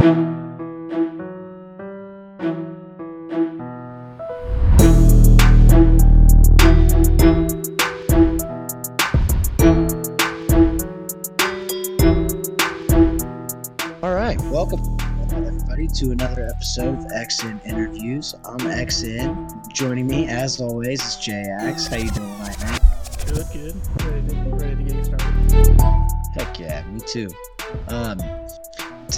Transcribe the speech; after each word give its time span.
All 0.00 0.06
right, 14.14 14.40
welcome 14.44 14.80
everybody 15.32 15.86
to 15.88 16.12
another 16.12 16.46
episode 16.46 16.98
of 16.98 17.04
XN 17.04 17.62
Interviews. 17.66 18.34
I'm 18.46 18.56
XN. 18.58 19.70
Joining 19.70 20.06
me, 20.06 20.28
as 20.28 20.62
always, 20.62 21.02
is 21.02 21.16
JX. 21.16 21.88
How 21.88 21.96
you 21.96 22.10
doing 22.10 22.32
tonight, 22.36 22.58
man? 22.62 22.80
Good, 23.26 23.46
good. 23.52 23.74
Ready 24.06 24.28
to, 24.28 24.56
ready 24.56 24.84
to 24.84 24.94
get 24.94 25.04
started. 25.04 25.80
Heck 26.34 26.58
yeah, 26.58 26.86
me 26.86 27.00
too. 27.00 27.28
Um, 27.88 28.18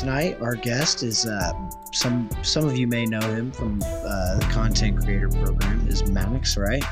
tonight 0.03 0.37
our 0.41 0.57
guest 0.57 1.05
is 1.05 1.27
uh, 1.27 1.53
some 1.93 2.29
some 2.43 2.64
of 2.68 2.77
you 2.77 2.89
may 2.89 3.07
know 3.07 3.21
him 3.21 3.53
from 3.53 3.81
uh, 3.85 4.35
the 4.36 4.49
content 4.50 5.00
creator 5.00 5.29
program. 5.29 5.86
Is 5.86 6.11
Max, 6.11 6.57
right? 6.57 6.82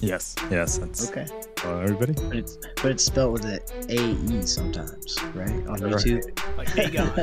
Yes, 0.00 0.34
yes, 0.50 0.76
that's 0.76 1.08
Okay, 1.10 1.26
hello 1.60 1.80
everybody. 1.80 2.12
but 2.12 2.36
it's 2.36 2.58
but 2.76 2.86
it's 2.90 3.02
spelled 3.02 3.32
with 3.32 3.46
an 3.46 3.60
A 3.88 3.94
E 4.34 4.42
sometimes, 4.46 5.16
right? 5.34 5.48
On 5.48 5.80
Right. 5.80 5.94
YouTube. 5.94 6.58
Like, 6.58 6.68
hey, 6.68 6.90
God. 6.90 7.18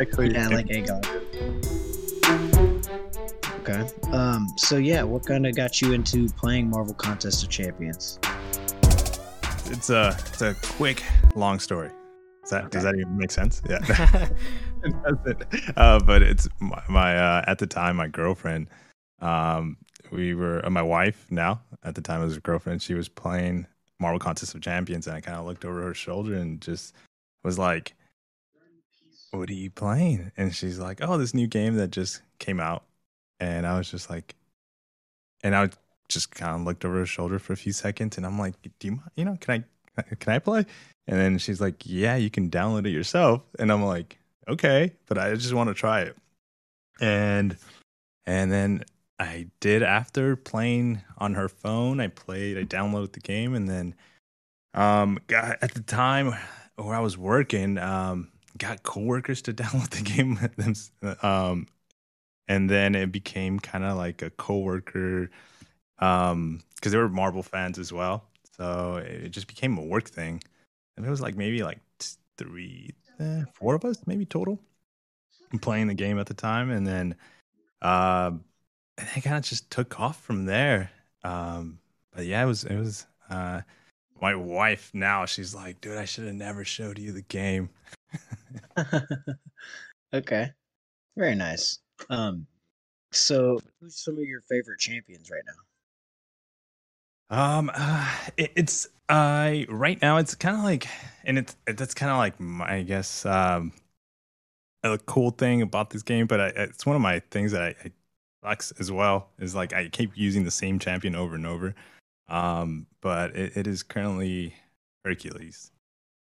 Actually, 0.00 0.32
Yeah, 0.32 0.48
like 0.48 0.66
Aegon. 0.66 1.04
Okay. 3.60 3.84
Um. 4.12 4.46
So 4.56 4.76
yeah, 4.76 5.02
what 5.02 5.26
kind 5.26 5.46
of 5.48 5.56
got 5.56 5.80
you 5.82 5.94
into 5.94 6.28
playing 6.28 6.70
Marvel 6.70 6.94
Contest 6.94 7.42
of 7.42 7.48
Champions? 7.50 8.20
it's 9.66 9.90
a 9.90 10.16
it's 10.28 10.42
a 10.42 10.54
quick 10.62 11.02
long 11.34 11.58
story. 11.58 11.90
Does 12.44 12.50
that 12.50 12.70
does 12.70 12.82
that 12.82 12.94
even 12.94 13.16
make 13.16 13.30
sense? 13.30 13.62
Yeah, 13.66 13.78
it 14.84 15.02
doesn't. 15.02 15.44
Uh, 15.78 15.98
but 16.00 16.22
it's 16.22 16.46
my, 16.60 16.82
my 16.90 17.16
uh, 17.16 17.44
at 17.46 17.58
the 17.58 17.66
time 17.66 17.96
my 17.96 18.06
girlfriend. 18.06 18.68
Um, 19.20 19.78
we 20.10 20.34
were 20.34 20.64
uh, 20.64 20.68
my 20.68 20.82
wife 20.82 21.26
now. 21.30 21.62
At 21.84 21.94
the 21.94 22.02
time, 22.02 22.20
it 22.20 22.26
was 22.26 22.36
a 22.36 22.40
girlfriend. 22.40 22.82
She 22.82 22.92
was 22.92 23.08
playing 23.08 23.66
Marvel 23.98 24.18
Contest 24.18 24.54
of 24.54 24.60
Champions, 24.60 25.06
and 25.06 25.16
I 25.16 25.22
kind 25.22 25.38
of 25.38 25.46
looked 25.46 25.64
over 25.64 25.80
her 25.84 25.94
shoulder 25.94 26.34
and 26.34 26.60
just 26.60 26.94
was 27.42 27.58
like, 27.58 27.94
"What 29.30 29.48
are 29.48 29.54
you 29.54 29.70
playing?" 29.70 30.30
And 30.36 30.54
she's 30.54 30.78
like, 30.78 30.98
"Oh, 31.00 31.16
this 31.16 31.32
new 31.32 31.46
game 31.46 31.76
that 31.76 31.92
just 31.92 32.20
came 32.38 32.60
out." 32.60 32.84
And 33.40 33.66
I 33.66 33.78
was 33.78 33.90
just 33.90 34.10
like, 34.10 34.34
and 35.42 35.56
I 35.56 35.70
just 36.08 36.30
kind 36.30 36.60
of 36.60 36.66
looked 36.66 36.84
over 36.84 36.98
her 36.98 37.06
shoulder 37.06 37.38
for 37.38 37.54
a 37.54 37.56
few 37.56 37.72
seconds, 37.72 38.18
and 38.18 38.26
I'm 38.26 38.38
like, 38.38 38.54
"Do 38.78 38.88
you, 38.88 39.00
you 39.16 39.24
know, 39.24 39.38
can 39.40 39.64
I, 39.96 40.02
can 40.16 40.34
I 40.34 40.38
play?" 40.38 40.66
And 41.06 41.18
then 41.20 41.38
she's 41.38 41.60
like, 41.60 41.82
"Yeah, 41.86 42.16
you 42.16 42.30
can 42.30 42.50
download 42.50 42.86
it 42.86 42.90
yourself." 42.90 43.42
And 43.58 43.70
I'm 43.72 43.84
like, 43.84 44.18
"Okay, 44.48 44.92
but 45.06 45.18
I 45.18 45.34
just 45.34 45.54
want 45.54 45.68
to 45.68 45.74
try 45.74 46.02
it." 46.02 46.16
And 47.00 47.56
and 48.26 48.52
then 48.52 48.84
I 49.18 49.48
did 49.60 49.82
after 49.82 50.36
playing 50.36 51.02
on 51.18 51.34
her 51.34 51.48
phone. 51.48 52.00
I 52.00 52.08
played, 52.08 52.58
I 52.58 52.64
downloaded 52.64 53.12
the 53.12 53.20
game, 53.20 53.54
and 53.54 53.68
then 53.68 53.94
um, 54.74 55.18
got, 55.26 55.58
at 55.62 55.74
the 55.74 55.82
time 55.82 56.34
where 56.76 56.94
I 56.96 57.00
was 57.00 57.16
working, 57.18 57.78
um, 57.78 58.30
got 58.58 58.82
coworkers 58.82 59.42
to 59.42 59.52
download 59.54 59.90
the 59.90 60.02
game. 60.02 60.38
with 60.40 60.56
them, 60.56 61.16
um, 61.22 61.66
and 62.48 62.68
then 62.70 62.94
it 62.94 63.12
became 63.12 63.60
kind 63.60 63.84
of 63.84 63.96
like 63.96 64.22
a 64.22 64.30
coworker, 64.30 65.30
um, 65.98 66.60
because 66.76 66.92
they 66.92 66.98
were 66.98 67.08
Marvel 67.08 67.42
fans 67.42 67.78
as 67.78 67.92
well. 67.92 68.24
So 68.56 68.96
it 68.96 69.30
just 69.30 69.48
became 69.48 69.78
a 69.78 69.82
work 69.82 70.08
thing, 70.08 70.42
and 70.96 71.06
it 71.06 71.10
was 71.10 71.20
like 71.20 71.36
maybe 71.36 71.62
like 71.62 71.80
three, 72.36 72.90
eh, 73.20 73.44
four 73.54 73.74
of 73.74 73.84
us 73.84 73.98
maybe 74.06 74.24
total 74.24 74.60
playing 75.60 75.86
the 75.86 75.94
game 75.94 76.18
at 76.18 76.26
the 76.26 76.34
time, 76.34 76.70
and 76.70 76.86
then 76.86 77.14
uh, 77.82 78.30
and 78.98 79.08
it 79.16 79.22
kind 79.22 79.36
of 79.36 79.42
just 79.42 79.70
took 79.70 79.98
off 80.00 80.20
from 80.22 80.46
there. 80.46 80.90
Um, 81.22 81.78
but 82.14 82.26
yeah, 82.26 82.42
it 82.42 82.46
was 82.46 82.64
it 82.64 82.76
was 82.76 83.06
uh, 83.30 83.62
my 84.20 84.34
wife 84.34 84.90
now. 84.94 85.26
She's 85.26 85.54
like, 85.54 85.80
dude, 85.80 85.98
I 85.98 86.04
should 86.04 86.24
have 86.24 86.34
never 86.34 86.64
showed 86.64 86.98
you 86.98 87.12
the 87.12 87.22
game. 87.22 87.70
okay. 90.14 90.50
Very 91.16 91.34
nice. 91.34 91.78
Um. 92.10 92.46
So, 93.12 93.60
who's 93.80 94.02
some 94.02 94.14
of 94.14 94.24
your 94.24 94.40
favorite 94.40 94.80
champions 94.80 95.30
right 95.30 95.42
now? 95.46 95.52
Um, 97.30 97.70
uh, 97.74 98.14
it, 98.36 98.52
it's 98.56 98.86
uh 99.08 99.54
right 99.68 100.00
now 100.00 100.16
it's 100.18 100.34
kind 100.34 100.56
of 100.56 100.64
like, 100.64 100.86
and 101.24 101.38
it's 101.38 101.56
it, 101.66 101.76
that's 101.76 101.94
kind 101.94 102.10
of 102.10 102.18
like 102.18 102.38
my, 102.40 102.76
I 102.76 102.82
guess 102.82 103.26
um 103.26 103.72
a 104.82 104.98
cool 104.98 105.30
thing 105.30 105.62
about 105.62 105.90
this 105.90 106.02
game, 106.02 106.26
but 106.26 106.40
I, 106.40 106.46
it's 106.48 106.86
one 106.86 106.96
of 106.96 107.02
my 107.02 107.20
things 107.30 107.52
that 107.52 107.62
I, 107.62 107.74
I 107.84 107.92
sucks 108.42 108.72
as 108.72 108.92
well 108.92 109.30
is 109.38 109.54
like 109.54 109.72
I 109.72 109.88
keep 109.88 110.16
using 110.16 110.44
the 110.44 110.50
same 110.50 110.78
champion 110.78 111.14
over 111.14 111.34
and 111.34 111.46
over. 111.46 111.74
Um, 112.28 112.86
but 113.00 113.34
it, 113.36 113.56
it 113.56 113.66
is 113.66 113.82
currently 113.82 114.54
Hercules, 115.04 115.70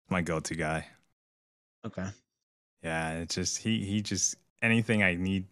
my 0.09 0.23
go-to 0.23 0.55
guy. 0.55 0.87
Okay. 1.85 2.07
Yeah, 2.83 3.19
it's 3.19 3.35
just 3.35 3.59
he 3.59 3.85
he 3.85 4.03
just 4.03 4.37
anything 4.63 5.03
I 5.03 5.15
need 5.17 5.47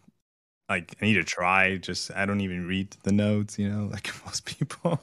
like 0.69 0.95
I 1.01 1.05
need 1.05 1.15
to 1.15 1.23
try, 1.23 1.77
just 1.77 2.11
I 2.15 2.25
don't 2.25 2.41
even 2.41 2.67
read 2.67 2.95
the 3.03 3.11
notes, 3.11 3.59
you 3.59 3.69
know, 3.69 3.85
like 3.91 4.11
most 4.25 4.45
people. 4.45 4.99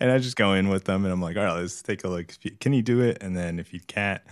and 0.00 0.10
I 0.10 0.18
just 0.18 0.36
go 0.36 0.54
in 0.54 0.68
with 0.68 0.84
them 0.84 1.04
and 1.04 1.12
I'm 1.12 1.20
like, 1.20 1.36
all 1.36 1.44
right, 1.44 1.60
let's 1.60 1.82
take 1.82 2.04
a 2.04 2.08
look. 2.08 2.32
Can 2.60 2.72
you 2.72 2.82
do 2.82 3.00
it? 3.00 3.22
And 3.22 3.36
then 3.36 3.58
if 3.58 3.72
you 3.72 3.80
can't, 3.86 4.22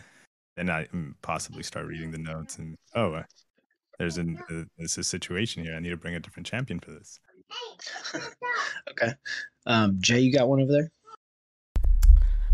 then 0.57 0.71
I 0.71 0.85
mm, 0.87 1.15
possibly 1.23 1.63
start 1.63 1.87
reading 1.87 2.11
the 2.11 2.19
notes 2.19 2.59
and 2.59 2.77
oh, 2.95 3.15
uh, 3.15 3.23
there's 3.99 4.17
an 4.17 4.39
uh, 4.51 4.65
there's 4.79 4.97
a 4.97 5.05
situation 5.05 5.63
here. 5.63 5.75
I 5.75 5.81
need 5.81 5.91
to 5.91 5.97
bring 5.97 6.15
a 6.15 6.21
different 6.21 6.47
champion 6.47 6.81
for 6.81 6.91
this. 6.91 7.21
okay. 8.91 9.13
Um. 9.67 9.99
Jay, 10.01 10.21
you 10.21 10.33
got 10.33 10.49
one 10.49 10.63
over 10.63 10.73
there? 10.73 10.91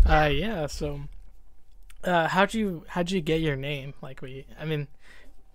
Uh, 0.05 0.27
yeah. 0.27 0.67
So, 0.67 0.99
uh, 2.03 2.27
how'd 2.27 2.53
you 2.53 2.83
how'd 2.87 3.11
you 3.11 3.21
get 3.21 3.39
your 3.39 3.55
name? 3.55 3.93
Like, 4.01 4.21
we, 4.21 4.45
I 4.59 4.65
mean, 4.65 4.89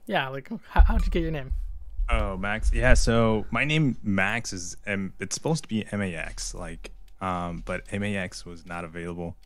yeah. 0.07 0.29
Like, 0.29 0.49
how, 0.71 0.81
how'd 0.81 1.05
you 1.05 1.11
get 1.11 1.21
your 1.21 1.31
name? 1.31 1.53
Oh, 2.09 2.37
Max. 2.37 2.73
Yeah. 2.73 2.95
So 2.95 3.47
my 3.51 3.65
name 3.65 3.97
Max 4.03 4.53
is 4.53 4.77
M. 4.87 5.13
It's 5.21 5.35
supposed 5.35 5.63
to 5.65 5.69
be 5.69 5.87
MAX, 5.93 6.55
like, 6.55 6.91
um, 7.21 7.63
but 7.65 7.91
MAX 7.93 8.45
was 8.45 8.67
not 8.67 8.85
available 8.85 9.37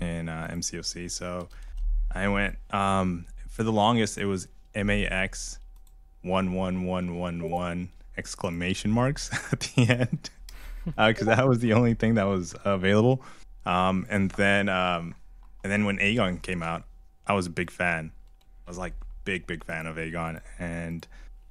in 0.00 0.28
uh, 0.28 0.48
MCOC. 0.50 1.10
So 1.10 1.48
I 2.12 2.28
went 2.28 2.56
um 2.70 3.26
for 3.48 3.62
the 3.62 3.72
longest. 3.72 4.18
It 4.18 4.26
was 4.26 4.48
MAX 4.74 5.58
one 6.22 6.52
one 6.52 6.84
one 6.84 7.16
one 7.16 7.50
one 7.50 7.88
exclamation 8.16 8.90
marks 8.90 9.30
at 9.52 9.60
the 9.60 9.88
end 9.88 10.30
because 10.84 11.26
that 11.26 11.46
was 11.46 11.60
the 11.60 11.72
only 11.72 11.94
thing 11.94 12.14
that 12.14 12.24
was 12.24 12.54
available. 12.64 13.22
Um, 13.64 14.06
and 14.08 14.30
then 14.32 14.68
um, 14.68 15.14
and 15.62 15.72
then 15.72 15.84
when 15.84 15.98
Aegon 15.98 16.40
came 16.42 16.62
out, 16.62 16.84
I 17.26 17.34
was 17.34 17.46
a 17.46 17.50
big 17.50 17.70
fan. 17.70 18.12
I 18.66 18.70
was 18.70 18.78
like 18.78 18.94
big 19.24 19.46
big 19.46 19.64
fan 19.64 19.86
of 19.86 19.96
Aegon 19.96 20.40
and 20.58 21.06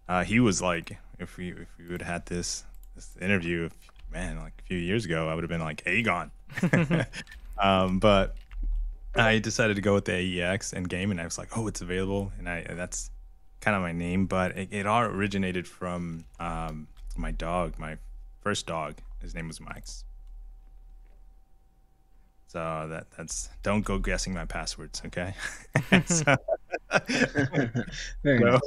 uh, 0.07 0.23
he 0.23 0.39
was 0.39 0.61
like, 0.61 0.97
if 1.19 1.37
we 1.37 1.49
if 1.51 1.67
we 1.77 1.87
would 1.87 2.01
have 2.01 2.11
had 2.11 2.25
this 2.27 2.63
this 2.95 3.15
interview, 3.21 3.69
man, 4.11 4.37
like 4.39 4.53
a 4.59 4.63
few 4.63 4.77
years 4.77 5.05
ago, 5.05 5.27
I 5.29 5.35
would 5.35 5.43
have 5.43 5.49
been 5.49 5.61
like 5.61 5.83
Aegon. 5.85 6.31
um, 7.57 7.99
but 7.99 8.35
I 9.15 9.39
decided 9.39 9.75
to 9.75 9.81
go 9.81 9.93
with 9.93 10.05
the 10.05 10.13
AEX 10.13 10.73
and 10.73 10.87
game, 10.89 11.11
and 11.11 11.19
I 11.19 11.23
was 11.25 11.37
like, 11.37 11.57
oh, 11.57 11.67
it's 11.67 11.81
available, 11.81 12.31
and 12.37 12.47
I 12.49 12.57
and 12.59 12.77
that's 12.77 13.09
kind 13.61 13.75
of 13.75 13.81
my 13.81 13.91
name. 13.91 14.25
But 14.25 14.57
it, 14.57 14.69
it 14.71 14.85
all 14.85 15.01
originated 15.03 15.67
from 15.67 16.25
um, 16.39 16.87
my 17.17 17.31
dog, 17.31 17.79
my 17.79 17.97
first 18.41 18.67
dog. 18.67 18.95
His 19.21 19.33
name 19.33 19.47
was 19.47 19.59
Max. 19.59 20.03
So 22.47 22.87
that 22.89 23.07
that's 23.17 23.49
don't 23.63 23.83
go 23.83 23.97
guessing 23.99 24.33
my 24.33 24.45
passwords, 24.45 25.01
okay? 25.07 25.33
So- 26.05 26.35
no. 28.23 28.33
nice. 28.51 28.61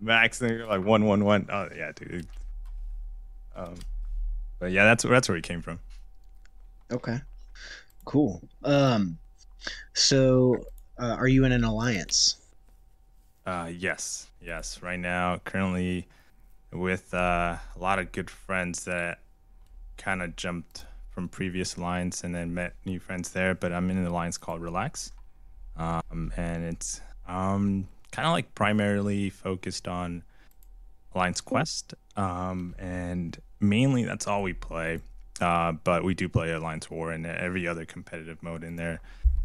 Max, 0.00 0.38
they're 0.38 0.66
like 0.66 0.84
one 0.84 1.04
one 1.04 1.24
one. 1.24 1.48
Oh 1.50 1.68
yeah, 1.76 1.92
dude. 1.94 2.26
Um, 3.56 3.74
but 4.58 4.70
yeah, 4.70 4.84
that's 4.84 5.04
that's 5.04 5.28
where 5.28 5.36
he 5.36 5.42
came 5.42 5.62
from. 5.62 5.78
Okay. 6.90 7.20
Cool. 8.04 8.40
Um. 8.64 9.18
So, 9.92 10.64
uh, 10.98 11.16
are 11.18 11.28
you 11.28 11.44
in 11.44 11.52
an 11.52 11.64
alliance? 11.64 12.36
Uh, 13.44 13.70
yes, 13.74 14.28
yes. 14.40 14.82
Right 14.82 14.98
now, 14.98 15.40
currently, 15.44 16.06
with 16.72 17.12
uh, 17.12 17.56
a 17.76 17.78
lot 17.78 17.98
of 17.98 18.12
good 18.12 18.30
friends 18.30 18.84
that 18.84 19.18
kind 19.96 20.22
of 20.22 20.36
jumped 20.36 20.86
from 21.10 21.28
previous 21.28 21.76
alliance 21.76 22.22
and 22.22 22.34
then 22.34 22.54
met 22.54 22.74
new 22.84 23.00
friends 23.00 23.32
there. 23.32 23.54
But 23.54 23.72
I'm 23.72 23.90
in 23.90 23.98
an 23.98 24.06
alliance 24.06 24.38
called 24.38 24.60
Relax, 24.60 25.12
um, 25.76 26.32
and 26.36 26.64
it's 26.64 27.00
um 27.26 27.88
kind 28.12 28.26
of 28.26 28.32
like 28.32 28.54
primarily 28.54 29.30
focused 29.30 29.88
on 29.88 30.22
Alliance 31.14 31.40
Quest, 31.40 31.94
um, 32.16 32.74
and 32.78 33.38
mainly 33.60 34.04
that's 34.04 34.26
all 34.26 34.42
we 34.42 34.52
play. 34.52 35.00
Uh, 35.40 35.72
but 35.72 36.02
we 36.04 36.14
do 36.14 36.28
play 36.28 36.52
Alliance 36.52 36.90
War 36.90 37.12
and 37.12 37.24
every 37.24 37.68
other 37.68 37.84
competitive 37.84 38.42
mode 38.42 38.64
in 38.64 38.76
there. 38.76 39.00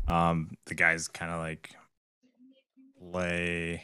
Um, 0.08 0.58
the 0.66 0.74
guys 0.76 1.08
kind 1.08 1.32
of 1.32 1.40
like 1.40 1.76
play 3.12 3.84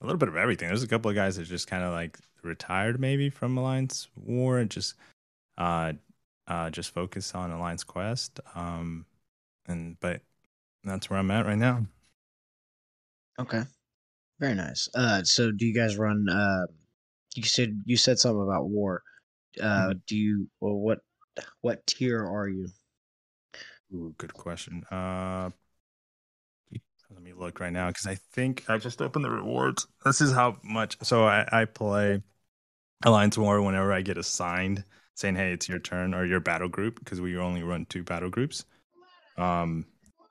a 0.00 0.06
little 0.06 0.18
bit 0.18 0.28
of 0.28 0.36
everything. 0.36 0.68
There's 0.68 0.82
a 0.82 0.88
couple 0.88 1.10
of 1.10 1.14
guys 1.14 1.36
that 1.36 1.44
just 1.44 1.66
kind 1.66 1.82
of 1.82 1.92
like 1.92 2.18
retired 2.42 3.00
maybe 3.00 3.30
from 3.30 3.56
Alliance 3.56 4.08
War 4.16 4.58
and 4.58 4.70
just 4.70 4.94
uh 5.58 5.92
uh 6.46 6.70
just 6.70 6.94
focus 6.94 7.34
on 7.34 7.50
Alliance 7.50 7.84
Quest. 7.84 8.40
Um 8.54 9.04
and 9.66 9.98
but 10.00 10.22
that's 10.84 11.10
where 11.10 11.18
I'm 11.18 11.30
at 11.30 11.46
right 11.46 11.58
now. 11.58 11.84
Okay. 13.38 13.62
Very 14.40 14.54
nice. 14.54 14.88
Uh, 14.94 15.22
so 15.22 15.52
do 15.52 15.66
you 15.66 15.74
guys 15.74 15.98
run? 15.98 16.28
Uh, 16.28 16.64
you 17.36 17.42
said 17.42 17.82
you 17.84 17.96
said 17.96 18.18
something 18.18 18.42
about 18.42 18.68
war. 18.68 19.02
Uh, 19.60 19.90
Mhm. 19.90 20.00
do 20.06 20.16
you? 20.16 20.50
Well, 20.60 20.74
what 20.74 21.00
what 21.60 21.86
tier 21.86 22.26
are 22.26 22.48
you? 22.48 22.68
Ooh, 23.92 24.14
good 24.18 24.32
question. 24.32 24.84
Uh, 24.90 25.50
let 27.10 27.22
me 27.22 27.32
look 27.32 27.60
right 27.60 27.72
now 27.72 27.88
because 27.88 28.06
I 28.06 28.14
think 28.14 28.64
I 28.68 28.78
just 28.78 29.02
opened 29.02 29.24
the 29.24 29.30
rewards. 29.30 29.86
This 30.04 30.20
is 30.20 30.32
how 30.32 30.58
much. 30.62 30.96
So 31.02 31.24
I, 31.24 31.46
I 31.52 31.64
play 31.66 32.22
Alliance 33.04 33.36
War 33.36 33.60
whenever 33.60 33.92
I 33.92 34.00
get 34.00 34.16
assigned, 34.16 34.84
saying, 35.14 35.34
"Hey, 35.36 35.52
it's 35.52 35.68
your 35.68 35.80
turn" 35.80 36.14
or 36.14 36.24
your 36.24 36.40
battle 36.40 36.68
group 36.68 36.98
because 36.98 37.20
we 37.20 37.36
only 37.36 37.62
run 37.62 37.84
two 37.86 38.04
battle 38.04 38.30
groups. 38.30 38.64
Um, 39.36 39.86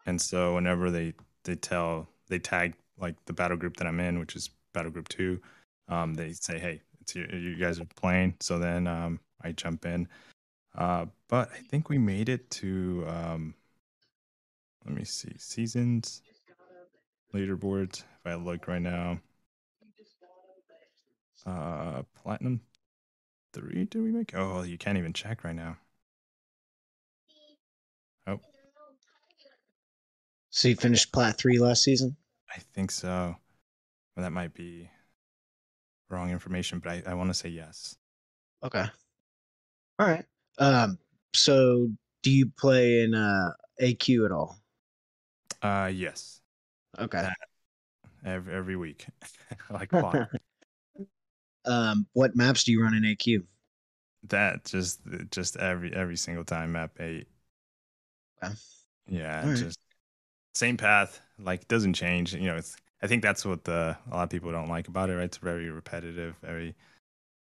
and 0.06 0.20
so 0.22 0.56
whenever 0.56 0.90
they 0.90 1.14
they 1.44 1.56
tell 1.56 2.10
they 2.28 2.40
tag 2.40 2.74
like 3.00 3.16
the 3.26 3.34
battle 3.34 3.58
group 3.58 3.78
that 3.78 3.88
I'm 3.88 4.00
in, 4.00 4.20
which 4.20 4.36
is 4.36 4.50
battle 4.74 4.92
group 4.92 5.08
two, 5.10 5.42
um, 5.88 6.14
they 6.14 6.34
say, 6.34 6.60
"Hey, 6.60 6.82
your, 7.14 7.36
you 7.36 7.56
guys 7.56 7.80
are 7.80 7.86
playing." 7.96 8.36
So 8.40 8.60
then 8.60 8.88
um, 8.88 9.20
I 9.42 9.52
jump 9.52 9.86
in. 9.86 10.08
Uh, 10.76 11.06
but 11.28 11.50
I 11.52 11.58
think 11.58 11.90
we 11.90 11.98
made 11.98 12.30
it 12.30 12.50
to 12.52 13.06
um, 13.08 13.54
let 14.86 14.96
me 14.96 15.04
see 15.04 15.34
seasons 15.38 16.22
leaderboards. 17.34 18.00
If 18.00 18.26
I 18.26 18.36
look 18.36 18.68
right 18.68 18.82
now, 18.82 19.20
uh, 21.46 22.04
platinum 22.16 22.62
three. 23.54 23.86
Did 23.86 24.02
we 24.02 24.12
make? 24.12 24.36
Oh, 24.36 24.64
you 24.64 24.78
can't 24.78 24.98
even 24.98 25.14
check 25.14 25.44
right 25.44 25.56
now. 25.56 25.78
Oh, 28.28 28.40
So 30.52 30.68
you 30.68 30.76
finished 30.76 31.12
plat 31.12 31.38
three 31.38 31.60
last 31.60 31.84
season. 31.84 32.16
I 32.56 32.60
think 32.60 32.92
so. 32.92 33.36
Well, 34.16 34.24
that 34.24 34.32
might 34.32 34.54
be 34.54 34.90
wrong 36.10 36.30
information, 36.32 36.80
but 36.80 36.92
I, 36.92 37.12
I 37.12 37.14
want 37.14 37.30
to 37.30 37.34
say 37.34 37.50
yes. 37.50 37.96
Okay. 38.64 38.86
All 40.00 40.08
right. 40.08 40.26
Um. 40.58 40.98
So 41.34 41.90
do 42.24 42.32
you 42.32 42.48
play 42.58 43.04
in 43.04 43.14
uh 43.14 43.52
AQ 43.80 44.26
at 44.26 44.32
all? 44.32 44.58
Uh, 45.62 45.92
yes, 45.94 46.42
Okay. 46.98 47.30
every 48.26 48.54
every 48.54 48.76
week, 48.76 49.08
like 49.70 49.92
um. 51.66 52.08
What 52.14 52.36
maps 52.36 52.64
do 52.64 52.72
you 52.72 52.82
run 52.82 52.94
in 52.94 53.06
AQ? 53.06 53.44
that 54.24 54.66
just 54.66 55.00
just 55.32 55.56
every 55.58 55.94
every 55.94 56.18
single 56.18 56.44
time 56.44 56.74
map 56.74 56.92
eight. 57.00 57.28
Okay. 58.42 58.54
Yeah, 59.08 59.50
Alright. 59.50 59.60
just 59.60 59.80
same 60.56 60.78
path. 60.78 61.22
Like 61.42 61.68
doesn't 61.68 61.94
change. 61.94 62.34
You 62.34 62.48
know, 62.48 62.58
it's. 62.58 62.76
I 63.02 63.08
think 63.08 63.24
that's 63.24 63.46
what 63.46 63.64
the 63.64 63.98
a 64.12 64.16
lot 64.16 64.24
of 64.24 64.30
people 64.30 64.52
don't 64.52 64.68
like 64.68 64.88
about 64.88 65.10
it. 65.10 65.16
Right? 65.16 65.24
It's 65.24 65.38
very 65.38 65.70
repetitive, 65.70 66.36
very 66.42 66.76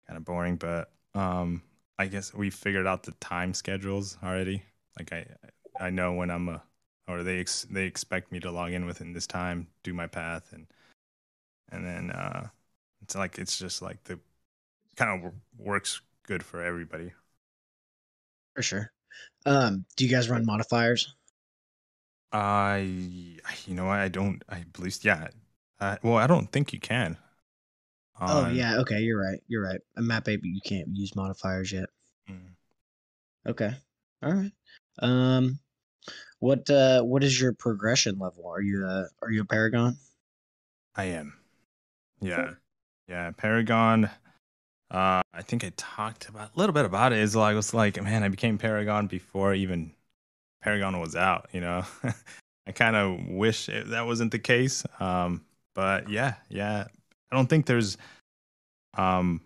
kind 0.08 0.18
of 0.18 0.26
boring. 0.26 0.56
But 0.56 0.92
um, 1.14 1.62
I 2.00 2.08
guess 2.08 2.34
we 2.34 2.50
figured 2.50 2.88
out 2.88 3.04
the 3.04 3.12
time 3.20 3.54
schedules 3.54 4.18
already. 4.24 4.64
Like 4.98 5.12
I 5.12 5.26
I 5.80 5.90
know 5.90 6.14
when 6.14 6.32
I'm 6.32 6.50
a 6.50 6.64
or 7.08 7.24
they 7.24 7.40
ex- 7.40 7.68
they 7.70 7.86
expect 7.86 8.32
me 8.32 8.40
to 8.40 8.52
log 8.52 8.72
in 8.72 8.86
within 8.86 9.14
this 9.14 9.28
time, 9.28 9.68
do 9.84 9.94
my 9.94 10.08
path, 10.08 10.54
and 10.54 10.68
and 11.72 11.86
then 11.86 12.12
uh, 12.12 12.48
it's 13.02 13.16
like 13.16 13.38
it's 13.38 13.58
just 13.58 13.82
like 13.82 14.04
the 14.06 14.20
kind 14.96 15.26
of 15.26 15.34
works 15.58 16.02
good 16.26 16.44
for 16.44 16.64
everybody. 16.64 17.12
For 18.56 18.62
sure. 18.62 18.92
Um. 19.46 19.86
Do 19.98 20.06
you 20.06 20.12
guys 20.12 20.30
run 20.30 20.46
modifiers? 20.46 21.14
I, 22.34 22.80
you 23.66 23.76
know, 23.76 23.90
I 23.90 24.08
don't. 24.08 24.44
I 24.48 24.64
believe, 24.74 24.98
yeah. 25.04 25.28
Uh, 25.80 25.98
well, 26.04 26.18
I 26.18 26.28
don't 26.28 26.52
think 26.52 26.74
you 26.74 26.80
can. 26.80 27.18
oh 28.20 28.48
yeah. 28.48 28.78
Okay. 28.80 29.00
You're 29.00 29.22
right. 29.22 29.42
You're 29.48 29.64
right. 29.64 29.80
A 29.98 30.02
map 30.02 30.26
but 30.26 30.44
you 30.44 30.62
can't 30.64 30.88
use 30.94 31.16
modifiers 31.16 31.72
yet. 31.72 31.90
Mm. 32.30 32.52
Okay. 33.48 33.74
All 34.24 34.34
right. 34.34 34.52
Um, 35.00 35.60
what 36.40 36.70
uh, 36.70 37.02
what 37.02 37.24
is 37.24 37.40
your 37.40 37.54
progression 37.54 38.18
level? 38.20 38.48
Are 38.48 38.62
you 38.62 38.86
uh, 38.86 39.06
are 39.22 39.32
you 39.32 39.42
a 39.42 39.46
paragon? 39.46 39.98
I 40.96 41.06
am. 41.06 41.34
Yeah, 42.20 42.52
yeah. 43.08 43.32
Paragon. 43.32 44.10
Uh, 44.90 45.22
I 45.34 45.42
think 45.42 45.64
I 45.64 45.72
talked 45.78 46.28
about 46.28 46.54
a 46.54 46.60
little 46.60 46.74
bit 46.74 46.86
about 46.86 47.14
it. 47.14 47.20
Is 47.20 47.36
like 47.36 47.54
I 47.54 47.56
was 47.56 47.74
like, 47.74 48.02
man, 48.02 48.24
I 48.24 48.30
became 48.30 48.58
Paragon 48.58 49.08
before 49.08 49.54
even 49.54 49.94
Paragon 50.62 51.00
was 51.00 51.16
out. 51.16 51.50
You 51.52 51.62
know, 51.62 51.86
I 52.68 52.72
kind 52.72 52.96
of 52.96 53.28
wish 53.28 53.70
it, 53.70 53.90
that 53.90 54.06
wasn't 54.06 54.32
the 54.32 54.40
case. 54.40 54.84
Um, 55.00 55.44
but 55.74 56.10
yeah, 56.10 56.36
yeah. 56.50 56.86
I 57.32 57.36
don't 57.36 57.48
think 57.48 57.66
there's. 57.66 57.98
Um, 58.96 59.42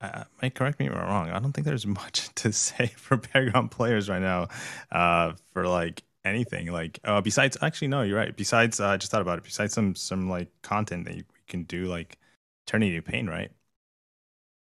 uh, 0.00 0.24
might 0.42 0.54
correct 0.54 0.78
me 0.78 0.86
if 0.86 0.92
I'm 0.92 1.06
wrong. 1.06 1.30
I 1.30 1.38
don't 1.38 1.52
think 1.52 1.66
there's 1.66 1.86
much 2.02 2.28
to 2.36 2.52
say 2.52 2.88
for 2.96 3.16
Paragon 3.16 3.68
players 3.68 4.08
right 4.08 4.22
now. 4.22 4.48
Uh, 4.90 5.32
for 5.52 5.66
like 5.66 6.02
anything, 6.24 6.72
like 6.72 6.98
uh, 7.04 7.20
besides, 7.20 7.56
actually, 7.62 7.88
no, 7.88 8.02
you're 8.02 8.18
right. 8.18 8.36
Besides, 8.36 8.80
uh, 8.80 8.88
I 8.88 8.96
just 8.96 9.12
thought 9.12 9.22
about 9.22 9.38
it. 9.38 9.44
Besides 9.44 9.72
some 9.74 9.94
some 9.94 10.28
like 10.28 10.48
content 10.62 11.06
that 11.06 11.16
you, 11.16 11.24
can 11.46 11.64
do, 11.64 11.84
like 11.84 12.18
Eternity 12.66 13.00
Pain, 13.02 13.26
right? 13.26 13.50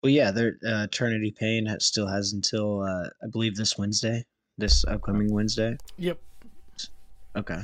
Well, 0.02 0.10
yeah. 0.10 0.30
There, 0.30 0.58
uh, 0.66 0.84
Eternity 0.84 1.34
Pain 1.36 1.66
still 1.80 2.06
has 2.06 2.32
until 2.34 2.82
uh, 2.82 3.08
I 3.22 3.26
believe 3.30 3.56
this 3.56 3.78
Wednesday, 3.78 4.24
this 4.58 4.84
upcoming 4.84 5.32
Wednesday. 5.32 5.76
Yep. 5.96 6.18
Okay. 7.36 7.62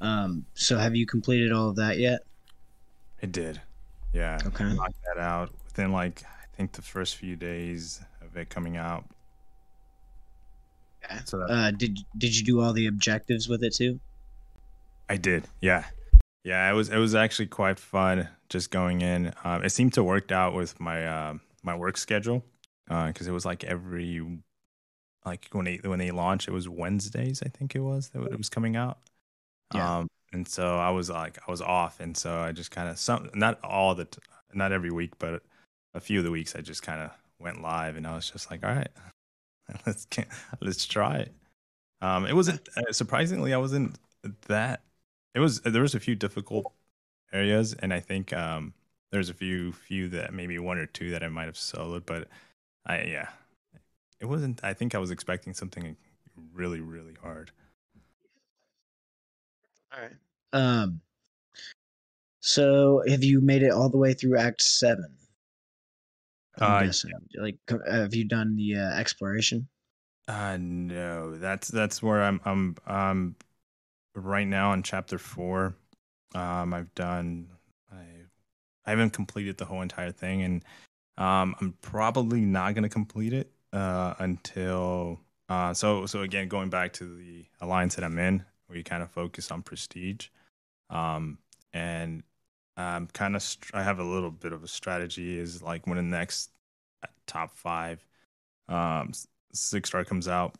Um. 0.00 0.44
So 0.54 0.76
have 0.78 0.94
you 0.94 1.06
completed 1.06 1.52
all 1.52 1.70
of 1.70 1.76
that 1.76 1.98
yet? 1.98 2.20
It 3.20 3.32
did. 3.32 3.60
Yeah. 4.12 4.38
Okay. 4.46 4.64
Knocked 4.72 5.02
that 5.14 5.20
out 5.20 5.50
within 5.64 5.90
like 5.92 6.22
I 6.24 6.56
think 6.56 6.72
the 6.72 6.82
first 6.82 7.16
few 7.16 7.34
days 7.36 8.00
of 8.22 8.36
it 8.36 8.50
coming 8.50 8.76
out. 8.76 9.04
Okay. 11.04 11.18
So 11.24 11.38
that, 11.38 11.50
Uh, 11.50 11.70
did 11.70 11.98
did 12.16 12.36
you 12.36 12.44
do 12.44 12.60
all 12.60 12.72
the 12.72 12.86
objectives 12.86 13.48
with 13.48 13.62
it 13.64 13.74
too? 13.74 13.98
I 15.08 15.16
did. 15.16 15.44
Yeah. 15.60 15.84
Yeah, 16.44 16.70
it 16.70 16.74
was 16.74 16.90
it 16.90 16.98
was 16.98 17.14
actually 17.14 17.46
quite 17.46 17.78
fun 17.78 18.28
just 18.48 18.70
going 18.70 19.00
in. 19.00 19.32
Um, 19.44 19.64
it 19.64 19.70
seemed 19.70 19.94
to 19.94 20.04
work 20.04 20.30
out 20.30 20.54
with 20.54 20.78
my 20.78 21.06
um 21.06 21.40
my 21.62 21.74
work 21.74 21.96
schedule 21.96 22.44
because 22.88 23.26
it 23.26 23.32
was 23.32 23.44
like 23.44 23.64
every 23.64 24.20
like 25.26 25.48
when 25.52 25.64
they 25.64 25.80
when 25.82 25.98
they 25.98 26.10
launched 26.10 26.48
it 26.48 26.52
was 26.52 26.68
Wednesdays 26.68 27.42
I 27.44 27.48
think 27.48 27.74
it 27.74 27.80
was 27.80 28.08
that 28.10 28.22
it 28.22 28.38
was 28.38 28.48
coming 28.48 28.76
out. 28.76 28.98
Yeah. 29.74 29.98
Um, 29.98 30.08
and 30.32 30.46
so 30.46 30.76
I 30.76 30.90
was 30.90 31.10
like 31.10 31.38
I 31.46 31.50
was 31.50 31.60
off, 31.60 32.00
and 32.00 32.16
so 32.16 32.38
I 32.38 32.52
just 32.52 32.70
kind 32.70 32.88
of 32.88 32.98
some 32.98 33.30
not 33.34 33.58
all 33.62 33.94
the 33.94 34.04
t- 34.04 34.20
not 34.54 34.72
every 34.72 34.90
week, 34.90 35.18
but 35.18 35.42
a 35.94 36.00
few 36.00 36.18
of 36.18 36.24
the 36.24 36.30
weeks 36.30 36.54
I 36.54 36.60
just 36.60 36.82
kind 36.82 37.00
of 37.00 37.10
went 37.38 37.62
live, 37.62 37.96
and 37.96 38.06
I 38.06 38.14
was 38.14 38.30
just 38.30 38.50
like, 38.50 38.64
all 38.64 38.74
right, 38.74 38.90
let's 39.86 40.04
get, 40.06 40.28
let's 40.60 40.86
try 40.86 41.18
it. 41.18 41.34
Um, 42.00 42.26
it 42.26 42.34
wasn't 42.34 42.68
uh, 42.76 42.92
surprisingly 42.92 43.54
I 43.54 43.58
wasn't 43.58 43.98
that. 44.48 44.82
It 45.34 45.40
was 45.40 45.60
there 45.62 45.82
was 45.82 45.94
a 45.94 46.00
few 46.00 46.14
difficult 46.14 46.72
areas, 47.32 47.74
and 47.74 47.92
I 47.92 48.00
think 48.00 48.32
um, 48.32 48.74
there's 49.12 49.30
a 49.30 49.34
few 49.34 49.72
few 49.72 50.08
that 50.10 50.34
maybe 50.34 50.58
one 50.58 50.78
or 50.78 50.86
two 50.86 51.10
that 51.12 51.22
I 51.22 51.28
might 51.28 51.46
have 51.46 51.54
soloed, 51.54 52.04
but 52.04 52.28
I 52.84 53.02
yeah, 53.02 53.28
it 54.20 54.26
wasn't. 54.26 54.62
I 54.64 54.74
think 54.74 54.94
I 54.94 54.98
was 54.98 55.10
expecting 55.10 55.54
something 55.54 55.96
really 56.52 56.80
really 56.80 57.14
hard. 57.22 57.50
All 59.92 60.00
right. 60.02 60.16
Um. 60.52 61.00
So 62.40 63.02
have 63.08 63.24
you 63.24 63.40
made 63.40 63.62
it 63.62 63.72
all 63.72 63.88
the 63.90 63.98
way 63.98 64.14
through 64.14 64.38
Act 64.38 64.62
Seven? 64.62 65.16
I'm 66.58 66.64
Uh, 66.64 66.84
guessing. 66.84 67.12
Like, 67.38 67.58
have 67.88 68.14
you 68.14 68.24
done 68.24 68.56
the 68.56 68.76
uh, 68.76 68.98
exploration? 68.98 69.68
Uh 70.28 70.56
no, 70.60 71.36
that's 71.36 71.68
that's 71.68 72.02
where 72.02 72.22
I'm 72.22 72.40
I'm 72.44 72.76
um 72.86 73.36
right 74.14 74.46
now 74.46 74.72
on 74.72 74.82
chapter 74.82 75.18
four. 75.18 75.76
Um 76.34 76.74
I've 76.74 76.94
done 76.94 77.48
I 77.92 78.04
I 78.86 78.90
haven't 78.90 79.10
completed 79.12 79.58
the 79.58 79.66
whole 79.66 79.82
entire 79.82 80.12
thing 80.12 80.42
and 80.42 80.64
um 81.18 81.54
I'm 81.60 81.74
probably 81.82 82.40
not 82.42 82.74
gonna 82.74 82.88
complete 82.88 83.32
it 83.34 83.52
uh 83.72 84.14
until 84.18 85.20
uh 85.48 85.74
so 85.74 86.06
so 86.06 86.22
again 86.22 86.48
going 86.48 86.70
back 86.70 86.92
to 86.94 87.16
the 87.16 87.44
alliance 87.60 87.94
that 87.96 88.04
I'm 88.04 88.18
in, 88.18 88.44
you 88.72 88.82
kind 88.84 89.02
of 89.02 89.10
focus 89.10 89.50
on 89.50 89.62
prestige. 89.62 90.28
Um 90.90 91.38
and 91.72 92.22
I'm 92.76 93.06
kind 93.08 93.36
of 93.36 93.44
I 93.74 93.82
have 93.82 93.98
a 93.98 94.04
little 94.04 94.30
bit 94.30 94.52
of 94.52 94.62
a 94.64 94.68
strategy 94.68 95.38
is 95.38 95.62
like 95.62 95.86
when 95.86 95.96
the 95.96 96.02
next 96.02 96.50
uh, 97.02 97.08
top 97.26 97.56
five 97.56 98.04
um 98.68 99.12
six 99.52 99.88
star 99.88 100.04
comes 100.04 100.28
out 100.28 100.56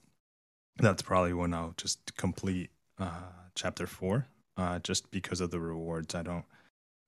that's 0.78 1.02
probably 1.02 1.32
when 1.32 1.52
i'll 1.52 1.74
just 1.76 2.16
complete 2.16 2.70
uh 2.98 3.10
chapter 3.54 3.86
four 3.86 4.26
uh 4.56 4.78
just 4.80 5.10
because 5.10 5.40
of 5.40 5.50
the 5.50 5.60
rewards 5.60 6.14
i 6.14 6.22
don't 6.22 6.44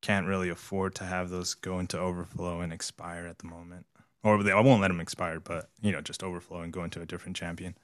can't 0.01 0.27
really 0.27 0.49
afford 0.49 0.95
to 0.97 1.05
have 1.05 1.31
those 1.31 1.55
go 1.55 1.79
into 1.79 1.99
overflow 1.99 2.61
and 2.61 2.73
expire 2.73 3.27
at 3.27 3.39
the 3.39 3.47
moment. 3.47 3.87
Or 4.25 4.43
they, 4.43 4.53
I 4.53 4.61
won't 4.61 4.81
let 4.83 4.89
them 4.89 5.01
expire, 5.01 5.41
but 5.41 5.69
you 5.81 5.93
know, 5.93 6.01
just 6.01 6.23
overflow 6.25 6.61
and 6.61 6.73
go 6.73 6.85
into 6.85 7.01
a 7.01 7.07
different 7.07 7.37
champion. 7.37 7.75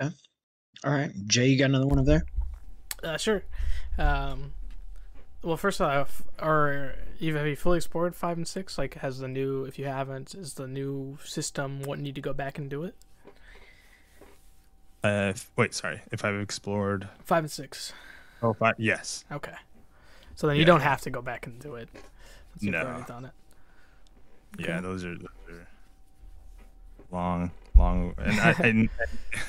Okay. 0.00 0.14
All 0.84 0.92
right, 0.92 1.10
Jay, 1.26 1.48
you 1.48 1.58
got 1.58 1.66
another 1.66 1.86
one 1.86 1.98
over 1.98 2.06
there? 2.10 2.24
Uh, 3.02 3.16
sure. 3.16 3.42
Um, 3.98 4.52
well, 5.42 5.56
first 5.56 5.80
off, 5.80 6.22
are 6.38 6.94
you 7.18 7.34
have 7.36 7.46
you 7.46 7.56
fully 7.56 7.78
explored 7.78 8.14
five 8.14 8.36
and 8.36 8.46
six? 8.46 8.78
Like, 8.78 8.94
has 8.94 9.18
the 9.18 9.28
new? 9.28 9.64
If 9.64 9.78
you 9.78 9.86
haven't, 9.86 10.34
is 10.34 10.54
the 10.54 10.68
new 10.68 11.18
system 11.24 11.82
wanting 11.82 12.04
need 12.04 12.14
to 12.14 12.20
go 12.20 12.32
back 12.32 12.58
and 12.58 12.70
do 12.70 12.84
it? 12.84 12.94
Uh, 15.04 15.32
if, 15.34 15.50
wait, 15.56 15.74
sorry. 15.74 16.00
If 16.12 16.24
I've 16.24 16.38
explored 16.40 17.08
Five 17.24 17.42
and 17.44 17.50
six. 17.50 17.92
oh 18.40 18.52
five, 18.54 18.74
yes, 18.78 19.24
Okay. 19.32 19.54
So 20.36 20.46
then 20.46 20.56
you 20.56 20.62
Yeah. 20.62 20.66
don't 20.66 20.80
have 20.80 21.00
to 21.02 21.10
go 21.10 21.20
back 21.20 21.46
and 21.46 21.58
do 21.60 21.74
it. 21.74 21.88
Once 21.92 22.62
you've 22.62 22.72
No. 22.72 22.82
already 22.82 23.04
done 23.04 23.24
it. 23.26 23.32
Yeah, 24.58 24.80
those 24.80 25.04
are, 25.04 25.16
those 25.16 25.28
are 25.50 25.68
long, 27.10 27.50
long, 27.74 28.14
and 28.18 28.40
I 28.40 28.50
and, 28.62 28.88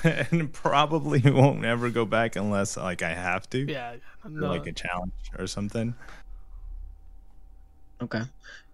and 0.04 0.54
probably 0.54 1.22
won't 1.32 1.66
ever 1.66 1.90
go 1.90 2.06
back 2.06 2.36
unless 2.36 2.78
like 2.78 3.02
I 3.02 3.14
have 3.14 3.50
to, 3.52 3.60
Yeah. 3.60 3.96
No, 4.28 4.48
like 4.48 4.68
a 4.68 4.72
challenge 4.72 5.12
or 5.38 5.48
something. 5.48 5.94
Okay. 8.02 8.22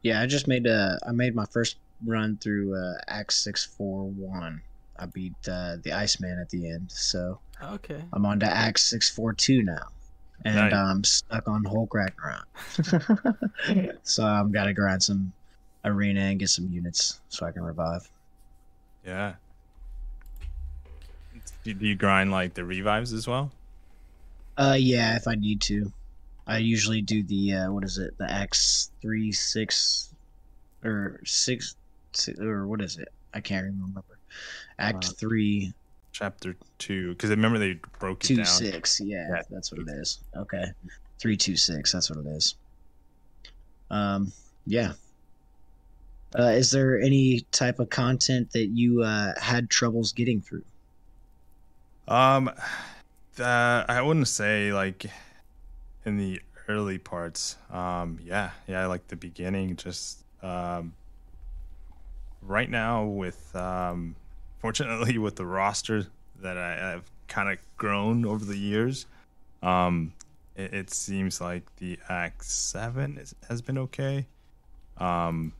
Yeah, 0.02 0.22
I 0.22 0.28
just 0.28 0.48
made 0.48 0.66
a. 0.66 1.00
I 1.08 1.12
made 1.12 1.36
my 1.36 1.46
first 1.46 1.78
run 2.06 2.38
through 2.38 2.76
uh, 2.76 2.94
Act 3.08 3.34
Six 3.34 3.66
Four 3.66 4.10
One. 4.10 4.62
I 4.98 5.06
beat 5.06 5.34
uh, 5.48 5.78
the 5.82 5.94
Iceman 5.94 6.40
at 6.40 6.50
the 6.50 6.70
end, 6.70 6.92
so 6.92 7.40
okay. 7.64 8.02
I'm 8.14 8.26
on 8.26 8.40
to 8.42 8.46
Act 8.46 8.80
Six 8.80 9.10
Four 9.10 9.34
Two 9.34 9.64
now, 9.64 9.88
and 10.46 10.56
Nice. 10.56 10.74
I'm 10.74 11.04
stuck 11.04 11.48
on 11.48 11.66
Hulk 11.66 11.94
Ragnarok. 11.94 12.48
so 14.04 14.26
I'm 14.26 14.52
gotta 14.52 14.74
grind 14.74 15.04
some 15.04 15.34
arena 15.86 16.22
and 16.22 16.40
get 16.40 16.50
some 16.50 16.68
units 16.68 17.20
so 17.30 17.46
I 17.46 17.52
can 17.52 17.64
revive. 17.64 18.10
Yeah. 19.06 19.34
Do 21.64 21.72
you 21.80 21.96
grind 21.96 22.32
like 22.32 22.54
the 22.54 22.64
revives 22.66 23.14
as 23.14 23.28
well? 23.28 23.52
Uh, 24.58 24.76
yeah, 24.78 25.16
if 25.16 25.28
I 25.28 25.36
need 25.36 25.62
to, 25.62 25.92
I 26.48 26.58
usually 26.58 27.02
do 27.02 27.24
the 27.24 27.54
uh, 27.54 27.72
what 27.72 27.84
is 27.84 27.98
it, 27.98 28.18
the 28.18 28.30
X 28.32 28.92
three 29.02 29.32
six 29.32 30.14
or 30.84 31.20
six, 31.26 31.76
si- 32.14 32.36
or 32.42 32.68
what 32.68 32.82
is 32.82 32.98
it? 32.98 33.10
I 33.34 33.40
can't 33.40 33.66
remember. 33.66 34.04
Act 34.80 35.06
Uh, 35.06 35.10
three 35.18 35.74
Chapter 36.12 36.56
two, 36.80 37.12
because 37.14 37.30
I 37.30 37.34
remember 37.36 37.60
they 37.60 37.80
broke 38.00 38.24
it 38.24 38.28
two 38.28 38.36
down. 38.38 38.46
six. 38.46 39.00
Yeah, 39.00 39.28
Yeah. 39.30 39.42
that's 39.50 39.72
what 39.72 39.80
it 39.82 39.88
is. 39.90 40.20
Okay, 40.36 40.66
three 41.20 41.38
two 41.38 41.56
six. 41.56 41.92
That's 41.92 42.10
what 42.10 42.20
it 42.20 42.28
is. 42.28 42.56
Um, 43.92 44.32
yeah. 44.66 44.94
Uh, 46.38 46.44
is 46.44 46.72
there 46.72 47.00
any 47.00 47.42
type 47.52 47.80
of 47.80 47.90
content 47.90 48.52
that 48.52 48.68
you 48.68 49.02
uh, 49.02 49.34
had 49.40 49.70
troubles 49.70 50.12
getting 50.12 50.42
through? 50.42 50.64
Um, 52.08 52.50
uh, 53.40 53.86
I 53.88 54.02
wouldn't 54.02 54.28
say 54.28 54.72
like 54.74 55.06
in 56.06 56.18
the 56.18 56.42
early 56.68 56.98
parts. 56.98 57.56
Um, 57.72 58.20
yeah, 58.24 58.52
yeah, 58.68 58.86
like 58.86 59.08
the 59.08 59.16
beginning. 59.16 59.76
Just 59.76 60.24
um, 60.44 60.94
right 62.42 62.70
now 62.70 63.06
with 63.06 63.56
um, 63.56 64.16
fortunately 64.60 65.18
with 65.18 65.36
the 65.36 65.46
roster 65.46 66.08
that 66.42 66.58
I, 66.58 66.94
I've 66.94 67.10
kind 67.28 67.50
of 67.50 67.58
grown 67.78 68.26
over 68.26 68.46
the 68.46 68.58
years. 68.58 69.06
Um, 69.62 70.14
it, 70.56 70.74
it 70.74 70.90
seems 70.92 71.42
like 71.42 71.64
the 71.78 72.00
Act 72.08 72.46
Seven 72.46 73.18
is, 73.18 73.36
has 73.48 73.62
been 73.62 73.78
okay. 73.78 74.26
Um, 74.98 75.54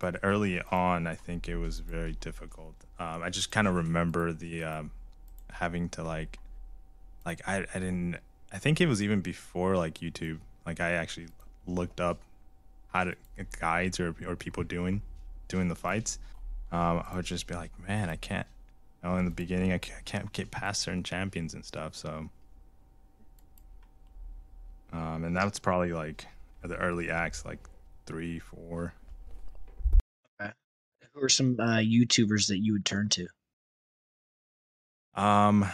but 0.00 0.16
early 0.24 0.60
on, 0.72 1.06
I 1.06 1.14
think 1.14 1.48
it 1.48 1.56
was 1.56 1.78
very 1.78 2.12
difficult. 2.14 2.74
Um, 2.98 3.22
I 3.22 3.30
just 3.30 3.52
kind 3.52 3.68
of 3.68 3.76
remember 3.76 4.32
the 4.32 4.64
um, 4.64 4.90
having 5.52 5.88
to 5.90 6.02
like 6.02 6.38
like 7.24 7.46
I, 7.46 7.66
I 7.74 7.78
didn't 7.78 8.16
I 8.52 8.58
think 8.58 8.80
it 8.80 8.86
was 8.86 9.02
even 9.02 9.20
before 9.20 9.76
like 9.76 9.98
YouTube. 9.98 10.38
Like 10.66 10.80
I 10.80 10.92
actually 10.92 11.28
looked 11.66 12.00
up 12.00 12.18
how 12.92 13.04
to 13.04 13.14
guides 13.60 14.00
or 14.00 14.14
or 14.26 14.34
people 14.36 14.64
doing 14.64 15.02
doing 15.48 15.68
the 15.68 15.74
fights. 15.76 16.18
Um 16.72 17.04
I 17.08 17.14
would 17.14 17.26
just 17.26 17.46
be 17.46 17.54
like 17.54 17.70
man 17.86 18.08
I 18.08 18.16
can't 18.16 18.46
you 19.02 19.10
know 19.10 19.16
in 19.16 19.26
the 19.26 19.30
beginning 19.30 19.72
I 19.72 19.78
can't, 19.78 19.98
I 19.98 20.02
can't 20.02 20.32
get 20.32 20.50
past 20.50 20.82
certain 20.82 21.02
champions 21.02 21.54
and 21.54 21.64
stuff 21.64 21.94
so. 21.94 22.30
Um 24.92 25.24
and 25.24 25.36
that's 25.36 25.58
probably 25.58 25.92
like 25.92 26.26
the 26.62 26.76
early 26.76 27.10
acts 27.10 27.44
like 27.44 27.58
three 28.06 28.38
four 28.38 28.94
Who 31.20 31.26
are 31.26 31.28
some 31.28 31.60
uh, 31.60 31.76
YouTubers 31.76 32.48
that 32.48 32.60
you 32.60 32.72
would 32.72 32.86
turn 32.86 33.10
to? 33.10 33.26
Um, 35.14 35.68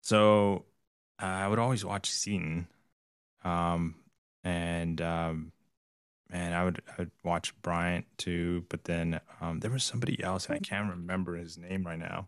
so 0.00 0.64
uh, 1.22 1.26
I 1.26 1.46
would 1.46 1.60
always 1.60 1.84
watch 1.84 2.10
Seatin, 2.10 2.66
um, 3.44 3.94
and 4.42 5.00
um, 5.00 5.52
and 6.32 6.52
I 6.52 6.64
would 6.64 6.82
I 6.88 6.94
would 6.98 7.12
watch 7.22 7.54
Bryant 7.62 8.06
too. 8.18 8.64
But 8.70 8.82
then 8.82 9.20
um, 9.40 9.60
there 9.60 9.70
was 9.70 9.84
somebody 9.84 10.20
else, 10.20 10.46
and 10.46 10.56
I 10.56 10.58
can't 10.58 10.90
remember 10.90 11.36
his 11.36 11.56
name 11.56 11.86
right 11.86 11.98
now. 12.00 12.26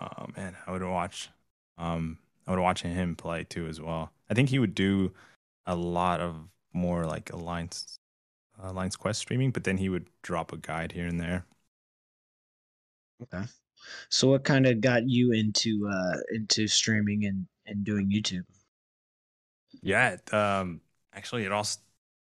Oh 0.00 0.28
man, 0.34 0.56
I 0.66 0.72
would 0.72 0.82
watch 0.82 1.28
um 1.76 2.16
I 2.46 2.52
would 2.52 2.60
watch 2.60 2.80
him 2.80 3.16
play 3.16 3.44
too 3.44 3.66
as 3.66 3.82
well. 3.82 4.12
I 4.30 4.34
think 4.34 4.48
he 4.48 4.58
would 4.58 4.74
do 4.74 5.12
a 5.66 5.76
lot 5.76 6.22
of 6.22 6.36
more 6.72 7.04
like 7.04 7.30
alliance 8.58 8.72
alliance 8.72 8.96
quest 8.96 9.20
streaming, 9.20 9.50
but 9.50 9.64
then 9.64 9.78
he 9.78 9.88
would 9.88 10.08
drop 10.22 10.52
a 10.52 10.56
guide 10.56 10.92
here 10.92 11.06
and 11.06 11.20
there. 11.20 11.46
Okay. 13.22 13.44
So 14.10 14.28
what 14.28 14.44
kind 14.44 14.66
of 14.66 14.80
got 14.80 15.08
you 15.08 15.32
into 15.32 15.88
uh 15.88 16.18
into 16.32 16.66
streaming 16.66 17.24
and 17.24 17.46
and 17.66 17.84
doing 17.84 18.10
YouTube? 18.10 18.44
Yeah, 19.82 20.16
um 20.32 20.80
actually 21.12 21.44
it 21.44 21.52
all 21.52 21.66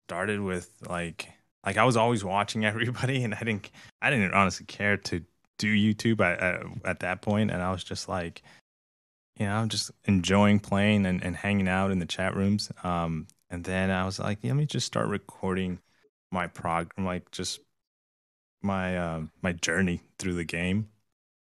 started 0.08 0.40
with 0.40 0.70
like 0.88 1.30
like 1.64 1.76
I 1.76 1.84
was 1.84 1.96
always 1.96 2.24
watching 2.24 2.64
everybody 2.64 3.24
and 3.24 3.34
I 3.34 3.40
didn't 3.40 3.70
I 4.02 4.10
didn't 4.10 4.34
honestly 4.34 4.66
care 4.66 4.96
to 4.96 5.24
do 5.58 5.72
YouTube 5.72 6.20
at 6.20 6.40
at, 6.40 6.62
at 6.84 7.00
that 7.00 7.22
point 7.22 7.50
and 7.50 7.62
I 7.62 7.70
was 7.70 7.84
just 7.84 8.08
like 8.08 8.42
you 9.36 9.46
know, 9.46 9.54
I'm 9.56 9.68
just 9.68 9.90
enjoying 10.04 10.60
playing 10.60 11.06
and, 11.06 11.22
and 11.24 11.34
hanging 11.34 11.66
out 11.66 11.90
in 11.90 11.98
the 11.98 12.06
chat 12.06 12.36
rooms. 12.36 12.70
Um 12.82 13.26
and 13.50 13.64
then 13.64 13.90
I 13.90 14.04
was 14.04 14.18
like, 14.18 14.38
let 14.42 14.54
me 14.56 14.66
just 14.66 14.86
start 14.86 15.08
recording 15.08 15.78
my 16.34 16.46
prog 16.48 16.92
like 16.98 17.30
just 17.30 17.60
my 18.62 18.98
um 18.98 19.30
my 19.40 19.52
journey 19.52 20.00
through 20.18 20.34
the 20.34 20.44
game. 20.44 20.88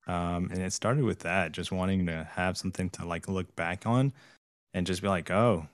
Um 0.06 0.48
and 0.50 0.58
it 0.62 0.72
started 0.72 1.04
with 1.04 1.20
that, 1.20 1.52
just 1.52 1.70
wanting 1.70 2.06
to 2.06 2.28
have 2.32 2.58
something 2.58 2.90
to 2.90 3.06
like 3.06 3.28
look 3.28 3.54
back 3.54 3.86
on 3.86 4.12
and 4.74 4.86
just 4.86 5.02
be 5.02 5.08
like, 5.08 5.30
oh, 5.30 5.66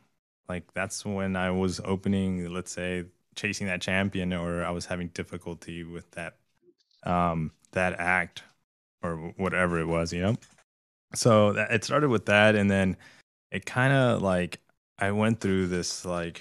like 0.48 0.64
that's 0.74 1.04
when 1.04 1.36
I 1.36 1.50
was 1.50 1.80
opening, 1.84 2.52
let's 2.52 2.72
say, 2.72 3.04
chasing 3.34 3.66
that 3.66 3.82
champion, 3.82 4.32
or 4.32 4.64
I 4.64 4.70
was 4.70 4.86
having 4.86 5.08
difficulty 5.08 5.84
with 5.84 6.10
that, 6.12 6.36
um, 7.04 7.52
that 7.72 7.98
act, 7.98 8.42
or 9.02 9.34
whatever 9.36 9.78
it 9.80 9.86
was, 9.86 10.12
you 10.12 10.22
know. 10.22 10.36
So 11.14 11.52
that, 11.52 11.70
it 11.72 11.84
started 11.84 12.08
with 12.10 12.26
that, 12.26 12.54
and 12.54 12.70
then 12.70 12.96
it 13.50 13.66
kind 13.66 13.92
of 13.92 14.22
like 14.22 14.60
I 14.98 15.10
went 15.12 15.40
through 15.40 15.66
this 15.68 16.04
like, 16.04 16.40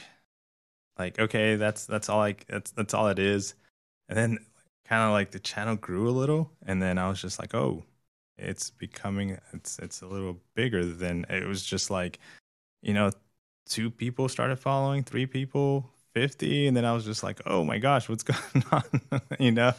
like 0.99 1.19
okay, 1.19 1.55
that's 1.55 1.85
that's 1.85 2.09
all 2.09 2.19
like 2.19 2.45
that's 2.47 2.71
that's 2.71 2.93
all 2.93 3.07
it 3.07 3.19
is, 3.19 3.55
and 4.09 4.17
then 4.17 4.39
kind 4.85 5.03
of 5.03 5.11
like 5.11 5.31
the 5.31 5.39
channel 5.39 5.75
grew 5.75 6.09
a 6.09 6.11
little, 6.11 6.51
and 6.65 6.81
then 6.81 6.97
I 6.97 7.09
was 7.09 7.21
just 7.21 7.39
like, 7.39 7.55
oh, 7.55 7.83
it's 8.37 8.69
becoming 8.71 9.37
it's 9.53 9.79
it's 9.79 10.01
a 10.01 10.07
little 10.07 10.37
bigger 10.55 10.85
than 10.85 11.25
it 11.29 11.45
was 11.47 11.65
just 11.65 11.89
like 11.89 12.19
you 12.85 12.93
know, 12.93 13.11
two 13.65 13.89
people 13.91 14.29
started 14.29 14.57
following, 14.57 15.03
three 15.03 15.25
people, 15.25 15.89
50. 16.13 16.67
And 16.67 16.77
then 16.77 16.85
I 16.85 16.93
was 16.93 17.03
just 17.03 17.23
like, 17.23 17.41
oh 17.45 17.65
my 17.65 17.79
gosh, 17.79 18.07
what's 18.07 18.23
going 18.23 18.63
on? 18.71 18.83
you 19.39 19.51
know? 19.51 19.73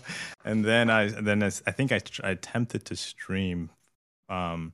And 0.44 0.64
then 0.64 0.90
I, 0.90 1.08
then 1.08 1.42
I, 1.42 1.46
I 1.46 1.70
think 1.70 1.92
I, 1.92 2.00
I 2.22 2.30
attempted 2.30 2.84
to 2.86 2.96
stream. 2.96 3.70
Um, 4.28 4.72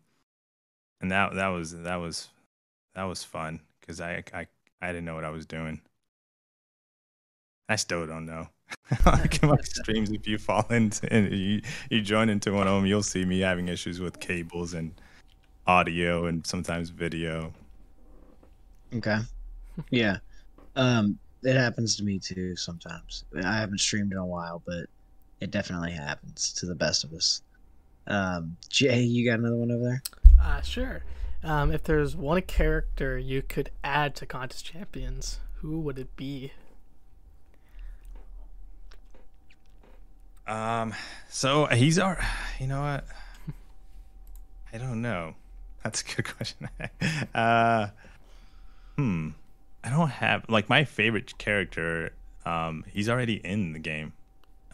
and 1.00 1.10
that, 1.12 1.34
that 1.34 1.48
was, 1.48 1.82
that 1.82 1.96
was, 1.96 2.28
that 2.94 3.04
was 3.04 3.22
fun 3.22 3.60
because 3.80 4.00
I, 4.00 4.24
I, 4.32 4.46
I 4.80 4.88
didn't 4.88 5.04
know 5.04 5.14
what 5.14 5.24
I 5.24 5.30
was 5.30 5.46
doing. 5.46 5.82
I 7.72 7.76
still 7.76 8.06
don't 8.06 8.26
know. 8.26 8.48
like 9.06 9.42
in 9.42 9.48
my 9.48 9.56
streams, 9.62 10.10
if 10.10 10.26
you 10.26 10.36
fall 10.36 10.66
into 10.68 11.10
and 11.10 11.32
you, 11.32 11.62
you 11.90 12.02
join 12.02 12.28
into 12.28 12.52
one 12.52 12.68
of 12.68 12.74
them, 12.74 12.84
you'll 12.84 13.02
see 13.02 13.24
me 13.24 13.40
having 13.40 13.68
issues 13.68 13.98
with 13.98 14.20
cables 14.20 14.74
and 14.74 14.92
audio 15.66 16.26
and 16.26 16.46
sometimes 16.46 16.90
video. 16.90 17.54
Okay. 18.94 19.20
Yeah. 19.90 20.18
Um 20.76 21.18
it 21.42 21.56
happens 21.56 21.96
to 21.96 22.04
me 22.04 22.18
too 22.18 22.56
sometimes. 22.56 23.24
I 23.42 23.56
haven't 23.56 23.78
streamed 23.78 24.12
in 24.12 24.18
a 24.18 24.26
while, 24.26 24.62
but 24.66 24.84
it 25.40 25.50
definitely 25.50 25.92
happens 25.92 26.52
to 26.54 26.66
the 26.66 26.74
best 26.74 27.04
of 27.04 27.14
us. 27.14 27.40
Um 28.06 28.58
Jay, 28.68 29.00
you 29.00 29.24
got 29.24 29.38
another 29.38 29.56
one 29.56 29.70
over 29.70 29.84
there? 29.84 30.02
Uh, 30.38 30.60
sure. 30.60 31.04
Um, 31.42 31.72
if 31.72 31.84
there's 31.84 32.14
one 32.14 32.42
character 32.42 33.16
you 33.16 33.40
could 33.40 33.70
add 33.82 34.14
to 34.16 34.26
Contest 34.26 34.64
Champions, 34.66 35.40
Who 35.60 35.80
would 35.80 35.98
it 35.98 36.14
be? 36.16 36.52
Um, 40.52 40.94
so 41.30 41.64
he's 41.64 41.98
our, 41.98 42.22
you 42.60 42.66
know 42.66 42.82
what? 42.82 43.06
I 44.70 44.76
don't 44.76 45.00
know. 45.00 45.34
That's 45.82 46.02
a 46.02 46.04
good 46.04 46.24
question. 46.36 46.68
uh, 47.34 47.86
hmm. 48.96 49.30
I 49.82 49.88
don't 49.88 50.10
have 50.10 50.44
like 50.50 50.68
my 50.68 50.84
favorite 50.84 51.38
character. 51.38 52.12
Um, 52.44 52.84
he's 52.92 53.08
already 53.08 53.36
in 53.36 53.72
the 53.72 53.78
game. 53.78 54.12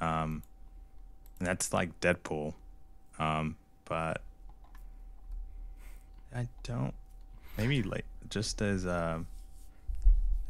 Um, 0.00 0.42
that's 1.38 1.72
like 1.72 2.00
Deadpool. 2.00 2.54
Um, 3.20 3.54
but 3.84 4.20
I 6.34 6.48
don't. 6.64 6.94
Maybe 7.56 7.84
like 7.84 8.04
just 8.30 8.60
as 8.62 8.84
um 8.84 9.26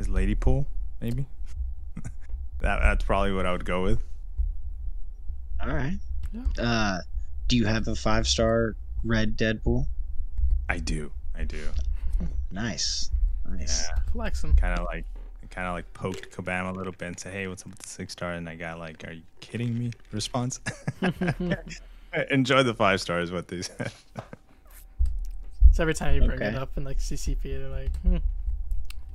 as 0.00 0.08
Lady 0.08 0.34
Pool, 0.34 0.66
maybe. 1.02 1.26
that 2.60 2.80
that's 2.80 3.04
probably 3.04 3.32
what 3.32 3.44
I 3.44 3.52
would 3.52 3.66
go 3.66 3.82
with. 3.82 4.07
All 5.60 5.74
right. 5.74 5.98
Yeah. 6.32 6.62
Uh, 6.64 6.98
do 7.48 7.56
you 7.56 7.66
have 7.66 7.88
a 7.88 7.94
five 7.94 8.26
star 8.26 8.76
red 9.04 9.36
Deadpool? 9.36 9.86
I 10.68 10.78
do. 10.78 11.10
I 11.34 11.44
do. 11.44 11.68
Nice. 12.50 13.10
Nice. 13.48 13.88
Yeah. 13.88 14.02
Flexing. 14.12 14.54
Kind 14.54 14.78
of 14.78 14.86
like 14.86 15.04
kind 15.50 15.66
of 15.66 15.74
like 15.74 15.92
poked 15.94 16.30
Kabam 16.30 16.68
a 16.68 16.72
little 16.72 16.92
bit 16.92 17.06
and 17.06 17.18
say, 17.18 17.30
"Hey, 17.30 17.46
what's 17.48 17.62
up 17.62 17.70
with 17.70 17.78
the 17.78 17.88
six 17.88 18.12
star?" 18.12 18.32
And 18.32 18.48
I 18.48 18.54
got 18.54 18.78
like, 18.78 19.04
"Are 19.06 19.12
you 19.12 19.22
kidding 19.40 19.78
me?" 19.78 19.92
Response. 20.12 20.60
Enjoy 22.30 22.62
the 22.62 22.74
five 22.74 23.00
stars. 23.00 23.32
What 23.32 23.48
these. 23.48 23.70
So 25.78 25.84
every 25.84 25.94
time 25.94 26.12
you 26.16 26.26
bring 26.26 26.42
it 26.42 26.56
up 26.56 26.76
in 26.76 26.82
like 26.82 26.98
CCP, 26.98 27.40
they're 27.40 27.68
like, 27.68 27.96
hmm. 28.02 28.16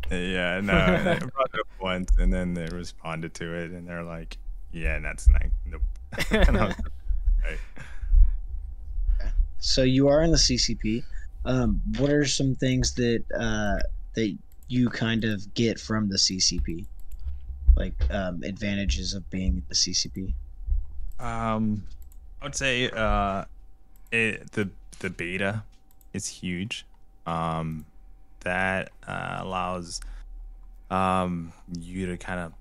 Yeah, 0.10 0.60
no, 0.64 0.74
I 0.74 1.20
brought 1.20 1.54
it 1.54 1.60
up 1.60 1.68
once, 1.82 2.14
and 2.18 2.32
then 2.32 2.54
they 2.54 2.68
responded 2.68 3.34
to 3.34 3.54
it, 3.54 3.72
and 3.72 3.86
they're 3.86 4.04
like, 4.04 4.38
"Yeah, 4.72 4.96
and 4.96 5.04
that's 5.04 5.28
not 5.28 5.44
nope." 5.66 5.82
And 6.32 6.58
I 6.58 6.66
was 6.66 6.76
like, 6.78 6.92
"Right." 7.44 7.60
So 9.60 9.84
you 9.84 10.08
are 10.10 10.22
in 10.22 10.32
the 10.32 10.38
CCP. 10.38 11.04
Um, 11.46 11.82
what 11.98 12.10
are 12.10 12.26
some 12.26 12.56
things 12.56 12.94
that 12.96 13.24
uh, 13.38 13.80
that 14.16 14.38
you 14.68 14.90
kind 14.90 15.24
of 15.24 15.54
get 15.54 15.80
from 15.80 16.10
the 16.10 16.18
CCP? 16.18 16.86
Like 17.76 17.96
um, 18.12 18.44
advantages 18.44 19.14
of 19.14 19.30
being 19.30 19.54
in 19.58 19.64
the 19.68 19.76
CCP. 19.76 20.34
Um, 21.20 21.86
I 22.42 22.46
would 22.46 22.56
say 22.56 22.90
uh, 22.90 23.46
it, 24.12 24.52
the 24.52 24.70
the 25.00 25.10
beta 25.10 25.64
is 26.14 26.28
huge. 26.28 26.86
Um, 27.26 27.86
that 28.42 28.92
uh, 29.08 29.38
allows 29.40 30.02
um 30.92 31.54
you 31.80 32.06
to 32.06 32.18
kind 32.18 32.40
of 32.40 32.54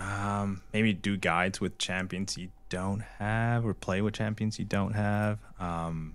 um 0.00 0.62
maybe 0.72 0.92
do 0.92 1.16
guides 1.16 1.60
with 1.60 1.78
champions 1.78 2.36
you 2.36 2.48
don't 2.68 3.00
have 3.00 3.64
or 3.64 3.74
play 3.74 4.00
with 4.00 4.14
champions 4.14 4.58
you 4.58 4.64
don't 4.64 4.92
have. 4.92 5.38
Um, 5.58 6.14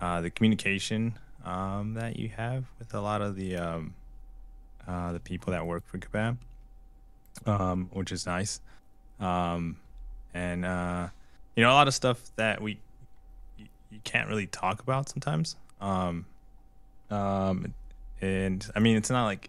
uh, 0.00 0.20
the 0.20 0.30
communication 0.30 1.18
um 1.44 1.94
that 1.94 2.18
you 2.18 2.28
have 2.28 2.64
with 2.78 2.92
a 2.92 3.00
lot 3.00 3.22
of 3.22 3.36
the 3.36 3.56
um 3.56 3.94
uh 4.86 5.12
the 5.12 5.20
people 5.20 5.52
that 5.52 5.66
work 5.66 5.86
for 5.86 5.98
Kabam, 5.98 6.36
um, 7.46 7.88
which 7.92 8.12
is 8.12 8.26
nice. 8.26 8.60
Um, 9.20 9.78
and 10.34 10.64
uh, 10.64 11.08
you 11.54 11.62
know 11.62 11.70
a 11.70 11.74
lot 11.74 11.88
of 11.88 11.94
stuff 11.94 12.20
that 12.36 12.60
we 12.60 12.78
you, 13.56 13.66
you 13.90 14.00
can't 14.04 14.28
really 14.28 14.46
talk 14.46 14.82
about 14.82 15.08
sometimes. 15.08 15.56
Um, 15.80 16.26
um, 17.10 17.74
and 18.20 18.66
I 18.74 18.80
mean 18.80 18.96
it's 18.96 19.10
not 19.10 19.24
like 19.24 19.48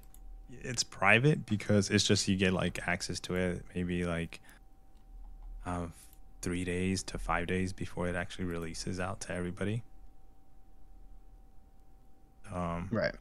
it's 0.64 0.84
private 0.84 1.46
because 1.46 1.90
it's 1.90 2.04
just 2.06 2.28
you 2.28 2.36
get 2.36 2.54
like 2.54 2.80
access 2.88 3.20
to 3.22 3.36
it 3.36 3.64
maybe 3.76 4.06
like 4.06 4.40
um, 5.66 5.94
three 6.42 6.64
days 6.64 7.04
to 7.04 7.18
five 7.18 7.48
days 7.48 7.74
before 7.74 8.08
it 8.08 8.16
actually 8.16 8.46
releases 8.46 9.00
out 9.00 9.20
to 9.22 9.34
everybody. 9.34 9.84
Um, 12.54 12.88
Right. 12.92 13.14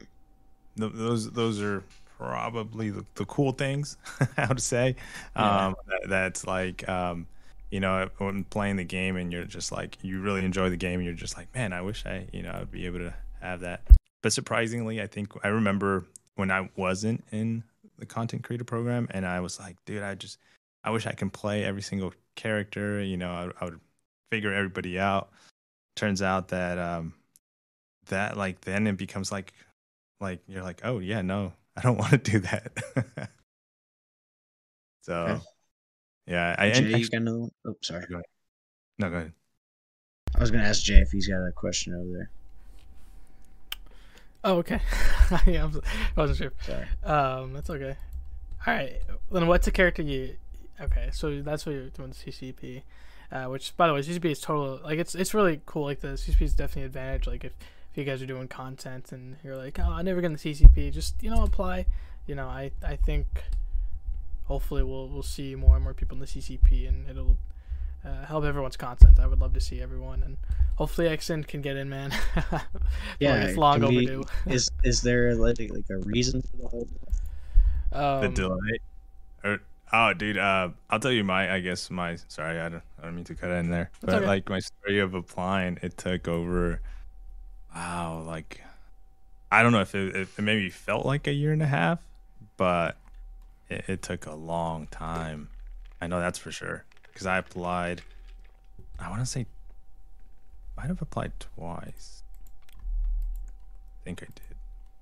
th- 0.79 0.91
those 0.93 1.31
those 1.31 1.61
are 1.61 1.83
probably 2.17 2.89
the, 2.89 3.05
the 3.15 3.25
cool 3.25 3.51
things 3.51 3.97
I 4.37 4.47
would 4.47 4.61
say. 4.61 4.95
Yeah. 5.35 5.67
Um, 5.67 5.75
that, 5.87 6.09
that's 6.09 6.47
like 6.47 6.87
um, 6.87 7.27
you 7.69 7.79
know 7.79 8.09
when 8.17 8.43
playing 8.45 8.77
the 8.77 8.83
game 8.85 9.17
and 9.17 9.31
you're 9.31 9.43
just 9.45 9.71
like 9.71 9.97
you 10.01 10.21
really 10.21 10.45
enjoy 10.45 10.69
the 10.69 10.77
game 10.77 10.99
and 10.99 11.05
you're 11.05 11.13
just 11.13 11.37
like 11.37 11.53
man 11.53 11.73
I 11.73 11.81
wish 11.81 12.05
I 12.05 12.27
you 12.31 12.41
know 12.43 12.51
I'd 12.51 12.71
be 12.71 12.85
able 12.85 12.99
to 12.99 13.13
have 13.41 13.59
that. 13.61 13.81
But 14.23 14.33
surprisingly, 14.33 15.01
I 15.01 15.07
think 15.07 15.31
I 15.43 15.49
remember 15.49 16.05
when 16.37 16.51
I 16.51 16.69
wasn't 16.75 17.23
in 17.31 17.63
the 17.99 18.05
content 18.05 18.43
creator 18.43 18.63
program 18.63 19.07
and 19.11 19.25
I 19.25 19.39
was 19.41 19.59
like, 19.59 19.75
dude, 19.85 20.03
I 20.03 20.15
just 20.15 20.39
I 20.83 20.91
wish 20.91 21.05
I 21.05 21.11
can 21.13 21.29
play 21.29 21.63
every 21.65 21.81
single 21.81 22.13
character. 22.35 23.01
You 23.03 23.17
know, 23.17 23.31
I, 23.31 23.49
I 23.61 23.65
would 23.65 23.79
figure 24.31 24.53
everybody 24.53 24.97
out. 24.97 25.29
Turns 25.95 26.21
out 26.21 26.47
that 26.49 26.77
um, 26.77 27.13
that 28.09 28.37
like 28.37 28.61
then 28.61 28.87
it 28.87 28.97
becomes 28.97 29.31
like 29.31 29.53
like 30.19 30.39
you're 30.47 30.63
like 30.63 30.81
oh 30.83 30.99
yeah 30.99 31.21
no 31.21 31.53
i 31.75 31.81
don't 31.81 31.97
want 31.99 32.11
to 32.11 32.17
do 32.17 32.39
that 32.39 32.71
so 35.03 35.13
Okay. 35.13 35.41
yeah 36.27 36.55
i 36.57 36.69
Jay, 36.69 36.77
and 36.77 36.87
you 36.89 36.95
actually, 36.95 37.09
got 37.09 37.21
another 37.21 37.39
one? 37.39 37.51
Oh, 37.67 37.75
sorry. 37.81 38.05
no 38.97 39.09
go 39.09 39.15
ahead 39.17 39.33
I 40.35 40.39
was 40.39 40.51
gonna 40.51 40.63
ask 40.63 40.83
Jay 40.83 40.99
if 40.99 41.11
he's 41.11 41.27
got 41.27 41.37
a 41.37 41.51
question 41.51 41.95
over 41.95 42.11
there. 42.11 42.29
Oh, 44.43 44.57
okay. 44.57 44.79
yeah, 45.45 45.65
I'm, 45.65 45.81
wasn't 46.15 46.37
sure. 46.37 46.53
Sorry. 46.61 46.85
Um, 47.03 47.53
that's 47.53 47.69
okay. 47.69 47.95
All 48.65 48.73
right. 48.73 49.01
Then 49.31 49.47
what's 49.47 49.67
a 49.67 49.71
character 49.71 50.01
you? 50.01 50.35
Okay, 50.79 51.09
so 51.11 51.41
that's 51.41 51.65
what 51.65 51.73
you're 51.73 51.89
doing 51.89 52.09
the 52.09 52.31
CCP, 52.31 52.83
uh, 53.31 53.45
which 53.45 53.75
by 53.77 53.87
the 53.87 53.93
way, 53.93 54.01
CCP 54.01 54.25
is 54.25 54.39
total 54.39 54.79
like 54.83 54.99
it's 54.99 55.15
it's 55.15 55.33
really 55.33 55.61
cool. 55.65 55.83
Like 55.83 56.01
the 56.01 56.09
CCP 56.09 56.41
is 56.43 56.53
definitely 56.53 56.83
an 56.83 56.87
advantage. 56.87 57.27
Like 57.27 57.43
if 57.43 57.53
if 57.91 57.97
you 57.97 58.03
guys 58.03 58.21
are 58.21 58.27
doing 58.27 58.47
content 58.47 59.11
and 59.11 59.37
you're 59.43 59.57
like, 59.57 59.79
oh, 59.79 59.91
I 59.91 60.03
never 60.03 60.21
get 60.21 60.27
in 60.27 60.33
the 60.33 60.39
CCP, 60.39 60.93
just 60.93 61.21
you 61.23 61.31
know 61.31 61.43
apply. 61.43 61.87
You 62.27 62.35
know, 62.35 62.47
I 62.47 62.71
I 62.85 62.95
think 62.95 63.25
hopefully 64.43 64.83
we'll 64.83 65.09
we'll 65.09 65.23
see 65.23 65.55
more 65.55 65.75
and 65.75 65.83
more 65.83 65.93
people 65.93 66.15
in 66.15 66.21
the 66.21 66.27
CCP 66.27 66.87
and 66.87 67.09
it'll 67.09 67.37
uh, 68.07 68.25
help 68.25 68.45
everyone's 68.45 68.77
content. 68.77 69.19
I 69.19 69.27
would 69.27 69.39
love 69.39 69.53
to 69.53 69.59
see 69.59 69.81
everyone 69.81 70.23
and 70.23 70.37
hopefully 70.75 71.07
Exen 71.07 71.45
can 71.45 71.61
get 71.61 71.75
in, 71.75 71.89
man. 71.89 72.11
yeah, 72.51 72.61
Yeah, 73.19 73.35
it's 73.43 73.57
long 73.57 73.81
we- 73.81 74.09
overdue. 74.09 74.23
Is 74.45 74.69
is 74.83 75.01
there 75.01 75.35
like 75.35 75.59
like 75.59 75.89
a 75.89 75.97
reason 75.97 76.41
for 76.41 76.57
the 76.57 76.67
whole? 76.67 76.87
Um, 77.91 78.21
the 78.21 78.29
delay 78.29 78.79
or 79.43 79.59
oh 79.93 80.13
dude 80.13 80.37
uh 80.37 80.69
i'll 80.89 80.99
tell 80.99 81.11
you 81.11 81.23
my 81.23 81.53
i 81.53 81.59
guess 81.59 81.89
my 81.89 82.17
sorry 82.27 82.59
i 82.59 82.67
don't, 82.69 82.83
I 82.99 83.05
don't 83.05 83.15
mean 83.15 83.23
to 83.25 83.35
cut 83.35 83.49
in 83.51 83.69
there 83.69 83.91
but 84.01 84.15
okay. 84.15 84.25
like 84.25 84.49
my 84.49 84.59
story 84.59 84.99
of 84.99 85.13
applying 85.13 85.79
it 85.81 85.97
took 85.97 86.27
over 86.27 86.81
wow 87.73 88.23
like 88.25 88.61
i 89.51 89.63
don't 89.63 89.71
know 89.71 89.81
if 89.81 89.95
it, 89.95 90.15
if 90.15 90.37
it 90.37 90.41
maybe 90.41 90.69
felt 90.69 91.05
like 91.05 91.27
a 91.27 91.33
year 91.33 91.53
and 91.53 91.61
a 91.61 91.67
half 91.67 91.99
but 92.57 92.97
it, 93.69 93.85
it 93.87 94.01
took 94.01 94.25
a 94.25 94.35
long 94.35 94.87
time 94.87 95.47
i 96.01 96.07
know 96.07 96.19
that's 96.19 96.37
for 96.39 96.51
sure 96.51 96.83
because 97.17 97.25
i 97.25 97.39
applied 97.39 98.03
i 98.99 99.09
want 99.09 99.19
to 99.19 99.25
say 99.25 99.43
I 100.77 100.81
might 100.81 100.89
have 100.89 101.01
applied 101.01 101.31
twice. 101.39 102.21
I 102.69 104.03
think 104.03 104.21
i 104.21 104.25
did. 104.27 104.55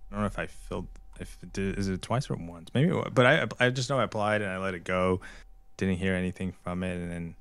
I 0.09 0.13
don't 0.15 0.21
know 0.21 0.27
if 0.27 0.39
i 0.39 0.47
filled 0.47 0.87
if 1.19 1.37
it 1.43 1.51
did 1.51 1.77
is 1.77 1.89
it 1.89 2.01
twice 2.01 2.29
or 2.29 2.35
once? 2.35 2.69
Maybe 2.73 2.89
it 2.89 3.13
but 3.13 3.25
i 3.25 3.45
i 3.59 3.69
just 3.69 3.89
know 3.89 3.99
i 3.99 4.03
applied 4.03 4.41
and 4.41 4.49
i 4.49 4.57
let 4.57 4.75
it 4.75 4.85
go. 4.85 5.19
Didn't 5.75 5.97
hear 5.97 6.15
anything 6.15 6.53
from 6.63 6.83
it 6.83 6.95
and 6.95 7.11
then 7.11 7.35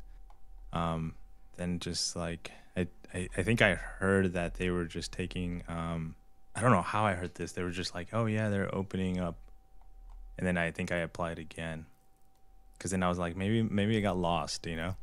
um 0.72 1.14
then 1.56 1.78
just 1.78 2.16
like 2.16 2.50
I, 2.76 2.88
I 3.14 3.28
i 3.36 3.42
think 3.44 3.62
i 3.62 3.76
heard 3.76 4.32
that 4.32 4.54
they 4.54 4.70
were 4.70 4.86
just 4.86 5.12
taking 5.12 5.62
um 5.68 6.16
i 6.56 6.60
don't 6.60 6.72
know 6.72 6.82
how 6.82 7.04
i 7.04 7.12
heard 7.12 7.36
this. 7.36 7.52
They 7.52 7.62
were 7.62 7.70
just 7.70 7.94
like 7.94 8.08
oh 8.12 8.26
yeah 8.26 8.48
they're 8.48 8.74
opening 8.74 9.20
up. 9.20 9.36
And 10.36 10.44
then 10.44 10.58
i 10.58 10.72
think 10.72 10.90
i 10.90 10.96
applied 10.96 11.38
again 11.38 11.86
because 12.78 12.90
then 12.90 13.02
i 13.02 13.08
was 13.08 13.18
like 13.18 13.36
maybe 13.36 13.62
maybe 13.62 13.96
it 13.96 14.02
got 14.02 14.16
lost 14.16 14.66
you 14.66 14.76
know 14.76 14.94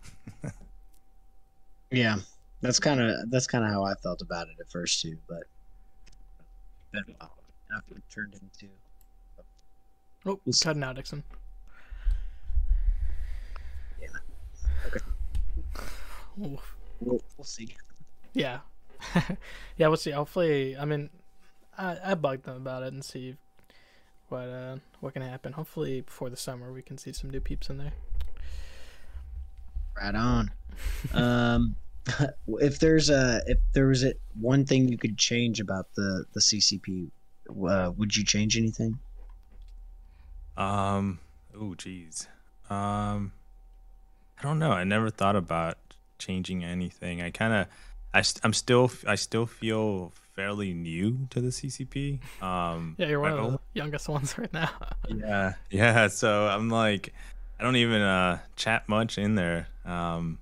Yeah, 1.93 2.19
that's 2.61 2.79
kind 2.79 3.01
of 3.01 3.29
that's 3.29 3.47
kind 3.47 3.65
of 3.65 3.69
how 3.71 3.83
I 3.83 3.95
felt 3.95 4.21
about 4.21 4.47
it 4.47 4.55
at 4.61 4.69
first 4.71 5.01
too, 5.01 5.17
but 5.27 5.43
then 6.93 7.03
uh, 7.19 7.25
after 7.75 7.95
it 7.95 8.03
turned 8.09 8.33
into 8.35 8.71
Oh, 10.25 10.39
We'll 10.45 10.53
see. 10.53 10.63
cutting 10.63 10.81
out, 10.81 10.95
Dixon. 10.95 11.21
Yeah. 14.01 14.07
Okay. 14.87 14.99
We'll, 16.37 16.61
we'll 17.01 17.21
see. 17.43 17.75
yeah, 18.33 18.59
yeah. 19.75 19.87
We'll 19.89 19.97
see. 19.97 20.11
Hopefully, 20.11 20.77
I 20.77 20.85
mean, 20.85 21.09
I 21.77 21.97
I 22.05 22.15
bugged 22.15 22.45
them 22.45 22.55
about 22.55 22.83
it 22.83 22.93
and 22.93 23.03
see 23.03 23.35
what 24.31 24.47
uh 24.47 24.77
what 24.99 25.13
can 25.13 25.21
happen. 25.21 25.53
Hopefully, 25.53 26.01
before 26.01 26.29
the 26.29 26.37
summer, 26.37 26.71
we 26.71 26.81
can 26.81 26.97
see 26.97 27.11
some 27.11 27.29
new 27.29 27.39
peeps 27.39 27.69
in 27.69 27.77
there. 27.77 27.93
Right 29.95 30.15
on. 30.15 30.51
um, 31.13 31.75
if 32.47 32.79
there's 32.79 33.09
a 33.09 33.41
if 33.45 33.57
there 33.73 33.87
was 33.87 34.03
a 34.03 34.13
one 34.39 34.65
thing 34.65 34.87
you 34.87 34.97
could 34.97 35.17
change 35.17 35.59
about 35.59 35.93
the 35.95 36.25
the 36.33 36.39
CCP, 36.39 37.11
uh, 37.67 37.91
would 37.97 38.15
you 38.15 38.23
change 38.23 38.57
anything? 38.57 38.99
Um. 40.57 41.19
Oh, 41.55 41.75
geez. 41.75 42.27
Um. 42.69 43.33
I 44.39 44.43
don't 44.43 44.57
know. 44.57 44.71
I 44.71 44.83
never 44.83 45.11
thought 45.11 45.35
about 45.35 45.77
changing 46.17 46.63
anything. 46.63 47.21
I 47.21 47.29
kind 47.29 47.53
of, 47.53 47.67
I, 48.11 48.23
st- 48.23 48.43
I'm 48.43 48.53
still, 48.53 48.91
I 49.05 49.13
still 49.13 49.45
feel 49.45 50.13
fairly 50.41 50.73
new 50.73 51.27
to 51.29 51.39
the 51.39 51.49
CCP. 51.49 52.19
Um. 52.41 52.95
Yeah, 52.97 53.07
you're 53.07 53.19
one 53.19 53.31
of 53.33 53.51
the 53.51 53.59
youngest 53.73 54.09
ones 54.15 54.37
right 54.39 54.51
now. 54.51 54.71
yeah 55.07 55.53
yeah 55.69 56.07
so 56.07 56.47
i'm 56.47 56.69
like 56.69 57.13
i 57.59 57.63
don't 57.63 57.75
even 57.75 58.01
uh 58.01 58.39
chat 58.55 58.87
much 58.87 59.17
in 59.17 59.35
there 59.35 59.67
um 59.85 60.39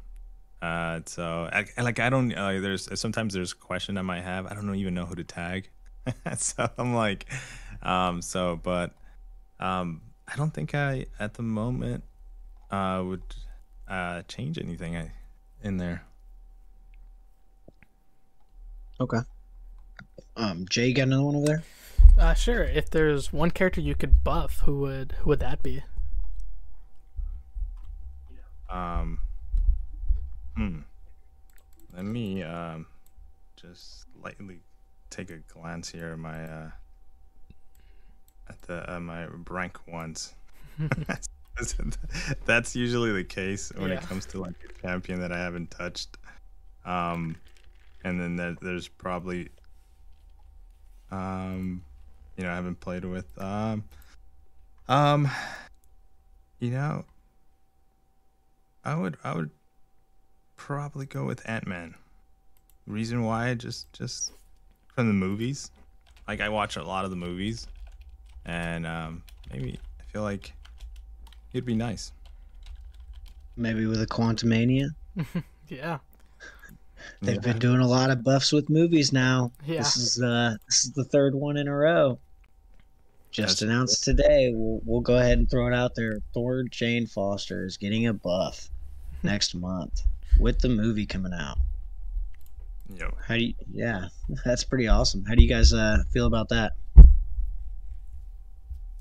uh 0.62 1.00
so 1.06 1.50
I, 1.52 1.66
I- 1.78 1.82
like 1.82 2.00
i 2.00 2.10
don't 2.10 2.34
uh, 2.34 2.60
there's 2.60 2.88
sometimes 3.00 3.34
there's 3.34 3.54
a 3.54 3.56
question 3.56 3.98
i 3.98 4.02
might 4.02 4.22
have 4.22 4.46
i 4.48 4.54
don't 4.54 4.74
even 4.76 4.94
know 4.94 5.06
who 5.06 5.16
to 5.16 5.24
tag 5.24 5.70
so 6.38 6.70
i'm 6.78 6.94
like 6.94 7.26
um 7.82 8.22
so 8.22 8.60
but 8.62 8.92
um 9.60 10.02
i 10.28 10.36
don't 10.36 10.54
think 10.54 10.76
i 10.76 11.06
at 11.20 11.34
the 11.36 11.44
moment 11.44 12.04
uh 12.72 13.02
would 13.06 13.24
uh 13.88 14.22
change 14.28 14.58
anything 14.60 14.96
I, 14.98 15.12
in 15.64 15.78
there 15.78 16.04
Okay. 19.02 19.20
Um, 20.36 20.66
Jay, 20.70 20.88
you 20.88 20.94
got 20.94 21.04
another 21.04 21.24
one 21.24 21.36
over 21.36 21.46
there? 21.46 21.64
Uh, 22.18 22.34
sure. 22.34 22.64
If 22.64 22.90
there's 22.90 23.32
one 23.34 23.52
character 23.52 23.82
you 23.82 23.96
could 23.96 24.24
buff, 24.24 24.60
who 24.66 24.80
would 24.80 25.14
who 25.20 25.30
would 25.30 25.40
that 25.40 25.62
be? 25.64 25.84
Um, 28.70 29.20
hmm. 30.56 30.80
Let 31.96 32.06
me 32.06 32.44
um, 32.44 32.86
just 33.56 34.06
lightly 34.24 34.60
take 35.10 35.32
a 35.32 35.38
glance 35.54 35.90
here 35.90 36.12
at 36.14 36.20
my 36.20 36.44
uh, 36.44 36.70
at 38.48 38.62
the 38.64 38.96
uh, 38.96 39.00
my 39.00 39.26
rank 39.50 39.78
ones. 39.88 40.34
That's 42.46 42.76
usually 42.76 43.12
the 43.12 43.24
case 43.24 43.72
when 43.76 43.90
Yeah. 43.90 43.98
it 43.98 44.02
comes 44.04 44.26
to 44.28 44.40
like 44.40 44.56
a 44.70 44.82
champion 44.82 45.20
that 45.22 45.32
I 45.32 45.40
haven't 45.40 45.72
touched. 45.72 46.18
Um, 46.86 47.36
and 48.04 48.20
then 48.20 48.38
there, 48.38 48.56
there's 48.62 48.88
probably 48.88 49.50
um, 51.12 51.84
you 52.38 52.44
know, 52.44 52.52
I 52.52 52.56
haven't 52.56 52.80
played 52.80 53.06
with 53.06 53.28
um, 53.42 53.84
um, 54.88 55.30
you 56.60 56.72
know, 56.72 57.06
I 58.84 58.96
would 58.96 59.18
I 59.24 59.36
would 59.36 59.52
probably 60.56 61.06
go 61.06 61.26
with 61.26 61.48
Ant 61.50 61.68
Man. 61.68 61.96
Reason 62.88 63.24
why 63.24 63.54
just 63.54 63.92
just 63.94 64.32
from 64.96 65.08
the 65.08 65.14
movies. 65.14 65.72
Like 66.28 66.42
I 66.42 66.50
watch 66.50 66.76
a 66.76 66.84
lot 66.84 67.06
of 67.06 67.12
the 67.12 67.18
movies 67.18 67.68
and 68.46 68.86
um 68.86 69.24
maybe 69.52 69.80
I 70.00 70.04
feel 70.12 70.24
like 70.24 70.54
it'd 71.54 71.66
be 71.66 71.76
nice. 71.76 72.12
Maybe 73.56 73.86
with 73.86 74.02
a 74.02 74.08
Quantumania? 74.08 74.90
Yeah. 75.68 76.00
They've 77.22 77.36
Yeah. 77.36 77.42
been 77.42 77.60
doing 77.60 77.80
a 77.82 77.88
lot 77.88 78.10
of 78.10 78.24
buffs 78.24 78.52
with 78.52 78.70
movies 78.70 79.12
now. 79.14 79.52
Yeah. 79.66 79.80
This 79.80 79.98
is 79.98 80.22
uh 80.22 80.56
this 80.68 80.86
is 80.86 80.92
the 80.94 81.04
third 81.04 81.36
one 81.36 81.58
in 81.58 81.68
a 81.68 81.76
row. 81.76 82.20
Just 83.32 83.60
That's- 83.60 83.62
announced 83.62 84.04
today. 84.04 84.52
We'll 84.54 84.82
we'll 84.86 85.02
go 85.02 85.18
ahead 85.18 85.38
and 85.38 85.50
throw 85.50 85.68
it 85.68 85.74
out 85.74 85.96
there. 85.96 86.20
Thor 86.34 86.64
Jane 86.64 87.06
Foster 87.08 87.66
is 87.66 87.78
getting 87.78 88.08
a 88.08 88.14
buff 88.14 88.70
next 89.24 89.54
month 89.56 90.02
with 90.40 90.60
the 90.60 90.70
movie 90.70 91.06
coming 91.06 91.34
out. 91.34 91.58
Yo. 92.96 93.16
How 93.28 93.36
do 93.36 93.44
you 93.44 93.54
yeah, 93.72 94.08
that's 94.46 94.64
pretty 94.64 94.88
awesome. 94.88 95.24
How 95.26 95.36
do 95.36 95.44
you 95.44 95.50
guys 95.50 95.74
uh 95.74 96.00
feel 96.12 96.26
about 96.26 96.50
that? 96.50 96.74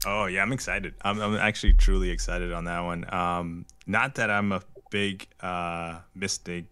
Oh 0.06 0.26
yeah, 0.26 0.42
I'm 0.42 0.52
excited. 0.52 0.94
I'm 1.02 1.20
I'm 1.20 1.34
actually 1.36 1.72
truly 1.74 2.10
excited 2.10 2.52
on 2.52 2.64
that 2.64 2.80
one. 2.80 3.12
Um 3.12 3.66
not 3.86 4.14
that 4.16 4.30
I'm 4.30 4.52
a 4.52 4.62
big 4.90 5.26
uh 5.40 6.00
Mystic 6.14 6.66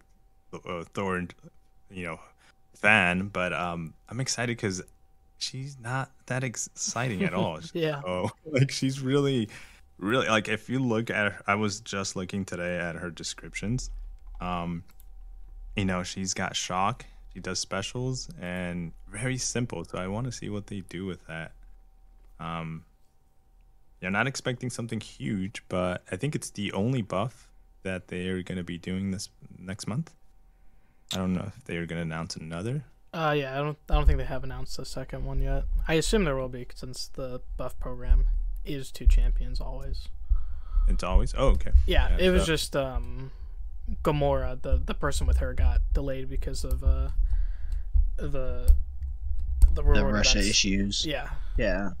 uh, 0.53 0.83
Thor, 0.93 1.25
you 1.91 2.05
know, 2.05 2.19
fan, 2.75 3.27
but 3.29 3.53
um 3.53 3.93
I'm 4.09 4.19
excited 4.19 4.57
cuz 4.57 4.81
she's 5.37 5.77
not 5.79 6.11
that 6.27 6.43
exciting 6.43 7.23
at 7.23 7.33
all. 7.33 7.59
Yeah. 7.73 8.01
Oh, 8.05 8.29
like 8.45 8.71
she's 8.71 9.01
really, 9.01 9.49
really 9.97 10.27
like 10.27 10.47
if 10.47 10.69
you 10.69 10.79
look 10.79 11.09
at 11.09 11.31
her, 11.31 11.43
I 11.47 11.55
was 11.55 11.79
just 11.79 12.15
looking 12.15 12.45
today 12.45 12.77
at 12.77 12.95
her 12.95 13.09
descriptions. 13.09 13.89
Um, 14.41 14.83
you 15.75 15.85
know, 15.85 16.03
she's 16.03 16.33
got 16.33 16.55
shock. 16.55 17.05
She 17.33 17.39
does 17.39 17.59
specials 17.59 18.29
and 18.41 18.91
very 19.07 19.37
simple. 19.37 19.83
So 19.85 19.97
I 19.99 20.07
want 20.07 20.25
to 20.25 20.31
see 20.31 20.49
what 20.49 20.67
they 20.67 20.81
do 20.81 21.05
with 21.05 21.25
that. 21.27 21.51
Um, 22.39 22.83
they're 23.99 24.11
not 24.11 24.27
expecting 24.27 24.69
something 24.69 24.99
huge, 24.99 25.63
but 25.69 26.03
I 26.11 26.15
think 26.15 26.35
it's 26.35 26.49
the 26.51 26.71
only 26.71 27.01
buff 27.01 27.49
that 27.83 28.07
they 28.07 28.27
are 28.27 28.41
going 28.43 28.57
to 28.57 28.63
be 28.63 28.77
doing 28.77 29.11
this 29.11 29.29
next 29.57 29.87
month. 29.87 30.13
I 31.13 31.17
don't 31.17 31.33
know 31.33 31.51
if 31.55 31.63
they 31.65 31.77
are 31.77 31.85
going 31.85 31.97
to 31.97 32.03
announce 32.03 32.35
another. 32.35 32.83
Uh, 33.13 33.33
yeah. 33.37 33.53
I 33.53 33.57
don't. 33.63 33.77
I 33.89 33.93
don't 33.95 34.05
think 34.05 34.17
they 34.17 34.25
have 34.25 34.43
announced 34.43 34.77
the 34.77 34.85
second 34.85 35.25
one 35.25 35.39
yet. 35.39 35.63
I 35.87 35.93
assume 35.95 36.25
there 36.25 36.35
will 36.35 36.49
be 36.49 36.67
since 36.75 37.07
the 37.07 37.41
buff 37.55 37.79
program 37.79 38.25
is 38.65 38.91
two 38.91 39.07
champions 39.07 39.61
always. 39.61 40.09
It's 40.89 41.03
always 41.03 41.33
oh 41.37 41.47
okay. 41.49 41.71
Yeah. 41.85 42.09
Yeah, 42.17 42.27
it 42.27 42.29
was 42.31 42.41
so- 42.43 42.47
just 42.47 42.75
um, 42.75 43.31
Gamora, 44.03 44.61
the 44.61 44.81
the 44.85 44.93
person 44.93 45.25
with 45.27 45.37
her, 45.37 45.53
got 45.53 45.79
delayed 45.93 46.29
because 46.29 46.63
of 46.65 46.83
uh, 46.83 47.09
the 48.17 48.73
the 49.73 49.81
The 49.81 49.83
Russia 49.83 50.39
events. 50.39 50.49
issues. 50.49 51.05
Yeah. 51.05 51.29
Yeah. 51.57 51.91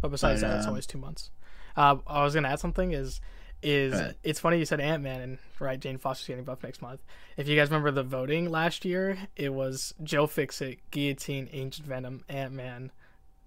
But 0.00 0.10
besides 0.10 0.42
But, 0.42 0.48
that, 0.48 0.56
it's 0.58 0.66
um, 0.66 0.70
always 0.70 0.86
two 0.86 0.98
months. 0.98 1.30
Uh, 1.76 1.96
I 2.06 2.22
was 2.22 2.34
gonna 2.34 2.48
add 2.48 2.60
something. 2.60 2.92
Is 2.92 3.20
is 3.62 3.92
ahead. 3.92 4.16
it's 4.22 4.40
funny 4.40 4.58
you 4.58 4.64
said 4.64 4.80
Ant 4.80 5.02
Man 5.02 5.20
and 5.20 5.38
right 5.58 5.78
Jane 5.78 5.98
Foster's 5.98 6.26
getting 6.28 6.44
buffed 6.44 6.62
next 6.62 6.80
month. 6.82 7.00
If 7.36 7.48
you 7.48 7.56
guys 7.56 7.68
remember 7.68 7.90
the 7.90 8.02
voting 8.02 8.50
last 8.50 8.84
year, 8.84 9.18
it 9.36 9.52
was 9.52 9.94
Joe 10.02 10.26
Fixit, 10.26 10.78
Guillotine, 10.90 11.48
Ancient 11.52 11.86
Venom, 11.86 12.24
Ant 12.28 12.52
Man, 12.52 12.92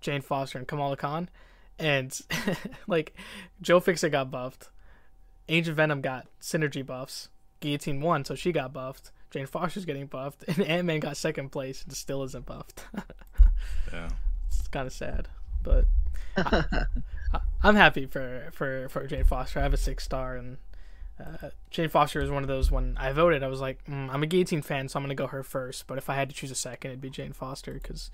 Jane 0.02 0.22
Foster, 0.22 0.58
and 0.58 0.68
Kamala 0.68 0.98
Khan, 0.98 1.30
and 1.80 2.20
like 2.88 3.16
Joe 3.62 3.80
Fixit 3.80 4.12
got 4.12 4.32
buffed, 4.32 4.70
Ancient 5.50 5.76
Venom 5.78 6.02
got 6.02 6.28
synergy 6.42 6.86
buffs, 6.86 7.30
Guillotine 7.60 8.02
won, 8.02 8.26
so 8.26 8.36
she 8.36 8.52
got 8.52 8.74
buffed. 8.74 9.12
Jane 9.30 9.46
Foster's 9.46 9.86
getting 9.86 10.08
buffed, 10.08 10.44
and 10.48 10.62
Ant 10.62 10.86
Man 10.86 11.00
got 11.00 11.16
second 11.18 11.50
place 11.50 11.84
and 11.84 11.94
still 11.96 12.24
isn't 12.24 12.46
buffed. 12.46 12.84
Yeah. 13.94 14.10
it's 14.48 14.68
kind 14.70 14.88
of 14.88 14.94
sad, 14.94 15.28
but 15.62 15.86
I, 16.38 17.40
I'm 17.64 17.76
happy 17.76 18.06
for, 18.06 18.50
for 18.54 18.90
for 18.90 19.08
Jane 19.08 19.24
Foster. 19.24 19.60
I 19.60 19.64
have 19.64 19.74
a 19.74 19.78
six 19.78 20.04
star, 20.04 20.36
and 20.36 20.58
uh, 21.20 21.50
Jane 21.70 21.90
Foster 21.90 22.22
is 22.22 22.30
one 22.30 22.44
of 22.44 22.48
those. 22.48 22.72
When 22.72 22.98
I 22.98 23.12
voted, 23.12 23.44
I 23.44 23.48
was 23.48 23.62
like, 23.62 23.84
mm, 23.86 24.10
I'm 24.12 24.24
a 24.24 24.28
Guillotine 24.28 24.62
fan, 24.62 24.90
so 24.90 24.98
I'm 24.98 25.04
gonna 25.04 25.16
go 25.16 25.28
her 25.28 25.44
first. 25.44 25.88
But 25.88 25.98
if 25.98 26.10
I 26.10 26.16
had 26.16 26.30
to 26.30 26.36
choose 26.36 26.52
a 26.52 26.56
second, 26.56 26.92
it'd 26.92 27.02
be 27.02 27.10
Jane 27.10 27.34
Foster 27.34 27.74
because 27.74 28.12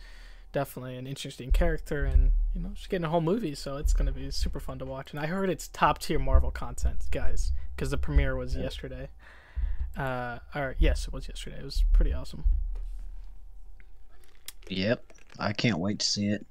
definitely 0.51 0.97
an 0.97 1.08
interesting 1.08 1.51
character, 1.51 2.06
and 2.06 2.32
you 2.53 2.62
know 2.62 2.71
she's 2.75 2.88
getting 2.88 3.06
a 3.06 3.10
whole 3.10 3.21
movie, 3.21 3.56
so 3.56 3.77
it's 3.77 3.93
gonna 3.93 4.12
be 4.12 4.32
super 4.32 4.60
fun 4.60 4.80
to 4.80 4.86
watch. 4.86 5.12
And 5.12 5.19
I 5.19 5.27
heard 5.27 5.49
it's 5.49 5.67
top 5.67 5.99
tier 5.99 6.19
Marvel 6.19 6.51
content, 6.51 7.06
guys, 7.12 7.51
because 7.75 7.91
the 7.91 7.97
premiere 7.97 8.36
was 8.36 8.56
yesterday. 8.56 9.10
Uh, 9.97 10.39
or 10.53 10.75
yes, 10.77 11.08
it 11.08 11.13
was 11.13 11.27
yesterday. 11.27 11.58
It 11.60 11.65
was 11.65 11.84
pretty 11.91 12.13
awesome. 12.13 12.43
Yep. 14.69 15.03
I 15.39 15.53
can't 15.53 15.80
wait 15.80 15.99
to 15.99 16.06
see 16.06 16.27
it. 16.27 16.45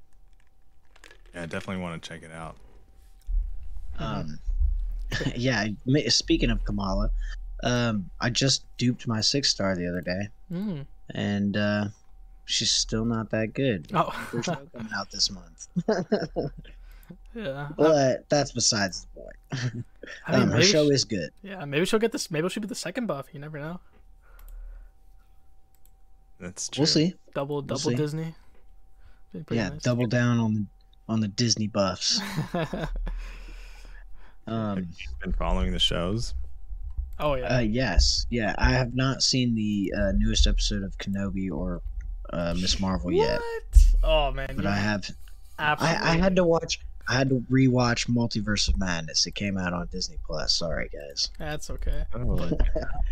Yeah, 1.37 1.43
I 1.43 1.47
definitely 1.47 1.83
want 1.83 2.03
to 2.03 2.09
check 2.09 2.23
it 2.23 2.33
out. 2.33 2.57
Um, 3.99 4.39
yeah. 5.37 5.67
Speaking 6.09 6.51
of 6.51 6.65
Kamala, 6.65 7.11
um, 7.63 8.09
I 8.21 8.31
just 8.31 8.65
duped 8.79 9.07
my 9.07 9.21
six 9.21 9.51
star 9.51 9.77
the 9.77 9.87
other 9.89 10.01
day, 10.01 10.29
Mm. 10.53 10.87
and 11.11 11.57
uh, 11.57 11.85
she's 12.47 12.71
still 12.71 13.05
not 13.05 13.31
that 13.31 13.53
good. 13.53 13.91
Oh, 13.93 14.05
Her 14.11 14.43
show 14.43 14.55
coming 14.75 14.93
out 14.97 15.11
this 15.11 15.31
month, 15.31 15.69
yeah. 17.35 17.69
but 17.77 18.29
that's 18.31 18.53
besides 18.53 19.07
the 19.15 19.21
point. 19.21 19.85
I 20.27 20.33
mean, 20.39 20.43
um, 20.45 20.51
her 20.51 20.63
show 20.63 20.87
she- 20.87 20.95
is 20.95 21.05
good. 21.05 21.31
Yeah, 21.43 21.65
maybe 21.67 21.85
she'll 21.85 21.99
get 22.01 22.13
this. 22.13 22.31
Maybe 22.31 22.49
she'll 22.49 22.63
be 22.63 22.67
the 22.69 22.75
second 22.75 23.07
buff. 23.07 23.27
You 23.33 23.41
never 23.41 23.59
know. 23.59 23.81
That's 26.41 26.69
true. 26.69 26.83
We'll 26.83 26.87
see. 26.87 27.15
Double, 27.35 27.63
double 27.63 27.79
see. 27.81 27.95
Disney. 27.95 28.35
Yeah, 29.51 29.71
nice. 29.71 29.83
double 29.83 30.07
down 30.07 30.39
on 30.39 30.55
the 30.55 30.67
on 31.09 31.21
the 31.21 31.29
Disney 31.29 31.67
buffs. 31.69 32.21
Um, 34.49 34.79
you 34.79 35.07
been 35.21 35.33
following 35.33 35.73
the 35.73 35.79
shows? 35.79 36.35
oh 37.19 37.35
yeah. 37.35 37.57
uh, 37.57 37.61
yes, 37.61 38.27
yeah. 38.31 38.55
I 38.59 38.71
have 38.71 38.95
not 38.95 39.23
seen 39.23 39.55
the 39.57 39.93
uh, 39.99 40.13
newest 40.15 40.47
episode 40.47 40.85
of 40.85 40.97
Kenobi 40.99 41.51
or 41.51 41.83
uh, 42.33 42.55
Ms. 42.55 42.79
Marvel 42.79 43.11
yet, 43.11 43.41
What? 43.41 43.87
Oh 44.05 44.31
man. 44.31 44.51
but 44.55 44.65
you 44.65 44.71
I 44.71 44.75
have. 44.77 45.11
absolutely. 45.59 45.99
I, 45.99 46.13
I 46.13 46.17
had 46.17 46.37
to 46.37 46.45
watch. 46.45 46.79
I 47.09 47.15
had 47.15 47.29
to 47.31 47.45
rewatch 47.51 48.09
Multiverse 48.09 48.69
of 48.69 48.79
Madness. 48.79 49.27
It 49.27 49.35
came 49.35 49.57
out 49.59 49.73
on 49.73 49.89
Disney 49.91 50.19
Plus. 50.25 50.53
Sorry, 50.57 50.91
guys. 50.93 51.31
That's 51.39 51.69
okay. 51.71 52.05
Oh, 52.15 52.37
I 52.45 52.49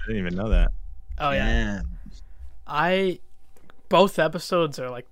didn't 0.06 0.18
even 0.20 0.36
know 0.36 0.50
that. 0.50 0.70
Oh 1.18 1.32
yeah. 1.32 1.82
I 2.66 3.18
both 3.88 4.18
episodes 4.20 4.78
are 4.78 4.88
like 4.90 5.06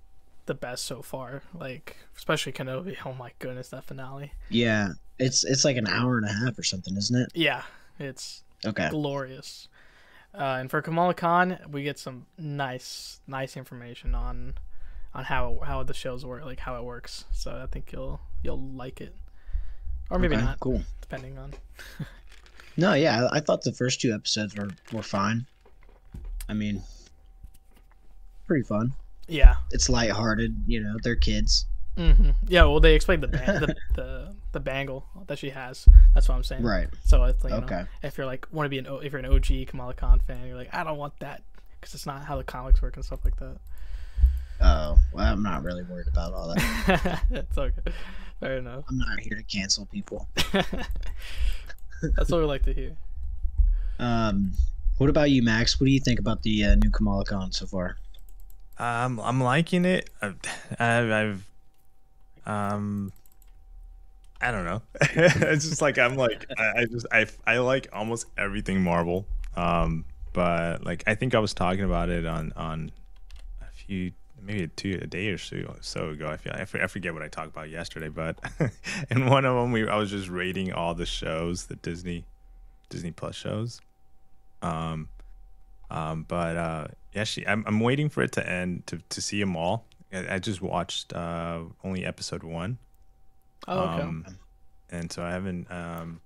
the 0.46 0.54
best 0.54 0.84
so 0.84 1.02
far. 1.02 1.42
Like 1.54 1.96
especially 2.16 2.52
Kenobi. 2.52 2.96
Oh 3.04 3.12
my 3.12 3.32
goodness, 3.38 3.68
that 3.70 3.84
finale. 3.84 4.32
Yeah, 4.48 4.90
it's 5.18 5.44
it's 5.44 5.64
like 5.64 5.76
an 5.76 5.86
hour 5.88 6.16
and 6.18 6.26
a 6.26 6.32
half 6.32 6.58
or 6.58 6.62
something, 6.62 6.96
isn't 6.96 7.16
it? 7.20 7.28
Yeah, 7.34 7.62
it's 7.98 8.42
Okay. 8.64 8.88
glorious. 8.90 9.68
Uh, 10.34 10.56
and 10.60 10.70
for 10.70 10.80
Kamala 10.80 11.12
Khan, 11.14 11.58
we 11.70 11.82
get 11.82 11.98
some 11.98 12.24
nice, 12.38 13.20
nice 13.26 13.56
information 13.56 14.14
on 14.14 14.54
on 15.14 15.24
how 15.24 15.60
how 15.64 15.82
the 15.82 15.92
shows 15.94 16.24
work, 16.24 16.44
like 16.44 16.60
how 16.60 16.76
it 16.76 16.84
works. 16.84 17.24
So 17.32 17.50
I 17.62 17.66
think 17.66 17.92
you'll 17.92 18.20
you'll 18.42 18.60
like 18.60 19.00
it, 19.00 19.14
or 20.10 20.18
maybe 20.18 20.36
Okay, 20.36 20.44
not, 20.44 20.60
Cool. 20.60 20.82
depending 21.00 21.38
on. 21.38 21.54
No, 22.74 22.94
yeah, 22.94 23.26
I, 23.30 23.36
I 23.36 23.40
thought 23.40 23.60
the 23.60 23.72
first 23.72 24.00
two 24.00 24.14
episodes 24.14 24.56
were 24.56 24.70
were 24.92 25.02
fine. 25.02 25.44
I 26.48 26.54
mean, 26.54 26.82
pretty 28.46 28.64
fun. 28.64 28.94
Yeah, 29.32 29.56
It's 29.70 29.88
lighthearted, 29.88 30.64
you 30.66 30.80
know. 30.80 30.96
They're 31.02 31.16
kids, 31.16 31.66
hmm 31.96 32.30
yeah. 32.46 32.64
Well, 32.64 32.80
they 32.80 32.94
explained 32.94 33.22
the, 33.22 33.26
the 33.28 33.76
the 33.94 34.34
the 34.52 34.60
bangle 34.60 35.06
that 35.26 35.38
she 35.38 35.50
has. 35.50 35.86
That's 36.14 36.28
what 36.28 36.34
I'm 36.36 36.44
saying. 36.44 36.62
right? 36.62 36.88
So 37.04 37.24
it's 37.24 37.42
like, 37.44 37.52
you 37.52 37.60
know, 37.60 37.66
Okay. 37.66 37.84
if 38.02 38.16
you're 38.18 38.26
like 38.26 38.46
want 38.52 38.66
to 38.66 38.70
be 38.70 38.78
an 38.78 38.86
O- 38.86 38.98
if 38.98 39.12
you're 39.12 39.20
an 39.20 39.26
OG 39.26 39.68
Kamala 39.68 39.94
Khan 39.94 40.20
fan, 40.26 40.46
you're 40.46 40.56
like 40.56 40.72
I 40.74 40.84
don't 40.84 40.98
want 40.98 41.18
that 41.20 41.42
because 41.80 41.94
it's 41.94 42.06
not 42.06 42.24
how 42.24 42.36
the 42.36 42.44
comics 42.44 42.80
work 42.82 42.96
and 42.96 43.04
stuff 43.04 43.20
like 43.24 43.36
that. 43.38 43.56
Oh, 44.60 44.96
well, 45.12 45.24
I'm 45.32 45.42
not 45.42 45.64
really 45.64 45.82
worried 45.82 46.06
about 46.08 46.32
all 46.34 46.54
that. 46.54 47.22
it's 47.30 47.58
okay. 47.58 47.92
Fair 48.40 48.58
enough. 48.58 48.84
I'm 48.88 48.98
not 48.98 49.18
here 49.20 49.36
to 49.36 49.42
cancel 49.42 49.86
people. 49.86 50.28
That's 50.52 52.30
what 52.30 52.40
we 52.40 52.44
like 52.44 52.62
to 52.64 52.72
hear. 52.72 52.96
Um, 53.98 54.52
what 54.98 55.10
about 55.10 55.30
you, 55.30 55.42
Max? 55.42 55.80
What 55.80 55.86
do 55.86 55.92
you 55.92 56.00
think 56.00 56.18
about 56.20 56.42
the 56.42 56.64
uh, 56.64 56.74
new 56.76 56.90
Kamala 56.90 57.24
Khan 57.24 57.52
so 57.52 57.66
far? 57.66 57.96
Um, 58.82 59.20
I'm 59.20 59.40
liking 59.40 59.84
it. 59.84 60.10
I've, 60.20 60.40
I've, 60.80 61.46
um, 62.46 63.12
I 64.40 64.50
don't 64.50 64.64
know. 64.64 64.82
it's 65.00 65.68
just 65.68 65.80
like 65.80 65.98
I'm 65.98 66.16
like 66.16 66.46
I, 66.58 66.80
I 66.80 66.84
just 66.86 67.06
I 67.12 67.26
I 67.46 67.58
like 67.58 67.86
almost 67.92 68.26
everything 68.36 68.82
Marvel. 68.82 69.24
Um, 69.54 70.04
but 70.32 70.84
like 70.84 71.04
I 71.06 71.14
think 71.14 71.36
I 71.36 71.38
was 71.38 71.54
talking 71.54 71.84
about 71.84 72.08
it 72.08 72.26
on 72.26 72.52
on 72.56 72.90
a 73.60 73.70
few 73.72 74.10
maybe 74.40 74.64
a 74.64 74.66
two 74.66 74.98
a 75.00 75.06
day 75.06 75.28
or 75.28 75.38
so 75.38 75.76
so 75.80 76.08
ago. 76.08 76.28
I 76.28 76.36
feel 76.36 76.52
I, 76.52 76.62
I 76.62 76.86
forget 76.88 77.14
what 77.14 77.22
I 77.22 77.28
talked 77.28 77.50
about 77.52 77.70
yesterday, 77.70 78.08
but 78.08 78.36
in 79.10 79.26
one 79.26 79.44
of 79.44 79.54
them 79.54 79.70
we 79.70 79.88
I 79.88 79.94
was 79.94 80.10
just 80.10 80.28
rating 80.28 80.72
all 80.72 80.96
the 80.96 81.06
shows, 81.06 81.66
the 81.66 81.76
Disney 81.76 82.24
Disney 82.88 83.12
Plus 83.12 83.36
shows. 83.36 83.80
Um, 84.60 85.08
um, 85.88 86.24
but 86.26 86.56
uh, 86.56 86.86
yeah, 87.12 87.24
she. 87.24 87.46
I'm, 87.46 87.64
I'm 87.66 87.80
waiting 87.80 88.08
for 88.08 88.22
it 88.22 88.32
to 88.32 88.48
end 88.48 88.86
to, 88.88 88.98
to 89.10 89.20
see 89.22 89.40
them 89.40 89.56
all. 89.56 89.84
I, 90.12 90.34
I 90.34 90.38
just 90.38 90.60
watched 90.62 91.12
uh, 91.12 91.60
only 91.84 92.04
episode 92.04 92.42
one, 92.42 92.78
Oh, 93.68 93.80
okay. 93.80 94.02
um, 94.02 94.26
and 94.90 95.10
so 95.12 95.22
I 95.22 95.30
haven't 95.30 95.70
um, 95.70 96.20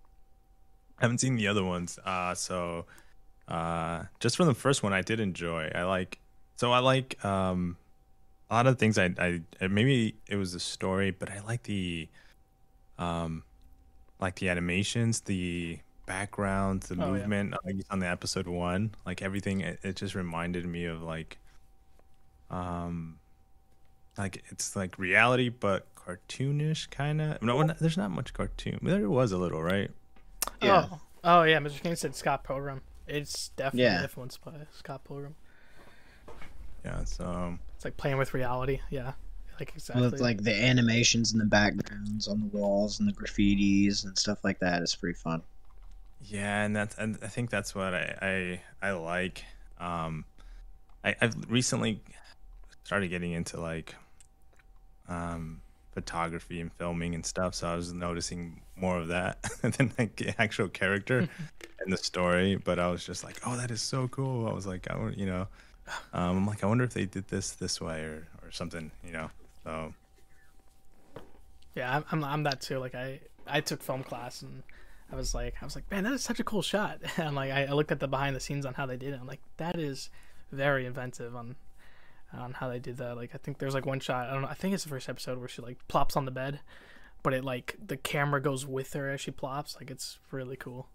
haven't 1.01 1.19
seen 1.19 1.37
the 1.37 1.49
other 1.49 1.65
ones. 1.65 1.99
Uh, 2.05 2.35
so 2.35 2.87
uh, 3.49 4.05
just 4.21 4.37
from 4.37 4.47
the 4.47 4.55
first 4.55 4.83
one, 4.83 4.93
I 4.93 5.03
did 5.03 5.21
enjoy. 5.21 5.71
I 5.75 5.83
like 5.85 6.19
so 6.57 6.73
I 6.73 6.79
like 6.81 7.23
um, 7.25 7.77
a 8.51 8.55
lot 8.55 8.67
of 8.67 8.79
things. 8.79 8.99
I, 8.99 9.15
I 9.19 9.41
I- 9.61 9.67
maybe 9.69 10.15
it 10.29 10.37
was 10.37 10.53
the 10.53 10.61
story, 10.61 11.11
but 11.11 11.31
I 11.31 11.41
like 11.41 11.63
the 11.65 12.09
um, 12.99 13.43
like 14.21 14.37
the 14.37 14.49
animations, 14.49 15.21
the 15.21 15.79
backgrounds, 16.07 16.89
the 16.89 16.95
Oh, 16.95 17.13
yeah. 17.15 17.21
movement. 17.21 17.55
Like 17.65 17.77
on 17.91 17.99
the 17.99 18.07
episode 18.09 18.47
one, 18.47 18.95
like 19.05 19.21
everything. 19.23 19.61
It, 19.61 19.81
it 19.83 19.97
just 19.97 20.15
reminded 20.15 20.65
me 20.67 20.85
of 20.87 21.03
like 21.03 21.39
um 22.51 23.19
like 24.17 24.45
it's 24.51 24.77
like 24.77 24.97
reality 24.99 25.49
but 25.49 25.85
cartoonish 25.97 26.89
kind 26.91 27.21
of 27.21 27.43
no 27.43 27.61
not, 27.63 27.79
there's 27.81 27.97
not 27.97 28.09
much 28.13 28.33
cartoon 28.33 28.79
there 28.83 29.11
was 29.11 29.33
a 29.33 29.37
little 29.37 29.61
right 29.63 29.91
Yeah. 30.63 30.87
Oh, 30.93 31.01
oh 31.25 31.43
yeah. 31.43 31.59
Mr. 31.59 31.83
King 31.83 31.97
said 31.97 32.15
Scott 32.15 32.45
Pilgrim. 32.45 32.83
It's 33.09 33.49
definitely 33.51 33.83
Yeah. 33.85 34.03
influenced 34.05 34.45
by 34.45 34.53
Scott 34.73 35.03
Pilgrim. 35.05 35.35
yeah 36.85 37.03
so 37.05 37.59
It's 37.75 37.85
like 37.85 37.97
playing 37.97 38.17
with 38.19 38.33
reality. 38.33 38.79
Yeah, 38.91 39.13
like 39.59 39.73
exactly. 39.75 40.09
With 40.09 40.21
like 40.21 40.43
the 40.43 40.55
animations 40.55 41.33
and 41.33 41.41
the 41.41 41.45
backgrounds 41.47 42.29
on 42.29 42.41
the 42.41 42.57
walls 42.57 43.01
and 43.01 43.09
the 43.09 43.13
graffitis 43.13 44.05
and 44.05 44.17
stuff 44.17 44.39
like 44.45 44.61
that 44.61 44.83
is 44.83 44.95
pretty 44.95 45.19
fun. 45.19 45.43
Yeah 46.21 46.65
and 46.65 46.75
that's 46.75 46.97
and 46.97 47.19
i 47.23 47.27
think 47.27 47.51
that's 47.51 47.75
what 47.75 47.95
i 47.95 48.61
i, 48.83 48.89
I 48.89 48.93
like. 48.93 49.45
Um 49.79 50.25
I, 51.05 51.15
i've 51.21 51.35
recently 51.51 52.01
started 52.85 53.09
getting 53.09 53.33
into 53.33 53.61
like 53.61 53.95
um 55.09 55.61
photography 55.93 56.61
and 56.61 56.73
filming 56.75 57.15
and 57.15 57.25
stuff 57.25 57.55
so 57.55 57.69
i 57.69 57.75
was 57.75 57.93
noticing 57.93 58.61
more 58.77 58.99
of 58.99 59.09
that 59.09 59.43
than 59.63 59.93
like 59.99 60.17
the 60.17 60.35
actual 60.41 60.69
character 60.69 61.29
and 61.81 61.93
the 61.93 61.97
story 61.97 62.57
but 62.57 62.79
i 62.79 62.89
was 62.89 63.05
just 63.05 63.25
like 63.25 63.41
oh 63.47 63.57
that 63.57 63.71
is 63.71 63.83
so 63.83 64.09
cool. 64.09 64.49
I 64.49 64.53
was 64.53 64.67
like 64.67 64.91
i 64.91 64.97
want 64.97 65.17
you 65.19 65.27
know? 65.27 65.49
Um, 66.13 66.39
i'm 66.39 66.47
like 66.47 66.65
i 66.65 66.67
wonder 66.67 66.85
if 66.85 66.95
they 66.95 67.05
did 67.07 67.29
this 67.29 67.53
this 67.53 67.81
way 67.81 68.01
or 68.01 68.27
or 68.43 68.51
something 68.51 68.91
you 69.05 69.13
know? 69.13 69.31
So 69.65 69.93
yeah, 71.77 71.95
I'm, 71.95 72.05
I'm 72.11 72.25
I'm 72.25 72.43
that 72.45 72.61
too. 72.61 72.79
Like 72.79 72.95
I 72.95 73.21
I 73.47 73.61
took 73.61 73.83
film 73.83 74.03
class 74.03 74.43
and 74.43 74.65
I 75.13 75.17
was 75.17 75.35
like 75.35 75.55
I 75.61 75.65
was 75.65 75.75
like 75.75 75.91
man 75.91 76.05
that 76.05 76.13
is 76.13 76.23
such 76.23 76.41
a 76.41 76.45
cool 76.45 76.63
shot. 76.63 77.01
And 77.19 77.35
like 77.37 77.51
I, 77.53 77.65
I 77.67 77.73
looked 77.73 77.93
at 77.93 78.01
the 78.01 78.09
behind 78.09 78.35
the 78.37 78.41
scenes 78.41 78.67
on 78.67 78.75
how 78.75 78.87
they 78.87 78.97
did 78.97 79.15
it. 79.15 79.21
I'm 79.21 79.27
like 79.27 79.41
that 79.57 79.79
is 79.79 80.11
very 80.53 80.87
inventive 80.87 81.35
on 81.37 81.57
on 82.33 82.53
how 82.55 82.69
they 82.69 82.79
did 82.79 82.97
that. 82.99 83.17
Like 83.17 83.31
I 83.35 83.39
think 83.39 83.59
there's 83.59 83.75
like 83.75 83.87
one 83.87 84.01
shot. 84.01 84.29
I 84.29 84.33
don't 84.33 84.43
know. 84.43 84.49
I 84.49 84.55
think 84.55 84.75
it's 84.75 84.83
the 84.83 84.91
first 84.91 85.09
episode 85.09 85.39
where 85.39 85.49
she 85.49 85.63
like 85.63 85.79
plops 85.89 86.17
on 86.17 86.25
the 86.25 86.31
bed, 86.33 86.61
but 87.23 87.33
it 87.35 87.45
like 87.45 87.77
the 87.85 87.97
camera 87.97 88.41
goes 88.43 88.67
with 88.67 88.93
her 88.95 89.11
as 89.11 89.21
she 89.21 89.31
plops. 89.31 89.77
Like 89.77 89.91
it's 89.91 90.19
really 90.31 90.57
cool. 90.57 90.89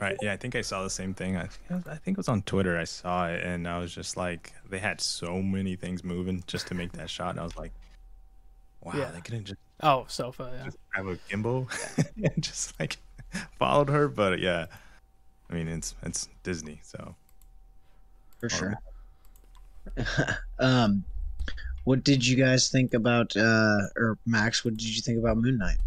Right. 0.00 0.16
Yeah, 0.20 0.32
I 0.32 0.36
think 0.36 0.56
I 0.56 0.60
saw 0.60 0.82
the 0.82 0.90
same 0.90 1.14
thing. 1.14 1.36
I 1.36 1.46
think, 1.46 1.86
I 1.86 1.94
think 1.94 2.16
it 2.16 2.18
was 2.18 2.28
on 2.28 2.42
Twitter. 2.42 2.76
I 2.76 2.84
saw 2.84 3.28
it, 3.28 3.42
and 3.44 3.66
I 3.66 3.78
was 3.78 3.94
just 3.94 4.16
like, 4.16 4.52
they 4.68 4.80
had 4.80 5.00
so 5.00 5.40
many 5.40 5.76
things 5.76 6.02
moving 6.02 6.42
just 6.48 6.66
to 6.66 6.74
make 6.74 6.92
that 6.94 7.08
shot, 7.08 7.30
and 7.30 7.40
I 7.40 7.44
was 7.44 7.56
like, 7.56 7.72
wow, 8.82 8.92
Yeah. 8.96 9.12
they 9.12 9.20
couldn't 9.20 9.44
just 9.44 9.60
Oh, 9.82 10.04
sofa. 10.08 10.52
Yeah. 10.56 10.64
just 10.64 10.78
have 10.92 11.06
a 11.06 11.16
gimbal 11.28 11.68
and 12.22 12.42
just 12.42 12.78
like 12.78 12.96
followed 13.58 13.88
her. 13.88 14.08
But 14.08 14.38
yeah, 14.38 14.66
I 15.50 15.54
mean, 15.54 15.68
it's 15.68 15.94
it's 16.02 16.28
Disney, 16.42 16.80
so 16.82 17.14
For 18.38 18.48
sure. 18.48 18.74
um, 20.58 21.04
what 21.84 22.02
did 22.02 22.26
you 22.26 22.36
guys 22.36 22.70
think 22.70 22.94
about, 22.94 23.36
uh, 23.36 23.78
or 23.96 24.16
Max? 24.24 24.64
What 24.64 24.76
did 24.76 24.88
you 24.88 25.02
think 25.02 25.18
about 25.18 25.36
Moon 25.36 25.58
Knight? 25.58 25.78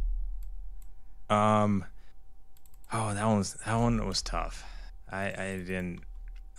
Um. 1.29 1.85
Oh, 2.93 3.13
that 3.13 3.25
one 3.25 3.37
was 3.37 3.53
that 3.53 3.75
one 3.75 4.05
was 4.05 4.21
tough. 4.21 4.63
I 5.11 5.25
I 5.27 5.63
didn't. 5.65 6.01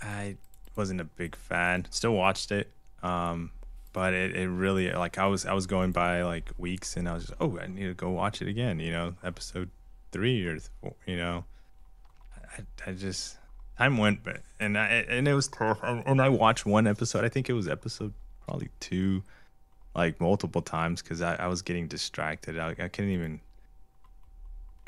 I 0.03 0.37
wasn't 0.77 1.01
a 1.01 1.05
big 1.05 1.37
fan. 1.37 1.87
Still 1.91 2.13
watched 2.13 2.53
it. 2.53 2.71
Um, 3.03 3.51
but 3.93 4.15
it, 4.15 4.37
it 4.37 4.49
really 4.49 4.91
like 4.93 5.19
I 5.19 5.27
was 5.27 5.47
I 5.47 5.53
was 5.53 5.67
going 5.67 5.93
by 5.93 6.23
like 6.23 6.51
weeks 6.59 6.97
and 6.97 7.09
I 7.09 7.15
was 7.15 7.27
just 7.27 7.35
oh 7.41 7.59
I 7.59 7.67
need 7.67 7.87
to 7.87 7.95
go 7.95 8.11
watch 8.11 8.43
it 8.43 8.49
again. 8.49 8.79
You 8.81 8.93
know, 8.93 9.15
episode 9.25 9.71
three 10.13 10.47
or 10.47 10.59
th- 10.59 10.95
you 11.07 11.17
know, 11.17 11.45
I 12.57 12.91
I 12.91 12.93
just 12.93 13.39
time 13.77 13.99
went 13.99 14.25
but 14.25 14.43
and 14.61 14.79
I 14.79 14.87
and 15.09 15.27
it 15.29 15.35
was 15.35 15.51
and 15.61 16.21
I 16.21 16.29
watched 16.29 16.67
one 16.67 16.87
episode. 16.87 17.25
I 17.25 17.29
think 17.29 17.49
it 17.49 17.55
was 17.55 17.69
episode 17.69 18.13
probably 18.45 18.69
two, 18.81 19.23
like 19.95 20.21
multiple 20.21 20.63
times 20.63 21.03
because 21.03 21.23
I, 21.23 21.35
I 21.37 21.47
was 21.47 21.63
getting 21.63 21.87
distracted. 21.87 22.59
I 22.59 22.71
I 22.71 22.89
couldn't 22.89 23.11
even 23.11 23.41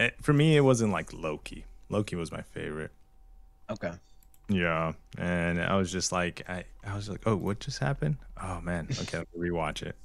it, 0.01 0.15
for 0.23 0.33
me, 0.33 0.57
it 0.57 0.63
wasn't 0.63 0.93
like 0.93 1.13
Loki. 1.13 1.67
Loki 1.91 2.17
was 2.17 2.33
my 2.33 2.41
favorite. 2.41 2.91
Okay. 3.69 3.93
Yeah, 4.51 4.93
and 5.17 5.63
I 5.63 5.77
was 5.77 5.93
just 5.93 6.11
like, 6.11 6.43
I, 6.49 6.65
I 6.85 6.97
was 6.97 7.09
like, 7.09 7.23
oh, 7.25 7.37
what 7.37 7.61
just 7.61 7.79
happened? 7.79 8.17
Oh 8.43 8.61
man, 8.61 8.89
okay, 8.91 9.19
let 9.19 9.29
me 9.37 9.49
rewatch 9.49 9.83
it. 9.83 9.97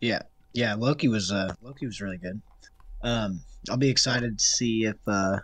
Yeah, 0.00 0.22
yeah. 0.52 0.74
Loki 0.74 1.06
was 1.08 1.30
uh 1.30 1.54
Loki 1.62 1.86
was 1.86 2.00
really 2.00 2.18
good. 2.18 2.42
Um, 3.02 3.40
I'll 3.70 3.76
be 3.76 3.88
excited 3.88 4.38
to 4.38 4.44
see 4.44 4.84
if 4.84 4.96
uh 5.06 5.38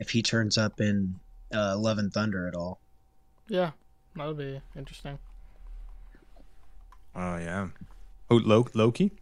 if 0.00 0.10
he 0.10 0.22
turns 0.22 0.58
up 0.58 0.80
in 0.80 1.18
uh 1.54 1.76
Love 1.78 1.98
and 1.98 2.12
Thunder 2.12 2.46
at 2.46 2.54
all. 2.54 2.80
Yeah, 3.48 3.70
that'll 4.14 4.34
be 4.34 4.60
interesting. 4.76 5.18
Oh 7.14 7.36
yeah. 7.38 7.68
Oh, 8.30 8.36
Lo- 8.36 8.68
Loki. 8.74 9.12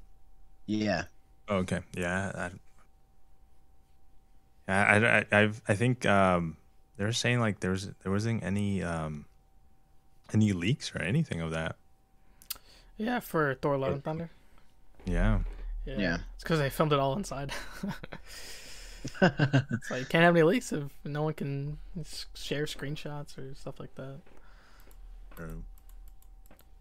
Yeah. 0.66 1.04
Oh, 1.48 1.58
okay, 1.58 1.80
yeah. 1.96 2.32
I, 2.34 2.42
yeah, 2.44 2.50
I, 4.68 5.18
I, 5.20 5.24
I've, 5.32 5.62
I 5.66 5.74
think 5.74 6.04
um, 6.06 6.56
they're 6.96 7.12
saying 7.12 7.40
like 7.40 7.60
there 7.60 7.70
was 7.70 7.90
there 8.02 8.12
wasn't 8.12 8.42
any 8.44 8.82
um, 8.82 9.24
any 10.34 10.52
leaks 10.52 10.94
or 10.94 11.00
anything 11.00 11.40
of 11.40 11.50
that. 11.52 11.76
Yeah, 12.96 13.20
for 13.20 13.54
Thor: 13.54 13.78
Love 13.78 13.92
and 13.94 14.04
Thunder. 14.04 14.30
Yeah. 15.06 15.40
Yeah, 15.86 15.98
Yeah. 15.98 16.18
it's 16.34 16.42
because 16.42 16.58
they 16.58 16.68
filmed 16.68 16.92
it 16.92 16.98
all 16.98 17.16
inside. 17.16 17.52
it's 19.22 19.90
like 19.90 20.08
can't 20.08 20.24
have 20.24 20.34
any 20.36 20.42
leaks 20.42 20.72
if 20.72 20.82
no 21.04 21.22
one 21.22 21.34
can 21.34 21.78
share 22.34 22.64
screenshots 22.64 23.38
or 23.38 23.54
stuff 23.54 23.78
like 23.80 23.94
that. 23.94 24.16
True. 25.36 25.62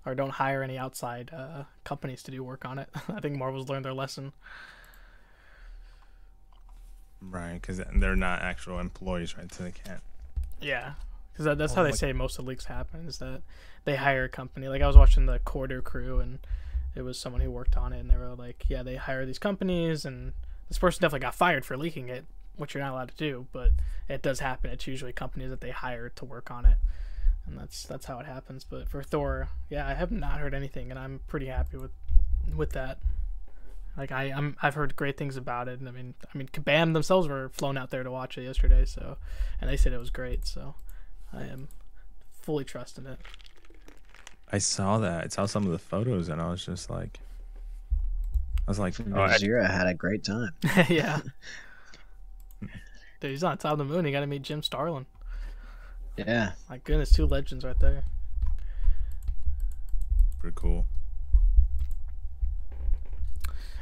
or 0.05 0.15
don't 0.15 0.31
hire 0.31 0.63
any 0.63 0.77
outside 0.77 1.29
uh, 1.33 1.63
companies 1.83 2.23
to 2.23 2.31
do 2.31 2.43
work 2.43 2.65
on 2.65 2.79
it. 2.79 2.89
I 3.07 3.19
think 3.19 3.37
Marvel's 3.37 3.69
learned 3.69 3.85
their 3.85 3.93
lesson. 3.93 4.33
Right, 7.21 7.53
because 7.61 7.81
they're 7.95 8.15
not 8.15 8.41
actual 8.41 8.79
employees, 8.79 9.37
right? 9.37 9.51
So 9.53 9.63
they 9.63 9.71
can't. 9.71 10.01
Yeah, 10.61 10.93
because 11.31 11.45
that, 11.45 11.57
that's 11.57 11.73
Oh, 11.73 11.77
how 11.77 11.83
they 11.83 11.89
oh 11.89 11.91
like- 11.91 11.99
say 11.99 12.13
most 12.13 12.37
of 12.39 12.45
the 12.45 12.49
leaks 12.49 12.65
happen 12.65 13.07
is 13.07 13.17
that 13.19 13.41
they 13.85 13.95
hire 13.95 14.25
a 14.25 14.29
company. 14.29 14.67
Like 14.67 14.81
I 14.81 14.87
was 14.87 14.97
watching 14.97 15.25
the 15.25 15.39
Corridor 15.39 15.81
Crew, 15.81 16.19
and 16.19 16.39
it 16.95 17.01
was 17.01 17.17
someone 17.19 17.41
who 17.41 17.51
worked 17.51 17.75
on 17.77 17.93
it, 17.93 17.99
and 17.99 18.09
they 18.09 18.15
were 18.17 18.35
like, 18.35 18.65
"Yeah, 18.69 18.83
they 18.83 18.95
hire 18.95 19.25
these 19.25 19.39
companies, 19.39 20.05
and 20.05 20.33
this 20.67 20.77
person 20.77 21.01
definitely 21.01 21.25
got 21.25 21.35
fired 21.35 21.63
for 21.65 21.77
leaking 21.77 22.09
it, 22.09 22.25
which 22.55 22.73
you're 22.73 22.83
not 22.83 22.93
allowed 22.93 23.09
to 23.09 23.15
do, 23.15 23.47
but 23.51 23.71
it 24.09 24.21
does 24.21 24.39
happen. 24.39 24.69
It's 24.71 24.87
usually 24.87 25.13
companies 25.13 25.49
that 25.49 25.61
they 25.61 25.71
hire 25.71 26.09
to 26.09 26.25
work 26.25 26.49
on 26.51 26.65
it, 26.65 26.77
and 27.45 27.57
that's 27.57 27.83
that's 27.83 28.05
how 28.05 28.19
it 28.19 28.25
happens. 28.25 28.63
But 28.63 28.89
for 28.89 29.01
Thor, 29.03 29.49
yeah, 29.69 29.87
I 29.87 29.93
have 29.93 30.11
not 30.11 30.39
heard 30.39 30.53
anything, 30.53 30.89
and 30.91 30.99
I'm 30.99 31.21
pretty 31.27 31.47
happy 31.47 31.77
with 31.77 31.91
with 32.55 32.71
that. 32.71 32.99
Like 33.97 34.11
I, 34.11 34.25
I'm, 34.25 34.55
I've 34.61 34.75
heard 34.75 34.95
great 34.95 35.17
things 35.17 35.37
about 35.37 35.67
it, 35.67 35.79
and 35.79 35.89
I 35.89 35.91
mean, 35.91 36.13
I 36.33 36.37
mean, 36.37 36.47
Kabam 36.47 36.93
themselves 36.93 37.27
were 37.27 37.49
flown 37.49 37.77
out 37.77 37.89
there 37.89 38.03
to 38.03 38.11
watch 38.11 38.37
it 38.37 38.43
yesterday, 38.43 38.85
so, 38.85 39.17
and 39.59 39.67
they 39.69 39.75
said 39.75 39.91
it 39.91 39.97
was 39.97 40.11
great, 40.11 40.45
so, 40.45 40.75
I 41.33 41.43
am 41.43 41.67
fully 42.41 42.63
trusting 42.63 43.07
it. 43.07 43.19
I 44.51 44.59
saw 44.59 44.99
that. 44.99 45.25
I 45.25 45.27
saw 45.27 45.45
some 45.47 45.65
of 45.65 45.71
the 45.71 45.79
photos, 45.79 46.29
and 46.29 46.39
I 46.39 46.49
was 46.49 46.63
just 46.63 46.91
like, 46.91 47.19
I 48.67 48.71
was 48.71 48.79
like, 48.79 48.99
oh, 48.99 49.03
Zira 49.03 49.69
had 49.69 49.87
a 49.87 49.93
great 49.93 50.23
time. 50.23 50.51
yeah. 50.89 51.21
Dude, 53.19 53.31
he's 53.31 53.43
on 53.43 53.57
top 53.57 53.73
of 53.73 53.77
the 53.79 53.85
moon. 53.85 54.05
He 54.05 54.11
got 54.11 54.19
to 54.19 54.27
meet 54.27 54.43
Jim 54.43 54.61
Starlin. 54.61 55.07
Yeah. 56.17 56.51
My 56.69 56.77
goodness, 56.77 57.11
two 57.11 57.25
legends 57.25 57.65
right 57.65 57.79
there. 57.79 58.03
pretty 60.39 60.55
cool. 60.55 60.85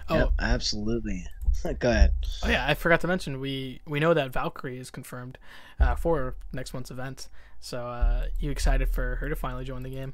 Oh, 0.09 0.15
Yep, 0.17 0.31
absolutely. 0.39 1.25
Go 1.79 1.89
ahead. 1.89 2.11
oh 2.43 2.49
yeah, 2.49 2.65
I 2.67 2.73
forgot 2.73 3.01
to 3.01 3.07
mention 3.07 3.39
we 3.39 3.81
we 3.87 3.99
know 3.99 4.13
that 4.13 4.31
Valkyrie 4.31 4.77
is 4.77 4.91
confirmed 4.91 5.37
uh, 5.79 5.95
for 5.95 6.35
next 6.51 6.73
month's 6.73 6.91
event. 6.91 7.29
So, 7.59 7.87
uh, 7.87 8.25
you 8.39 8.51
excited 8.51 8.89
for 8.89 9.15
her 9.15 9.29
to 9.29 9.35
finally 9.35 9.63
join 9.65 9.81
the 9.83 9.89
game? 9.89 10.13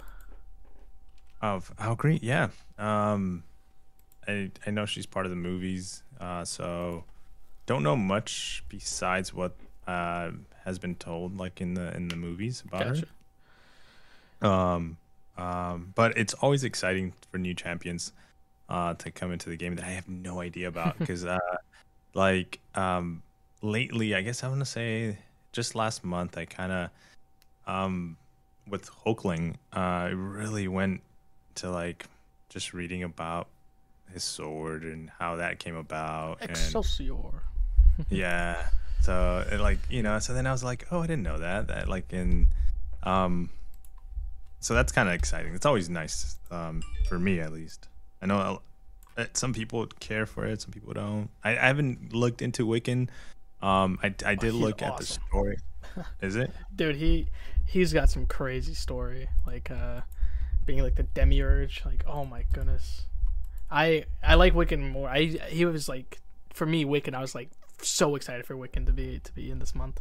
Of 1.42 1.74
Valkyrie, 1.80 2.20
yeah. 2.22 2.50
Um, 2.78 3.44
I 4.28 4.52
I 4.66 4.70
know 4.72 4.86
she's 4.86 5.08
part 5.08 5.26
of 5.26 5.32
the 5.32 5.36
movies, 5.36 6.04
uh, 6.20 6.46
so 6.46 7.04
don't 7.66 7.82
know 7.84 7.96
much 7.96 8.64
besides 8.70 9.34
what 9.34 9.56
uh 9.88 10.32
has 10.64 10.78
been 10.78 10.94
told, 10.96 11.38
like 11.38 11.60
in 11.60 11.74
the 11.74 11.94
in 11.98 12.08
the 12.08 12.16
movies 12.16 12.62
about 12.66 12.86
Gotcha. 12.94 13.08
her. 14.42 14.48
Um, 14.48 14.98
um, 15.38 15.92
but 15.96 16.16
it's 16.18 16.36
always 16.36 16.64
exciting 16.64 17.14
for 17.32 17.40
new 17.40 17.54
champions, 17.56 18.14
uh, 18.72 18.94
to 18.94 19.12
come 19.12 19.34
into 19.34 19.50
the 19.50 19.58
game 19.58 19.76
that 19.76 19.84
I 19.84 19.90
have 19.90 20.08
no 20.08 20.40
idea 20.40 20.70
about 20.70 20.98
because 20.98 21.26
uh, 21.26 21.38
like 22.14 22.60
um, 22.74 23.22
lately, 23.62 24.16
I 24.16 24.22
guess 24.22 24.46
I 24.46 24.48
want 24.48 24.62
to 24.62 24.66
say 24.66 25.18
just 25.52 25.76
last 25.76 26.06
month, 26.06 26.38
I 26.38 26.46
kind 26.46 26.72
of 26.72 26.90
um 27.68 28.18
with 28.70 28.90
Hulkling, 28.90 29.56
uh, 29.76 29.80
I 29.80 30.10
really 30.10 30.70
went 30.70 31.02
to 31.56 31.70
like 31.70 32.06
just 32.48 32.74
reading 32.74 33.04
about 33.04 33.50
his 34.14 34.24
sword 34.24 34.84
and 34.84 35.10
how 35.20 35.36
that 35.36 35.60
came 35.60 35.76
about 35.76 36.38
and 36.40 36.52
Excelsior. 36.52 37.44
yeah. 38.10 38.68
So 39.02 39.46
it, 39.52 39.60
like 39.60 39.80
you 39.90 40.02
know 40.04 40.20
so 40.20 40.34
then 40.34 40.46
i 40.46 40.52
was 40.52 40.64
like 40.64 40.86
oh 40.92 41.00
i 41.00 41.08
didn't 41.08 41.24
know 41.24 41.40
that 41.40 41.70
that 41.70 41.90
like 41.90 42.14
in 42.14 42.48
um 43.02 43.50
so 44.60 44.76
that's 44.76 44.92
kind 44.92 45.10
of 45.10 45.16
exciting. 45.16 45.56
It's 45.56 45.66
always 45.66 45.90
nice 45.90 46.38
um 46.52 46.84
for 47.10 47.18
me 47.18 47.40
at 47.40 47.52
least 47.52 47.88
i 48.22 48.26
know 48.26 48.62
uh, 49.18 49.26
some 49.34 49.54
people 49.54 49.86
care 50.00 50.26
for 50.26 50.46
it 50.46 50.62
some 50.62 50.72
people 50.72 50.94
don't 50.94 51.30
i, 51.44 51.52
I 51.52 51.68
haven't 51.68 52.14
looked 52.14 52.42
into 52.42 52.66
wiccan 52.66 53.10
um 53.62 54.00
i, 54.02 54.14
I 54.26 54.36
did 54.36 54.54
he's 54.54 54.62
look 54.62 54.82
at 54.82 54.98
the 54.98 55.06
story 55.06 55.58
is 56.22 56.36
it 56.36 56.52
Dude, 56.76 56.96
he 56.96 57.28
he's 57.72 57.94
got 57.94 58.10
some 58.10 58.26
crazy 58.26 58.74
story. 58.74 59.30
Like 59.46 59.72
uh 59.72 60.02
being 60.66 60.84
like 60.84 60.96
the 60.96 61.04
demiurge. 61.04 61.84
Like, 61.86 62.04
oh 62.08 62.26
my 62.26 62.44
goodness. 62.54 63.06
I 63.70 64.06
I 64.24 64.36
like 64.36 64.54
Wiccan 64.54 64.92
more. 64.92 65.10
I 65.10 65.24
he 65.26 65.66
was 65.66 65.88
like 65.88 66.20
for 66.54 66.66
me 66.66 66.86
Wiccan. 66.86 67.16
I 67.16 67.22
was 67.22 67.34
like 67.34 67.50
so 67.82 68.16
excited 68.16 68.46
for 68.46 68.56
Wiccan 68.56 68.86
to 68.86 68.92
be 68.92 69.20
to 69.20 69.34
be 69.34 69.50
in 69.50 69.60
this 69.60 69.74
month. 69.74 70.00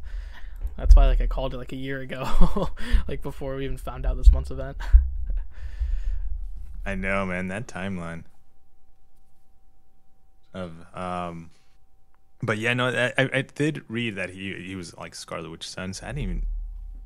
That's 0.76 0.96
why 0.96 1.06
like 1.06 1.20
I 1.20 1.26
called 1.26 1.54
it 1.54 1.59
like 1.59 1.72
a 1.72 1.76
year 1.76 2.00
ago, 2.00 2.70
like 3.09 3.22
before 3.22 3.56
we 3.56 3.64
even 3.64 3.76
found 3.76 4.06
out 4.06 4.16
this 4.16 4.33
month's 4.33 4.50
event. 4.50 4.76
I 6.85 6.95
know, 6.95 7.27
man. 7.27 7.49
That 7.49 7.66
timeline 7.66 8.25
of 10.55 10.73
um, 10.95 11.51
but 12.43 12.59
yeah, 12.59 12.75
no, 12.75 12.88
I, 12.88 13.12
I 13.33 13.43
did 13.43 13.83
read 13.88 14.16
that 14.16 14.31
he 14.31 14.55
he 14.55 14.75
was 14.77 14.97
like 14.97 15.14
Scarlet 15.14 15.51
Witch's 15.51 15.71
son. 15.71 15.93
So 15.93 16.07
I 16.07 16.09
didn't 16.11 16.23
even 16.23 16.47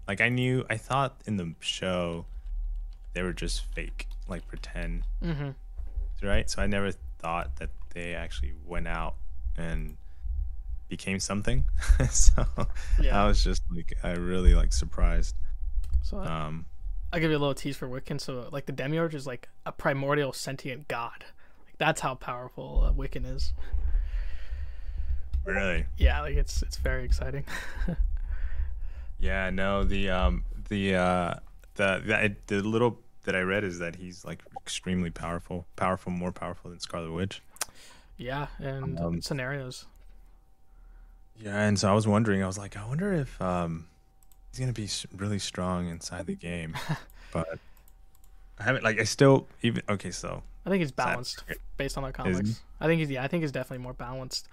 like. 0.08 0.20
I 0.20 0.28
knew. 0.28 0.64
I 0.70 0.76
thought 0.76 1.20
in 1.26 1.36
the 1.36 1.54
show 1.60 2.26
they 3.12 3.22
were 3.22 3.32
just 3.32 3.64
fake, 3.74 4.08
like 4.28 4.46
pretend, 4.48 5.02
hmm 5.22 5.50
right? 6.22 6.48
So 6.48 6.62
I 6.62 6.66
never 6.66 6.92
thought 7.18 7.56
that 7.56 7.70
they 7.92 8.14
actually 8.14 8.54
went 8.64 8.88
out 8.88 9.14
and 9.56 9.96
became 10.88 11.20
something. 11.20 11.64
so 12.10 12.46
Yeah. 13.00 13.22
I 13.22 13.26
was 13.26 13.42
just 13.44 13.62
like, 13.74 13.92
I 14.02 14.12
really 14.12 14.54
like 14.54 14.72
surprised. 14.72 15.34
So 16.02 16.18
Um, 16.18 16.66
I'll 17.14 17.20
give 17.20 17.30
you 17.30 17.36
a 17.36 17.38
little 17.38 17.54
tease 17.54 17.76
for 17.76 17.88
Wiccan. 17.88 18.20
So 18.20 18.48
like 18.50 18.66
the 18.66 18.72
demiurge 18.72 19.14
is 19.14 19.24
like 19.24 19.48
a 19.64 19.70
primordial 19.70 20.32
sentient 20.32 20.88
god. 20.88 21.24
Like 21.64 21.78
that's 21.78 22.00
how 22.00 22.16
powerful 22.16 22.82
uh, 22.84 22.92
Wiccan 22.92 23.24
is. 23.24 23.52
really. 25.44 25.86
Yeah, 25.96 26.20
like 26.22 26.34
it's 26.34 26.60
it's 26.62 26.76
very 26.76 27.04
exciting. 27.04 27.44
Yeah, 29.20 29.48
no, 29.50 29.84
the 29.84 30.10
um 30.10 30.44
the 30.68 30.96
uh 30.96 31.34
the 31.76 32.02
the, 32.04 32.36
the 32.48 32.62
little 32.68 32.98
that 33.22 33.34
I 33.34 33.40
read 33.40 33.64
is 33.64 33.78
that 33.78 33.96
he's 33.96 34.22
like 34.24 34.40
extremely 34.60 35.08
powerful, 35.08 35.66
powerful, 35.76 36.12
more 36.12 36.32
powerful 36.32 36.70
than 36.70 36.80
Scarlet 36.80 37.12
Witch. 37.12 37.40
yeah, 38.18 38.48
and 38.58 38.98
Um, 38.98 39.22
scenarios. 39.22 39.86
Yeah, 41.40 41.58
and 41.62 41.78
so 41.78 41.88
I 41.90 41.94
was 41.94 42.06
wondering, 42.06 42.42
I 42.42 42.46
was 42.46 42.58
like, 42.58 42.76
I 42.76 42.84
wonder 42.86 43.12
if 43.14 43.40
um 43.40 43.86
he's 44.54 44.60
gonna 44.60 44.72
be 44.72 44.88
really 45.16 45.38
strong 45.38 45.88
inside 45.88 46.26
the 46.26 46.34
game, 46.34 46.76
but 47.32 47.58
I 48.58 48.62
haven't 48.62 48.84
like 48.84 49.00
I 49.00 49.04
still 49.04 49.48
even 49.62 49.82
okay, 49.88 50.10
so 50.10 50.42
I 50.64 50.70
think 50.70 50.80
he's 50.80 50.92
balanced 50.92 51.42
based 51.76 51.96
on 51.96 52.04
the 52.04 52.08
he? 52.08 52.12
comics. 52.12 52.60
I 52.80 52.86
think 52.86 53.00
he's 53.00 53.10
yeah, 53.10 53.24
I 53.24 53.28
think 53.28 53.42
he's 53.42 53.52
definitely 53.52 53.82
more 53.82 53.92
balanced 53.92 54.48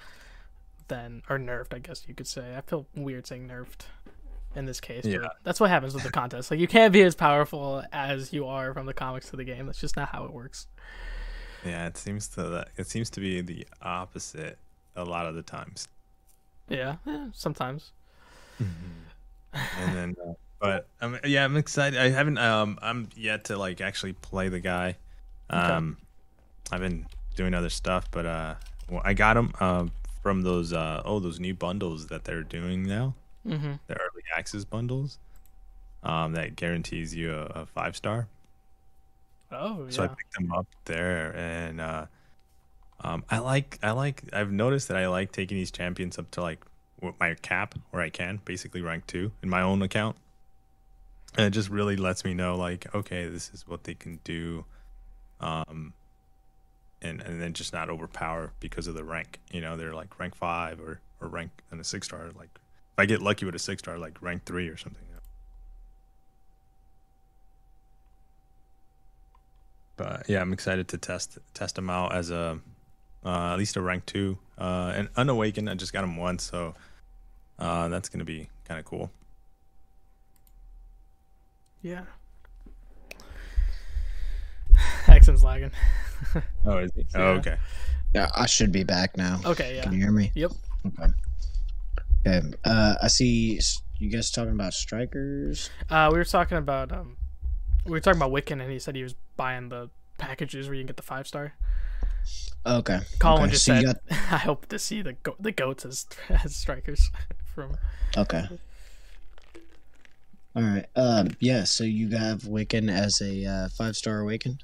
than 0.87 1.21
or 1.29 1.37
nerfed. 1.37 1.73
I 1.73 1.79
guess 1.79 2.03
you 2.07 2.15
could 2.15 2.27
say. 2.27 2.55
I 2.57 2.61
feel 2.61 2.87
weird 2.95 3.27
saying 3.27 3.47
nerfed 3.47 3.85
in 4.55 4.65
this 4.65 4.79
case. 4.79 5.05
Yeah. 5.05 5.27
That's 5.43 5.59
what 5.59 5.69
happens 5.69 5.93
with 5.93 6.03
the 6.03 6.11
contest. 6.11 6.49
Like 6.49 6.59
you 6.59 6.67
can't 6.67 6.91
be 6.91 7.03
as 7.03 7.15
powerful 7.15 7.83
as 7.91 8.33
you 8.33 8.47
are 8.47 8.73
from 8.73 8.85
the 8.87 8.93
comics 8.93 9.29
to 9.29 9.37
the 9.37 9.43
game. 9.43 9.67
That's 9.67 9.79
just 9.79 9.95
not 9.95 10.09
how 10.09 10.25
it 10.25 10.33
works. 10.33 10.67
yeah, 11.65 11.85
it 11.85 11.97
seems 11.97 12.27
to 12.29 12.43
that 12.43 12.69
it 12.77 12.87
seems 12.87 13.09
to 13.11 13.19
be 13.19 13.41
the 13.41 13.67
opposite 13.81 14.57
a 14.95 15.05
lot 15.05 15.27
of 15.27 15.35
the 15.35 15.43
times. 15.43 15.87
Yeah, 16.67 16.95
eh, 17.07 17.27
sometimes. 17.33 17.91
And 19.53 19.95
then 19.95 20.15
uh, 20.25 20.33
but 20.59 20.87
um, 21.01 21.17
yeah 21.25 21.43
i'm 21.43 21.57
excited. 21.57 21.99
I 21.99 22.09
haven't 22.09 22.37
um 22.37 22.77
i'm 22.81 23.09
yet 23.15 23.45
to 23.45 23.57
like 23.57 23.81
actually 23.81 24.13
play 24.13 24.49
the 24.49 24.59
guy. 24.59 24.97
Um 25.49 25.97
i've 26.71 26.79
been 26.79 27.05
doing 27.35 27.53
other 27.53 27.69
stuff 27.69 28.09
but 28.11 28.25
uh 28.25 28.55
well, 28.89 29.01
i 29.03 29.13
got 29.13 29.35
him 29.37 29.51
um 29.59 29.91
from 30.21 30.41
those 30.43 30.71
uh 30.73 31.01
oh 31.05 31.19
those 31.19 31.39
new 31.39 31.53
bundles 31.53 32.07
that 32.07 32.23
they're 32.23 32.43
doing 32.43 32.83
now. 32.83 33.15
Mm-hmm. 33.47 33.73
the 33.87 33.93
early 33.95 34.23
access 34.37 34.63
bundles 34.63 35.17
um 36.03 36.33
that 36.33 36.55
guarantees 36.55 37.15
you 37.15 37.33
a, 37.33 37.45
a 37.61 37.65
five 37.65 37.95
star. 37.95 38.27
Oh 39.51 39.87
so 39.89 40.03
i 40.03 40.07
picked 40.07 40.33
them 40.35 40.51
up 40.53 40.67
there 40.85 41.35
and 41.35 41.81
uh 41.81 42.05
um 43.01 43.23
i 43.29 43.39
like 43.39 43.79
i 43.83 43.91
like 43.91 44.23
i've 44.31 44.51
noticed 44.51 44.87
that 44.89 44.97
i 44.97 45.07
like 45.07 45.31
taking 45.31 45.57
these 45.57 45.71
champions 45.71 46.17
up 46.19 46.29
to 46.31 46.41
like 46.41 46.59
my 47.19 47.35
cap 47.35 47.75
where 47.89 48.01
i 48.01 48.09
can 48.09 48.39
basically 48.45 48.81
rank 48.81 49.05
two 49.07 49.31
in 49.41 49.49
my 49.49 49.61
own 49.61 49.81
account. 49.81 50.15
And 51.37 51.45
it 51.45 51.51
just 51.51 51.69
really 51.69 51.95
lets 51.95 52.25
me 52.25 52.33
know 52.33 52.55
like 52.55 52.93
okay 52.93 53.27
this 53.27 53.49
is 53.53 53.67
what 53.67 53.83
they 53.85 53.93
can 53.93 54.19
do 54.23 54.65
um 55.39 55.93
and 57.01 57.21
and 57.21 57.41
then 57.41 57.53
just 57.53 57.73
not 57.73 57.89
overpower 57.89 58.51
because 58.59 58.87
of 58.87 58.95
the 58.95 59.03
rank. 59.03 59.39
You 59.51 59.61
know 59.61 59.77
they're 59.77 59.93
like 59.93 60.19
rank 60.19 60.35
five 60.35 60.79
or 60.79 60.99
or 61.19 61.27
rank 61.27 61.51
and 61.71 61.79
a 61.79 61.83
six 61.83 62.07
star 62.07 62.29
like 62.37 62.49
if 62.53 62.99
i 62.99 63.05
get 63.05 63.21
lucky 63.21 63.45
with 63.45 63.55
a 63.55 63.59
six 63.59 63.81
star 63.81 63.97
like 63.97 64.21
rank 64.21 64.45
three 64.45 64.67
or 64.67 64.77
something. 64.77 65.01
But 70.01 70.27
yeah 70.27 70.41
i'm 70.41 70.51
excited 70.51 70.87
to 70.89 70.97
test 70.97 71.37
test 71.53 71.75
them 71.75 71.87
out 71.87 72.13
as 72.15 72.31
a 72.31 72.59
uh, 73.23 73.53
at 73.53 73.59
least 73.59 73.75
a 73.75 73.81
rank 73.81 74.03
two 74.07 74.39
uh 74.57 74.91
and 74.95 75.09
unawakened 75.15 75.69
i 75.69 75.75
just 75.75 75.93
got 75.93 76.03
him 76.03 76.17
once 76.17 76.43
so 76.43 76.73
uh 77.61 77.87
that's 77.87 78.09
gonna 78.09 78.25
be 78.25 78.49
kind 78.67 78.79
of 78.79 78.85
cool 78.85 79.09
Yeah. 81.81 82.01
Jackson's 85.07 85.43
lagging. 85.43 85.71
Oh, 86.65 86.77
is 86.77 86.91
he? 86.95 87.01
Yeah. 87.15 87.21
Oh, 87.21 87.27
okay. 87.39 87.57
Yeah, 88.13 88.29
I 88.35 88.45
should 88.45 88.71
be 88.71 88.83
back 88.83 89.17
now. 89.17 89.39
Okay, 89.43 89.77
yeah. 89.77 89.83
Can 89.83 89.93
you 89.93 89.99
hear 89.99 90.11
me? 90.11 90.31
Yep. 90.35 90.51
Okay. 90.85 91.13
Okay. 92.27 92.53
Uh, 92.63 92.95
I 93.01 93.07
see 93.07 93.59
you 93.97 94.09
guys 94.09 94.29
talking 94.29 94.51
about 94.51 94.73
strikers. 94.73 95.71
Uh, 95.89 96.09
we 96.11 96.19
were 96.19 96.23
talking 96.25 96.59
about 96.59 96.91
um, 96.91 97.17
we 97.85 97.91
were 97.91 97.99
talking 97.99 98.21
about 98.21 98.31
Wiccan, 98.31 98.61
and 98.61 98.71
he 98.71 98.77
said 98.77 98.95
he 98.95 99.01
was 99.01 99.15
buying 99.35 99.69
the 99.69 99.89
packages 100.19 100.67
where 100.67 100.75
you 100.75 100.81
can 100.81 100.87
get 100.87 100.97
the 100.97 101.03
five 101.03 101.25
star. 101.27 101.55
Okay. 102.65 102.99
Colin 103.19 103.43
okay. 103.43 103.51
just 103.51 103.65
so 103.65 103.73
said, 103.75 103.85
got 103.85 103.97
"I 104.11 104.37
hope 104.37 104.67
to 104.67 104.77
see 104.77 105.01
the 105.01 105.13
go- 105.13 105.35
the 105.39 105.51
goats 105.51 105.85
as 105.85 106.05
as 106.29 106.55
strikers 106.55 107.09
from." 107.55 107.77
okay. 108.17 108.47
All 110.55 110.63
right. 110.63 110.85
Um. 110.95 111.29
Yeah. 111.39 111.63
So 111.63 111.83
you 111.83 112.09
have 112.17 112.41
Wiccan 112.41 112.91
as 112.91 113.21
a 113.21 113.45
uh, 113.45 113.69
five 113.69 113.95
star 113.95 114.19
awakened. 114.19 114.63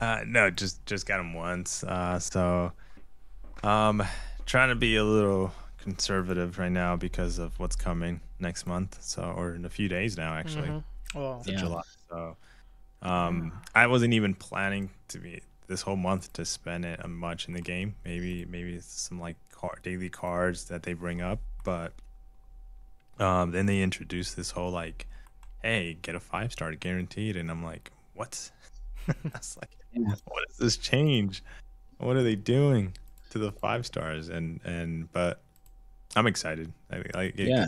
Uh, 0.00 0.20
no, 0.26 0.50
just 0.50 0.84
just 0.86 1.06
got 1.06 1.20
him 1.20 1.34
once. 1.34 1.84
Uh, 1.84 2.18
so, 2.18 2.72
um, 3.62 4.02
trying 4.46 4.68
to 4.68 4.76
be 4.76 4.96
a 4.96 5.04
little 5.04 5.52
conservative 5.78 6.58
right 6.58 6.72
now 6.72 6.96
because 6.96 7.38
of 7.38 7.58
what's 7.58 7.76
coming 7.76 8.20
next 8.38 8.66
month. 8.66 8.98
So, 9.02 9.22
or 9.22 9.54
in 9.54 9.64
a 9.64 9.70
few 9.70 9.88
days 9.88 10.16
now, 10.16 10.34
actually. 10.34 10.82
Well, 11.14 11.38
It's 11.40 11.48
Yeah. 11.48 11.58
July. 11.58 11.82
So, 12.10 12.36
um, 13.02 13.52
I 13.74 13.86
wasn't 13.86 14.14
even 14.14 14.34
planning 14.34 14.90
to 15.08 15.18
be 15.18 15.42
this 15.68 15.82
whole 15.82 15.96
month 15.96 16.32
to 16.32 16.44
spend 16.44 16.84
it 16.84 17.04
uh, 17.04 17.08
much 17.08 17.46
in 17.46 17.54
the 17.54 17.60
game. 17.60 17.94
Maybe 18.04 18.44
maybe 18.46 18.74
it's 18.74 18.86
some 19.00 19.20
like 19.20 19.36
car, 19.52 19.78
daily 19.82 20.08
cards 20.10 20.64
that 20.64 20.82
they 20.82 20.94
bring 20.94 21.20
up, 21.20 21.38
but 21.62 21.92
um, 23.20 23.52
then 23.52 23.66
they 23.66 23.82
introduce 23.82 24.34
this 24.34 24.50
whole 24.50 24.70
like, 24.70 25.06
hey, 25.62 25.98
get 26.02 26.14
a 26.14 26.20
five 26.20 26.52
star 26.52 26.74
guaranteed, 26.74 27.36
and 27.36 27.50
I'm 27.50 27.62
like, 27.62 27.92
what? 28.14 28.50
I 29.08 29.14
was 29.32 29.56
like, 29.60 29.70
Yeah. 29.92 30.14
what 30.24 30.44
is 30.50 30.56
this 30.56 30.76
change? 30.76 31.42
What 31.98 32.16
are 32.16 32.22
they 32.22 32.36
doing 32.36 32.94
to 33.30 33.38
the 33.38 33.52
five 33.52 33.86
stars? 33.86 34.28
And 34.28 34.60
and 34.64 35.12
but 35.12 35.42
I'm 36.16 36.26
excited. 36.26 36.72
I, 36.90 36.96
like 37.14 37.38
it, 37.38 37.48
Yeah. 37.48 37.66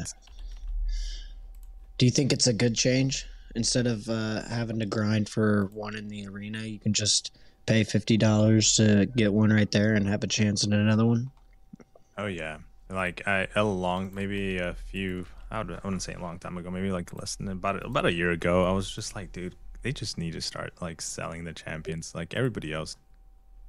Do 1.99 2.07
you 2.07 2.13
think 2.13 2.33
it's 2.33 2.47
a 2.47 2.55
good 2.55 2.75
change? 2.75 3.27
Instead 3.57 3.87
of 3.87 4.09
uh, 4.09 4.43
having 4.45 4.79
to 4.79 4.87
grind 4.87 5.29
for 5.29 5.67
one 5.75 5.97
in 5.97 6.09
the 6.09 6.27
arena, 6.27 6.61
you 6.61 6.79
can 6.79 6.93
just 6.93 7.37
pay 7.71 7.85
fifty 7.85 8.17
dollars 8.17 8.75
to 8.75 9.07
get 9.17 9.33
one 9.33 9.51
right 9.51 9.71
there 9.71 9.95
and 9.95 10.09
have 10.09 10.25
a 10.25 10.27
chance 10.27 10.65
at 10.65 10.73
another 10.73 11.07
one. 11.07 11.31
Oh 12.19 12.27
yeah, 12.27 12.59
like 12.89 13.27
I 13.29 13.47
a 13.55 13.63
long 13.65 14.13
maybe 14.13 14.59
a 14.59 14.75
few 14.75 15.25
I, 15.53 15.59
would, 15.59 15.71
I 15.71 15.81
wouldn't 15.85 16.03
say 16.03 16.15
a 16.15 16.19
long 16.19 16.39
time 16.39 16.59
ago, 16.59 16.71
maybe 16.71 16.91
like 16.91 17.13
less 17.15 17.37
than 17.37 17.49
about 17.49 17.85
about 17.87 18.07
a 18.07 18.13
year 18.13 18.33
ago. 18.33 18.65
I 18.65 18.73
was 18.73 18.91
just 18.91 19.15
like, 19.15 19.31
dude, 19.31 19.55
they 19.83 19.93
just 19.93 20.19
need 20.19 20.33
to 20.33 20.41
start 20.41 20.73
like 20.81 21.01
selling 21.01 21.45
the 21.45 21.53
champions 21.53 22.13
like 22.15 22.35
everybody 22.35 22.73
else 22.73 22.97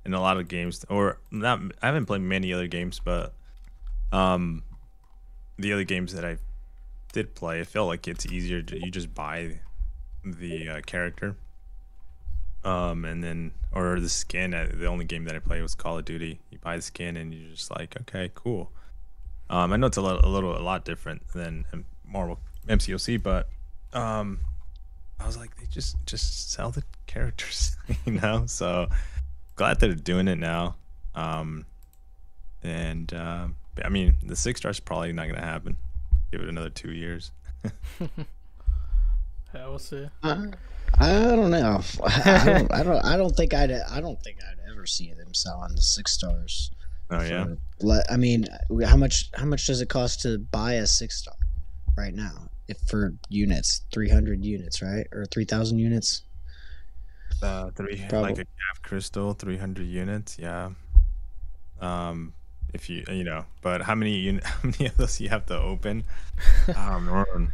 in 0.03 0.15
a 0.15 0.21
lot 0.21 0.37
of 0.37 0.47
games. 0.47 0.83
Or 0.89 1.19
not, 1.29 1.59
I 1.81 1.85
haven't 1.85 2.07
played 2.07 2.21
many 2.21 2.51
other 2.53 2.67
games, 2.67 2.99
but 3.03 3.33
um, 4.11 4.63
the 5.57 5.73
other 5.73 5.83
games 5.83 6.13
that 6.13 6.25
I 6.25 6.37
did 7.13 7.35
play, 7.35 7.59
I 7.59 7.65
felt 7.65 7.87
like 7.87 8.07
it's 8.07 8.25
easier 8.25 8.63
to 8.63 8.79
you 8.79 8.89
just 8.89 9.13
buy 9.13 9.59
the 10.23 10.69
uh, 10.69 10.81
character. 10.81 11.35
Um, 12.64 13.05
and 13.05 13.24
then 13.24 13.51
or 13.72 13.99
the 13.99 14.09
skin. 14.09 14.53
uh, 14.53 14.70
The 14.74 14.86
only 14.86 15.05
game 15.05 15.26
that 15.26 15.36
I 15.36 15.39
played 15.39 15.62
was 15.62 15.74
Call 15.76 15.97
of 15.97 16.05
Duty. 16.05 16.39
You 16.51 16.59
buy 16.59 16.76
the 16.76 16.82
skin 16.82 17.18
and 17.18 17.34
you're 17.34 17.51
just 17.55 17.72
like, 17.72 17.95
okay, 18.01 18.32
cool. 18.36 18.72
Um, 19.49 19.74
I 19.74 19.78
know 19.78 19.88
it's 19.88 19.97
a 19.97 20.01
little, 20.01 20.24
a 20.24 20.30
little, 20.30 20.55
a 20.57 20.62
lot 20.62 20.86
different 20.86 21.28
than 21.30 21.66
um, 21.74 21.86
Marvel 22.05 22.39
MCOC, 22.68 23.22
but 23.22 23.49
um, 23.93 24.39
I 25.20 25.26
was 25.26 25.38
like, 25.38 25.55
they 25.57 25.66
just 25.66 25.95
just 26.05 26.51
sell 26.51 26.72
the 26.72 26.84
characters, 27.07 27.76
you 28.05 28.14
know. 28.14 28.45
So 28.45 28.88
glad 29.55 29.80
that 29.80 29.88
they're 29.88 29.95
doing 29.95 30.28
it 30.28 30.38
now. 30.38 30.76
Um, 31.16 31.66
and 32.64 33.14
uh, 33.14 33.47
I 33.84 33.89
mean, 33.89 34.16
the 34.24 34.36
six 34.36 34.59
stars 34.62 34.80
probably 34.80 35.12
not 35.14 35.28
gonna 35.28 35.41
happen. 35.41 35.76
Give 36.32 36.41
it 36.41 36.47
another 36.49 36.70
two 36.70 36.91
years. 36.93 37.32
yeah, 37.99 39.68
we'll 39.68 39.80
see. 39.80 40.07
Uh, 40.24 40.45
I 40.99 41.35
don't 41.35 41.51
know. 41.51 41.81
I 42.03 42.43
don't. 42.45 42.71
I 42.73 42.83
don't. 42.83 43.05
I 43.05 43.17
don't 43.17 43.35
think 43.35 43.53
I'd. 43.53 43.71
I 43.71 44.01
don't 44.01 44.21
think 44.21 44.37
I'd 44.43 44.71
ever 44.71 44.85
see 44.85 45.13
them 45.13 45.33
selling 45.33 45.75
the 45.75 45.81
six 45.81 46.11
stars. 46.11 46.71
Oh 47.09 47.21
yeah. 47.21 47.45
for 47.79 48.03
I 48.09 48.17
mean, 48.17 48.47
how 48.85 48.97
much? 48.97 49.29
How 49.33 49.45
much 49.45 49.67
does 49.67 49.81
it 49.81 49.89
cost 49.89 50.21
to 50.21 50.37
buy 50.37 50.73
a 50.73 50.87
six 50.87 51.17
star 51.17 51.35
right 51.97 52.13
now? 52.13 52.49
If 52.67 52.77
for 52.87 53.13
units, 53.29 53.81
three 53.91 54.09
hundred 54.09 54.45
units, 54.45 54.81
right, 54.81 55.07
or 55.11 55.25
three 55.25 55.45
thousand 55.45 55.79
units? 55.79 56.23
Uh, 57.41 57.71
three 57.71 58.03
Probably. 58.07 58.29
like 58.29 58.39
a 58.39 58.43
Gav 58.43 58.81
crystal, 58.83 59.33
three 59.33 59.57
hundred 59.57 59.87
units. 59.87 60.37
Yeah. 60.39 60.71
Um, 61.81 62.33
if 62.73 62.89
you 62.89 63.03
you 63.09 63.23
know, 63.23 63.45
but 63.61 63.81
how 63.81 63.95
many 63.95 64.15
unit, 64.15 64.43
how 64.45 64.69
many 64.69 64.85
of 64.85 64.97
those 64.97 65.19
you 65.19 65.29
have 65.29 65.45
to 65.47 65.59
open? 65.59 66.03
oh 66.77 66.99
man. 66.99 67.25
No, 67.35 67.47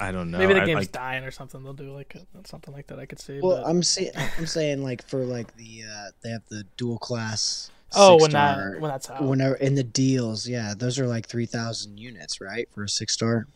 I 0.00 0.12
don't 0.12 0.30
know. 0.30 0.38
Maybe 0.38 0.54
the 0.54 0.62
I, 0.62 0.66
game's 0.66 0.80
like, 0.80 0.92
dying 0.92 1.24
or 1.24 1.30
something. 1.30 1.62
They'll 1.62 1.72
do 1.74 1.92
like 1.92 2.16
something 2.44 2.72
like 2.72 2.86
that. 2.86 2.98
I 2.98 3.06
could 3.06 3.20
see. 3.20 3.40
Well, 3.40 3.62
but... 3.62 3.68
I'm 3.68 3.82
saying. 3.82 4.12
I'm 4.38 4.46
saying 4.46 4.82
like 4.82 5.06
for 5.06 5.24
like 5.24 5.54
the 5.56 5.82
uh 5.84 6.10
they 6.22 6.30
have 6.30 6.46
the 6.48 6.64
dual 6.76 6.98
class. 6.98 7.70
oh, 7.94 8.14
when 8.14 8.22
six-star- 8.22 8.72
that 8.72 8.80
when 8.80 8.90
that's 8.90 9.10
out. 9.10 9.22
Whenever 9.22 9.54
in 9.56 9.74
the 9.74 9.84
deals, 9.84 10.48
yeah, 10.48 10.74
those 10.76 10.98
are 10.98 11.06
like 11.06 11.26
three 11.26 11.46
thousand 11.46 11.98
units, 11.98 12.40
right, 12.40 12.68
for 12.72 12.84
a 12.84 12.88
six 12.88 13.12
star. 13.12 13.46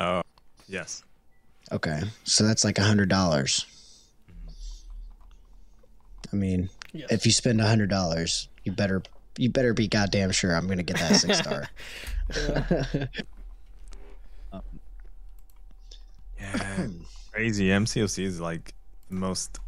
oh, 0.00 0.22
yes. 0.68 1.04
Okay, 1.72 2.00
so 2.24 2.44
that's 2.44 2.64
like 2.64 2.78
a 2.78 2.84
hundred 2.84 3.08
dollars. 3.08 3.66
I 6.32 6.36
mean, 6.36 6.68
Yes. 6.92 7.10
if 7.10 7.26
you 7.26 7.32
spend 7.32 7.60
a 7.60 7.66
hundred 7.66 7.90
dollars, 7.90 8.48
you 8.64 8.72
better 8.72 9.02
you 9.36 9.48
better 9.50 9.72
be 9.74 9.86
goddamn 9.86 10.32
sure 10.32 10.54
I'm 10.54 10.66
gonna 10.66 10.82
get 10.82 10.98
that 10.98 11.16
six 11.16 11.38
star. 11.38 11.68
Yeah. 16.40 16.86
Crazy. 17.32 17.68
MCOC 17.68 18.24
is 18.24 18.40
like 18.40 18.74
the 19.08 19.14
most 19.16 19.58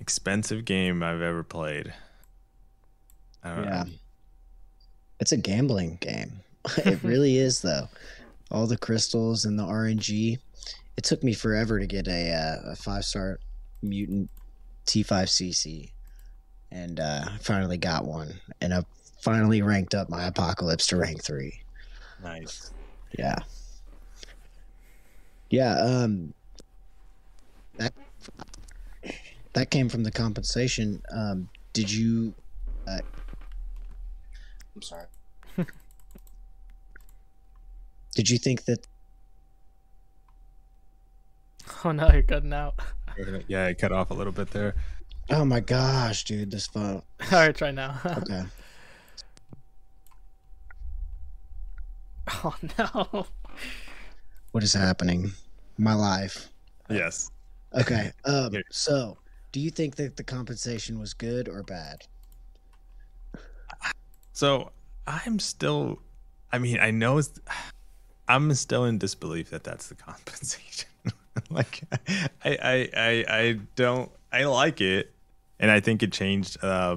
expensive 0.00 0.64
game 0.64 1.02
I've 1.02 1.22
ever 1.22 1.42
played. 1.42 1.92
I 3.42 3.54
don't 3.54 3.64
yeah, 3.64 3.82
know. 3.84 3.90
it's 5.20 5.32
a 5.32 5.36
gambling 5.36 5.98
game. 6.00 6.40
it 6.78 7.00
really 7.02 7.36
is, 7.36 7.60
though. 7.60 7.88
All 8.50 8.66
the 8.66 8.78
crystals 8.78 9.44
and 9.44 9.58
the 9.58 9.64
RNG. 9.64 10.38
It 10.96 11.04
took 11.04 11.22
me 11.22 11.34
forever 11.34 11.78
to 11.78 11.86
get 11.86 12.08
a 12.08 12.32
uh, 12.32 12.70
a 12.72 12.76
five 12.76 13.04
star 13.04 13.38
mutant 13.82 14.30
T5CC, 14.86 15.90
and 16.70 17.00
uh, 17.00 17.26
I 17.28 17.38
finally 17.38 17.76
got 17.76 18.06
one, 18.06 18.32
and 18.60 18.72
I 18.72 18.82
finally 19.20 19.60
ranked 19.60 19.94
up 19.94 20.08
my 20.08 20.24
apocalypse 20.24 20.86
to 20.88 20.96
rank 20.96 21.22
three. 21.22 21.60
Nice. 22.22 22.70
Yeah. 23.18 23.36
Yeah, 25.50 25.78
um 25.78 26.34
that 27.76 27.92
that 29.52 29.70
came 29.70 29.88
from 29.88 30.02
the 30.02 30.10
compensation. 30.10 31.02
Um 31.12 31.48
did 31.72 31.92
you 31.92 32.34
uh, 32.88 33.00
I'm 34.74 34.82
sorry. 34.82 35.06
did 38.14 38.30
you 38.30 38.38
think 38.38 38.64
that 38.64 38.86
oh 41.84 41.92
no, 41.92 42.10
you're 42.12 42.22
cutting 42.22 42.52
out. 42.52 42.74
Yeah, 43.48 43.68
it 43.68 43.78
cut 43.78 43.92
off 43.92 44.10
a 44.10 44.14
little 44.14 44.32
bit 44.32 44.50
there. 44.50 44.74
Oh 45.30 45.46
my 45.46 45.60
gosh, 45.60 46.24
dude, 46.24 46.50
this 46.50 46.66
phone. 46.66 47.00
All 47.32 47.38
right, 47.38 47.56
try 47.56 47.70
now. 47.70 47.98
Okay. 48.04 48.42
oh 52.44 52.54
no. 52.78 53.26
What 54.56 54.64
is 54.64 54.72
happening? 54.72 55.32
My 55.76 55.92
life. 55.92 56.48
Yes. 56.88 57.30
Okay. 57.78 58.10
Um 58.24 58.54
so, 58.70 59.18
do 59.52 59.60
you 59.60 59.68
think 59.68 59.96
that 59.96 60.16
the 60.16 60.24
compensation 60.24 60.98
was 60.98 61.12
good 61.12 61.46
or 61.46 61.62
bad? 61.62 62.06
So 64.32 64.72
I'm 65.06 65.40
still. 65.40 66.00
I 66.50 66.58
mean, 66.58 66.78
I 66.80 66.90
know 66.90 67.18
it's. 67.18 67.38
I'm 68.28 68.54
still 68.54 68.86
in 68.86 68.96
disbelief 68.96 69.50
that 69.50 69.62
that's 69.62 69.88
the 69.88 69.94
compensation. 70.08 70.88
like, 71.50 71.82
I, 72.42 72.50
I, 72.62 72.88
I, 72.96 73.24
I 73.28 73.58
don't. 73.74 74.10
I 74.32 74.44
like 74.44 74.80
it, 74.80 75.12
and 75.60 75.70
I 75.70 75.80
think 75.80 76.02
it 76.02 76.12
changed 76.12 76.64
uh, 76.64 76.96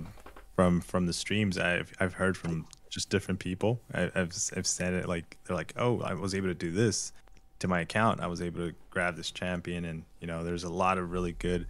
from 0.56 0.80
from 0.80 1.08
the 1.08 1.14
streams. 1.14 1.58
I've 1.58 1.92
I've 2.00 2.14
heard 2.14 2.38
from 2.38 2.68
just 2.90 3.10
different 3.10 3.42
people. 3.42 3.82
I, 3.94 4.04
I've 4.16 4.34
I've 4.56 4.66
said 4.66 4.94
it 4.94 5.10
like 5.10 5.36
they're 5.44 5.58
like, 5.58 5.74
oh, 5.76 6.00
I 6.00 6.14
was 6.14 6.34
able 6.34 6.48
to 6.48 6.54
do 6.54 6.72
this 6.72 7.12
to 7.60 7.68
my 7.68 7.82
account. 7.82 8.22
I 8.22 8.28
was 8.28 8.42
able 8.42 8.68
to 8.68 8.76
grab 8.90 9.16
this 9.16 9.32
champion, 9.32 9.86
and 9.86 10.04
you 10.20 10.28
know, 10.28 10.44
there's 10.44 10.64
a 10.64 10.70
lot 10.70 10.98
of 10.98 11.12
really 11.12 11.34
good 11.34 11.68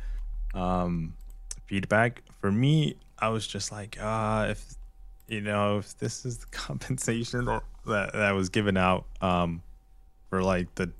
um, 0.54 1.14
feedback. 1.66 2.22
For 2.42 2.52
me, 2.52 2.96
I 3.20 3.30
was 3.30 3.46
just 3.46 3.72
like, 3.72 3.98
uh, 4.00 4.48
if 4.50 4.76
you 5.28 5.42
know, 5.42 5.80
if 5.80 5.98
this 5.98 6.26
is 6.26 6.38
the 6.38 6.46
compensation 6.52 7.48
or 7.48 7.64
that 7.86 8.14
that 8.14 8.32
was 8.32 8.50
given 8.50 8.78
out 8.78 9.06
um, 9.22 9.62
for 10.30 10.42
like 10.42 10.74
the 10.76 10.92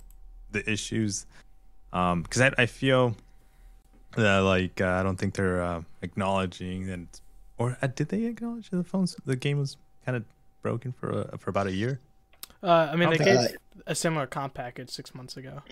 the 0.52 0.68
issues, 0.70 1.26
um, 1.92 2.22
because 2.22 2.40
I, 2.42 2.52
I 2.58 2.66
feel 2.66 3.16
uh, 4.18 4.44
like 4.44 4.80
uh, 4.80 4.86
I 4.88 5.02
don't 5.02 5.16
think 5.16 5.34
they're 5.34 5.62
uh, 5.62 5.82
acknowledging 6.02 6.86
that, 6.86 7.20
or 7.58 7.76
uh, 7.80 7.86
did 7.86 8.08
they 8.08 8.24
acknowledge 8.24 8.70
the 8.70 8.84
phones? 8.84 9.16
The 9.24 9.36
game 9.36 9.58
was 9.58 9.76
kind 10.04 10.16
of 10.16 10.24
broken 10.62 10.92
for 10.92 11.12
uh, 11.32 11.36
for 11.36 11.50
about 11.50 11.66
a 11.66 11.72
year. 11.72 12.00
Uh, 12.62 12.90
I 12.92 12.96
mean, 12.96 13.08
I 13.08 13.16
they 13.16 13.24
gave 13.24 13.40
think- 13.40 13.56
a 13.86 13.94
similar 13.94 14.26
comp 14.26 14.54
package 14.54 14.90
six 14.90 15.14
months 15.14 15.36
ago, 15.36 15.62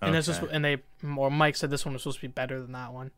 and 0.00 0.14
this 0.14 0.28
was, 0.28 0.38
and 0.50 0.64
they, 0.64 0.78
or 1.16 1.30
Mike 1.30 1.56
said 1.56 1.70
this 1.70 1.84
one 1.84 1.92
was 1.94 2.02
supposed 2.02 2.18
to 2.18 2.22
be 2.22 2.28
better 2.28 2.60
than 2.60 2.72
that 2.72 2.92
one. 2.92 3.10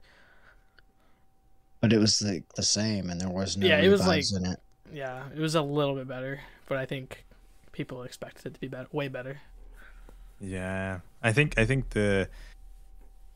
But 1.80 1.92
it 1.92 1.98
was 1.98 2.22
like 2.22 2.44
the 2.54 2.62
same, 2.62 3.10
and 3.10 3.20
there 3.20 3.28
was 3.28 3.56
no 3.56 3.66
Yeah, 3.66 3.78
it 3.80 3.88
was 3.88 4.06
like- 4.06 4.24
in 4.34 4.46
it. 4.46 4.60
Yeah, 4.92 5.24
it 5.34 5.38
was 5.40 5.54
a 5.54 5.62
little 5.62 5.94
bit 5.96 6.06
better, 6.08 6.40
but 6.68 6.78
I 6.78 6.86
think 6.86 7.24
people 7.72 8.02
expected 8.04 8.46
it 8.46 8.54
to 8.54 8.60
be 8.60 8.68
better, 8.68 8.86
way 8.92 9.08
better. 9.08 9.40
Yeah, 10.40 11.00
I 11.22 11.32
think 11.32 11.58
I 11.58 11.64
think 11.66 11.90
the, 11.90 12.28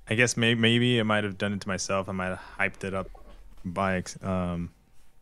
I 0.09 0.14
guess 0.14 0.36
maybe 0.36 0.61
maybe 0.61 1.01
I 1.01 1.03
might 1.03 1.24
have 1.24 1.38
done 1.38 1.53
it 1.53 1.61
to 1.62 1.68
myself. 1.68 2.09
I 2.09 2.12
might 2.12 2.26
have 2.36 2.41
hyped 2.59 2.84
it 2.84 2.95
up 2.95 3.09
by 3.64 4.03
um 4.22 4.70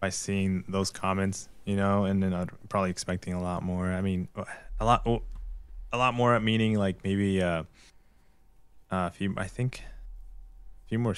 by 0.01 0.11
seeing 0.11 0.64
those 0.68 0.90
comments, 0.90 1.49
you 1.64 1.76
know, 1.76 2.05
and 2.05 2.22
then 2.22 2.32
I'd 2.32 2.51
probably 2.68 2.90
expecting 2.90 3.34
a 3.34 3.42
lot 3.42 3.62
more. 3.62 3.86
I 3.92 4.01
mean, 4.01 4.28
a 4.80 4.84
lot 4.84 5.07
a 5.92 5.96
lot 5.99 6.14
more 6.14 6.38
meaning 6.40 6.74
like 6.74 7.03
maybe 7.05 7.42
uh, 7.42 7.62
uh, 8.90 9.09
a 9.09 9.11
few. 9.11 9.34
I 9.36 9.46
think 9.46 9.82
a 10.84 10.88
few 10.88 10.99
more 10.99 11.14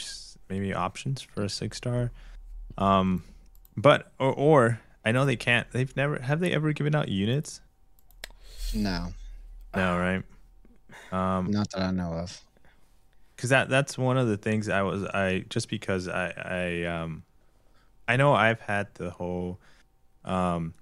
maybe 0.48 0.72
options 0.74 1.20
for 1.22 1.44
a 1.44 1.48
six 1.48 1.76
star, 1.76 2.10
um, 2.78 3.22
but 3.76 4.12
or 4.18 4.32
or 4.32 4.80
I 5.04 5.12
know 5.12 5.24
they 5.24 5.36
can't. 5.36 5.70
They've 5.72 5.94
never 5.96 6.18
have 6.20 6.40
they 6.40 6.52
ever 6.52 6.72
given 6.72 6.94
out 6.94 7.08
units? 7.08 7.60
No, 8.74 9.12
No, 9.74 9.98
right? 9.98 10.22
Um, 11.12 11.50
not 11.50 11.70
that 11.70 11.82
I 11.82 11.90
know 11.90 12.12
of. 12.12 12.40
because 13.34 13.50
that 13.50 13.68
that's 13.68 13.98
one 13.98 14.16
of 14.16 14.28
the 14.28 14.36
things 14.36 14.68
I 14.68 14.82
was 14.82 15.04
I 15.04 15.44
just 15.48 15.68
because 15.68 16.08
I 16.08 16.30
I 16.36 16.84
um 16.84 17.24
I 18.10 18.16
know 18.16 18.34
I've 18.34 18.60
had 18.60 18.88
the 18.94 19.10
whole 19.10 19.60
um 20.24 20.74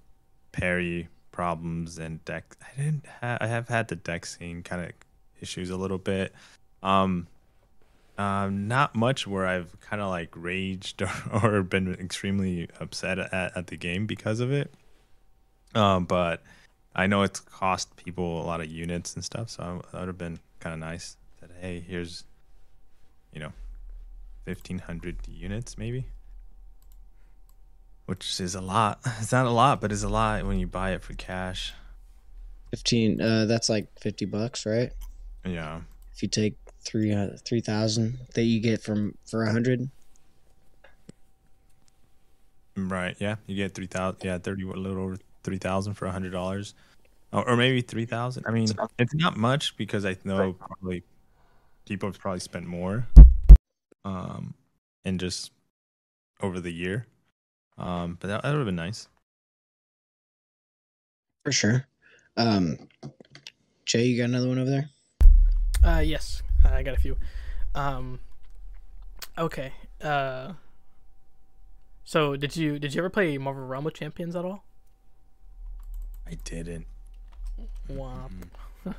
parry 0.51 1.09
problems 1.31 1.99
and 1.99 2.25
deck 2.25 2.55
I 2.59 2.81
didn't 2.81 3.05
ha- 3.21 3.37
I 3.39 3.45
have 3.45 3.67
had 3.69 3.87
the 3.87 3.95
desync 3.95 4.65
kind 4.65 4.83
of 4.83 4.91
issues 5.39 5.69
a 5.69 5.77
little 5.77 5.99
bit. 5.99 6.33
Um 6.81 7.27
um 8.17 8.67
not 8.67 8.95
much 8.95 9.27
where 9.27 9.45
I've 9.45 9.79
kind 9.79 10.01
of 10.01 10.09
like 10.09 10.29
raged 10.35 11.03
or, 11.03 11.11
or 11.43 11.61
been 11.61 11.93
extremely 11.93 12.67
upset 12.79 13.19
at, 13.19 13.55
at 13.55 13.67
the 13.67 13.77
game 13.77 14.07
because 14.07 14.39
of 14.39 14.51
it. 14.51 14.73
Um 15.75 16.05
but 16.05 16.41
I 16.95 17.05
know 17.05 17.21
it's 17.21 17.41
cost 17.41 17.95
people 17.95 18.41
a 18.41 18.45
lot 18.45 18.59
of 18.59 18.71
units 18.71 19.13
and 19.13 19.23
stuff 19.23 19.51
so 19.51 19.83
that 19.91 19.99
would 19.99 20.07
have 20.07 20.17
been 20.17 20.39
kind 20.59 20.73
of 20.73 20.79
nice. 20.79 21.15
That 21.41 21.51
hey 21.61 21.79
here's 21.87 22.23
you 23.31 23.39
know 23.39 23.53
1500 24.45 25.27
units 25.27 25.77
maybe 25.77 26.07
which 28.09 28.39
is 28.39 28.55
a 28.55 28.61
lot 28.61 28.99
it's 29.21 29.31
not 29.31 29.45
a 29.45 29.51
lot 29.51 29.79
but 29.79 29.91
it's 29.91 30.03
a 30.03 30.09
lot 30.09 30.43
when 30.45 30.59
you 30.59 30.67
buy 30.67 30.91
it 30.91 31.01
for 31.03 31.13
cash 31.13 31.73
Fifteen. 32.71 33.19
Uh, 33.19 33.45
that's 33.45 33.67
like 33.67 33.87
fifty 33.99 34.25
bucks, 34.25 34.63
right? 34.63 34.91
yeah 35.43 35.81
If 36.13 36.21
you 36.21 36.29
take 36.29 36.55
three 36.85 37.11
uh, 37.11 37.29
three 37.43 37.61
thousand 37.61 38.19
that 38.35 38.43
you 38.43 38.59
get 38.59 38.81
from 38.83 39.15
for 39.25 39.43
a 39.43 39.51
hundred. 39.51 39.89
right 42.75 43.15
yeah 43.19 43.35
you 43.47 43.55
get 43.55 43.73
3000 43.73 44.19
yeah 44.23 44.37
30 44.37 44.63
a 44.63 44.65
little 44.73 45.03
over 45.03 45.17
3000 45.43 45.95
for 45.95 46.05
a 46.05 46.11
hundred 46.11 46.31
dollars 46.31 46.75
or, 47.33 47.49
or 47.49 47.57
maybe 47.57 47.81
3000 47.81 48.45
i 48.47 48.51
mean 48.51 48.69
it's 48.97 49.15
not 49.15 49.35
much 49.35 49.75
because 49.75 50.05
i 50.05 50.15
know 50.23 50.53
probably 50.53 51.03
people 51.85 52.07
have 52.07 52.17
probably 52.19 52.39
spent 52.39 52.65
more 52.65 53.05
um 54.05 54.53
and 55.03 55.19
just 55.19 55.51
over 56.41 56.59
the 56.61 56.71
year 56.71 57.05
um 57.79 58.17
but 58.19 58.27
that, 58.27 58.43
that 58.43 58.49
would 58.51 58.57
have 58.57 58.65
been 58.65 58.75
nice 58.75 59.07
For 61.45 61.51
sure. 61.51 61.85
Um, 62.37 62.77
Jay, 63.85 64.05
you 64.05 64.17
got 64.17 64.25
another 64.25 64.47
one 64.47 64.59
over 64.59 64.69
there? 64.69 64.89
Uh, 65.83 65.99
yes, 65.99 66.43
I 66.63 66.83
got 66.83 66.93
a 66.93 66.99
few. 66.99 67.17
Um, 67.73 68.19
okay. 69.37 69.73
Uh, 70.01 70.53
so 72.03 72.35
did 72.35 72.55
you 72.55 72.79
did 72.79 72.93
you 72.93 72.99
ever 72.99 73.09
play 73.09 73.37
Marvel 73.37 73.65
Realm 73.65 73.87
of 73.87 73.93
Champions 73.93 74.35
at 74.35 74.45
all? 74.45 74.63
i 76.27 76.35
didn't 76.43 76.85
Womp. 77.91 78.49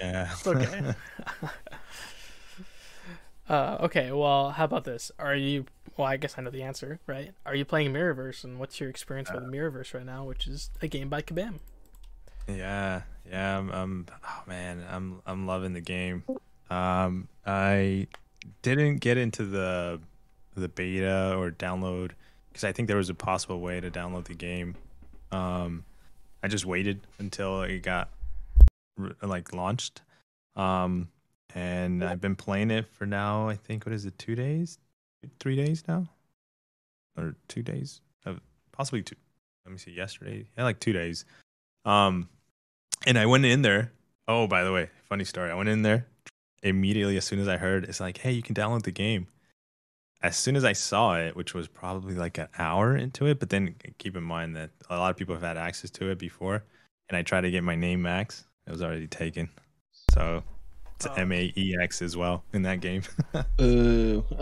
yeah 0.00 0.32
okay. 0.46 0.94
uh, 3.48 3.76
okay. 3.80 4.10
Well, 4.12 4.50
how 4.50 4.64
about 4.64 4.84
this? 4.84 5.12
Are 5.18 5.36
you? 5.36 5.66
Well, 5.98 6.06
I 6.06 6.16
guess 6.16 6.36
I 6.38 6.42
know 6.42 6.50
the 6.50 6.62
answer, 6.62 7.00
right? 7.08 7.32
Are 7.44 7.56
you 7.56 7.64
playing 7.64 7.92
Mirrorverse, 7.92 8.44
and 8.44 8.60
what's 8.60 8.78
your 8.78 8.88
experience 8.88 9.32
with 9.32 9.42
Mirrorverse 9.42 9.92
right 9.94 10.06
now, 10.06 10.24
which 10.24 10.46
is 10.46 10.70
a 10.80 10.86
game 10.86 11.08
by 11.08 11.22
Kabam? 11.22 11.54
Yeah, 12.46 13.02
yeah, 13.28 13.58
I'm, 13.58 13.70
I'm 13.70 14.06
oh 14.24 14.42
man, 14.46 14.84
I'm 14.88 15.20
I'm 15.26 15.46
loving 15.46 15.72
the 15.72 15.80
game. 15.80 16.22
Um, 16.70 17.26
I 17.44 18.06
didn't 18.62 18.98
get 18.98 19.18
into 19.18 19.44
the 19.44 20.00
the 20.54 20.68
beta 20.68 21.34
or 21.36 21.50
download 21.50 22.12
because 22.48 22.62
I 22.62 22.70
think 22.70 22.86
there 22.86 22.96
was 22.96 23.10
a 23.10 23.14
possible 23.14 23.60
way 23.60 23.80
to 23.80 23.90
download 23.90 24.26
the 24.26 24.34
game. 24.34 24.76
Um, 25.32 25.84
I 26.44 26.48
just 26.48 26.64
waited 26.64 27.00
until 27.18 27.62
it 27.62 27.82
got 27.82 28.10
like 29.20 29.52
launched. 29.52 30.02
Um, 30.54 31.08
and 31.56 32.04
I've 32.04 32.20
been 32.20 32.36
playing 32.36 32.70
it 32.70 32.86
for 32.92 33.04
now. 33.04 33.48
I 33.48 33.56
think 33.56 33.84
what 33.84 33.92
is 33.92 34.04
it? 34.06 34.16
Two 34.16 34.36
days, 34.36 34.78
three 35.40 35.56
days 35.56 35.84
now, 35.88 36.08
or 37.16 37.34
two 37.48 37.62
days? 37.62 38.00
Possibly 38.72 39.02
two. 39.02 39.16
Let 39.64 39.72
me 39.72 39.78
see. 39.78 39.90
Yesterday, 39.90 40.46
yeah, 40.56 40.64
like 40.64 40.78
two 40.78 40.92
days. 40.92 41.24
Um, 41.84 42.28
and 43.06 43.18
I 43.18 43.26
went 43.26 43.44
in 43.44 43.62
there. 43.62 43.92
Oh, 44.28 44.46
by 44.46 44.62
the 44.62 44.72
way, 44.72 44.90
funny 45.08 45.24
story. 45.24 45.50
I 45.50 45.54
went 45.54 45.68
in 45.68 45.82
there 45.82 46.06
immediately 46.62 47.16
as 47.16 47.24
soon 47.24 47.38
as 47.38 47.48
I 47.48 47.56
heard 47.56 47.84
it's 47.84 48.00
like, 48.00 48.18
hey, 48.18 48.32
you 48.32 48.42
can 48.42 48.54
download 48.54 48.82
the 48.82 48.92
game. 48.92 49.26
As 50.22 50.36
soon 50.36 50.56
as 50.56 50.64
I 50.64 50.72
saw 50.72 51.16
it, 51.16 51.36
which 51.36 51.54
was 51.54 51.68
probably 51.68 52.14
like 52.14 52.38
an 52.38 52.48
hour 52.58 52.96
into 52.96 53.26
it, 53.26 53.38
but 53.38 53.50
then 53.50 53.74
keep 53.98 54.16
in 54.16 54.24
mind 54.24 54.56
that 54.56 54.70
a 54.90 54.96
lot 54.96 55.10
of 55.10 55.16
people 55.16 55.34
have 55.34 55.42
had 55.42 55.56
access 55.56 55.90
to 55.90 56.10
it 56.10 56.18
before, 56.18 56.64
and 57.08 57.16
I 57.16 57.22
tried 57.22 57.42
to 57.42 57.50
get 57.50 57.62
my 57.62 57.76
name 57.76 58.02
max, 58.02 58.44
it 58.66 58.70
was 58.70 58.82
already 58.82 59.06
taken. 59.06 59.48
So 60.10 60.42
it's 60.98 61.06
Oh. 61.06 61.14
M 61.14 61.30
A 61.32 61.52
E 61.56 61.76
X 61.80 62.02
as 62.02 62.16
well 62.16 62.42
in 62.52 62.62
that 62.62 62.80
game. 62.80 63.02
Ooh. 63.60 64.24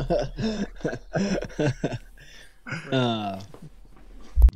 uh, 2.91 3.41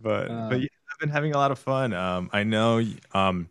but 0.03 0.31
Uh, 0.31 0.49
but 0.49 0.61
yeah, 0.61 0.69
I've 0.91 0.99
been 0.99 1.11
having 1.11 1.35
a 1.35 1.39
lot 1.39 1.51
of 1.51 1.59
fun. 1.59 1.93
Um, 1.93 2.31
I 2.33 2.43
know 2.43 2.83
um, 3.13 3.49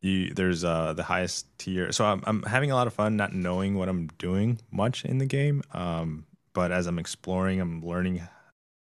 you 0.00 0.30
there's 0.30 0.64
uh 0.64 0.94
the 0.94 1.02
highest 1.02 1.46
tier, 1.58 1.92
so 1.92 2.06
I'm 2.06 2.22
I'm 2.26 2.42
having 2.44 2.70
a 2.70 2.74
lot 2.74 2.86
of 2.86 2.94
fun 2.94 3.16
not 3.16 3.34
knowing 3.34 3.74
what 3.74 3.90
I'm 3.90 4.06
doing 4.18 4.60
much 4.70 5.04
in 5.04 5.18
the 5.18 5.26
game. 5.26 5.62
Um, 5.72 6.24
but 6.54 6.72
as 6.72 6.86
I'm 6.86 6.98
exploring, 6.98 7.60
I'm 7.60 7.84
learning 7.84 8.26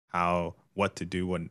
how 0.08 0.54
what 0.74 0.96
to 0.96 1.06
do, 1.06 1.26
what 1.26 1.42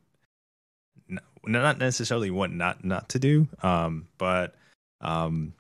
not 1.44 1.80
necessarily 1.80 2.30
what 2.30 2.52
not 2.52 2.84
not 2.86 3.10
to 3.10 3.20
do. 3.20 3.48
Um, 3.64 4.08
but 4.20 4.54
um, 5.00 5.54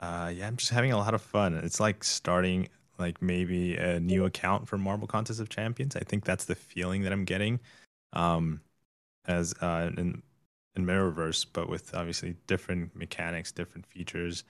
uh, 0.00 0.32
yeah, 0.34 0.46
I'm 0.46 0.56
just 0.56 0.70
having 0.70 0.92
a 0.92 0.98
lot 0.98 1.14
of 1.14 1.22
fun. 1.22 1.54
It's 1.54 1.80
like 1.80 2.04
starting 2.04 2.68
like 2.98 3.20
maybe 3.20 3.76
a 3.76 4.00
new 4.00 4.24
account 4.24 4.68
for 4.68 4.78
Marvel 4.78 5.06
Contest 5.06 5.40
of 5.40 5.48
Champions. 5.48 5.96
I 5.96 6.00
think 6.00 6.24
that's 6.24 6.46
the 6.46 6.54
feeling 6.54 7.02
that 7.02 7.12
I'm 7.12 7.24
getting. 7.24 7.60
Um, 8.12 8.60
as 9.26 9.54
uh, 9.60 9.90
in 9.96 10.22
in 10.76 10.86
Mirrorverse, 10.86 11.46
but 11.52 11.68
with 11.68 11.94
obviously 11.94 12.36
different 12.46 12.94
mechanics, 12.94 13.52
different 13.52 13.86
features. 13.86 14.44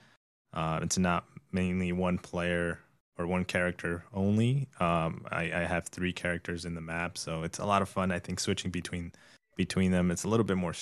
Uh, 0.53 0.79
it's 0.81 0.97
not 0.97 1.25
mainly 1.51 1.91
one 1.91 2.17
player 2.17 2.79
or 3.17 3.25
one 3.27 3.45
character 3.45 4.03
only. 4.13 4.67
Um, 4.79 5.25
I, 5.31 5.43
I 5.43 5.65
have 5.65 5.87
three 5.87 6.13
characters 6.13 6.65
in 6.65 6.75
the 6.75 6.81
map, 6.81 7.17
so 7.17 7.43
it's 7.43 7.59
a 7.59 7.65
lot 7.65 7.81
of 7.81 7.89
fun. 7.89 8.11
I 8.11 8.19
think 8.19 8.39
switching 8.39 8.71
between 8.71 9.11
between 9.55 9.91
them, 9.91 10.11
it's 10.11 10.23
a 10.23 10.29
little 10.29 10.43
bit 10.43 10.57
more. 10.57 10.73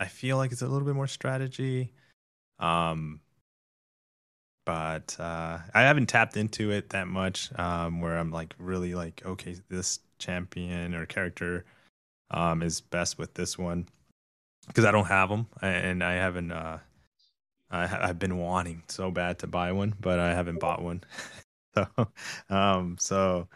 I 0.00 0.06
feel 0.06 0.36
like 0.36 0.52
it's 0.52 0.62
a 0.62 0.66
little 0.66 0.86
bit 0.86 0.94
more 0.94 1.06
strategy. 1.06 1.92
Um, 2.58 3.20
but 4.70 5.18
uh, 5.18 5.58
I 5.74 5.82
haven't 5.82 6.06
tapped 6.06 6.36
into 6.36 6.70
it 6.70 6.90
that 6.90 7.08
much. 7.08 7.50
Um, 7.58 8.00
where 8.00 8.16
I'm 8.16 8.30
like 8.30 8.54
really 8.56 8.94
like, 8.94 9.20
okay, 9.26 9.56
this 9.68 9.98
champion 10.20 10.94
or 10.94 11.06
character 11.06 11.64
um, 12.30 12.62
is 12.62 12.80
best 12.80 13.18
with 13.18 13.34
this 13.34 13.58
one 13.58 13.88
because 14.68 14.84
I 14.84 14.92
don't 14.92 15.06
have 15.06 15.28
them 15.28 15.48
and 15.60 16.04
I 16.04 16.12
haven't. 16.12 16.52
Uh, 16.52 16.78
I, 17.68 17.86
ha- 17.88 17.98
I've 18.00 18.20
been 18.20 18.38
wanting 18.38 18.84
so 18.86 19.10
bad 19.10 19.40
to 19.40 19.48
buy 19.48 19.72
one, 19.72 19.92
but 19.98 20.20
I 20.20 20.34
haven't 20.34 20.60
bought 20.60 20.82
one. 20.82 21.02
so, 21.74 21.86
um, 22.48 22.96
so, 23.00 23.48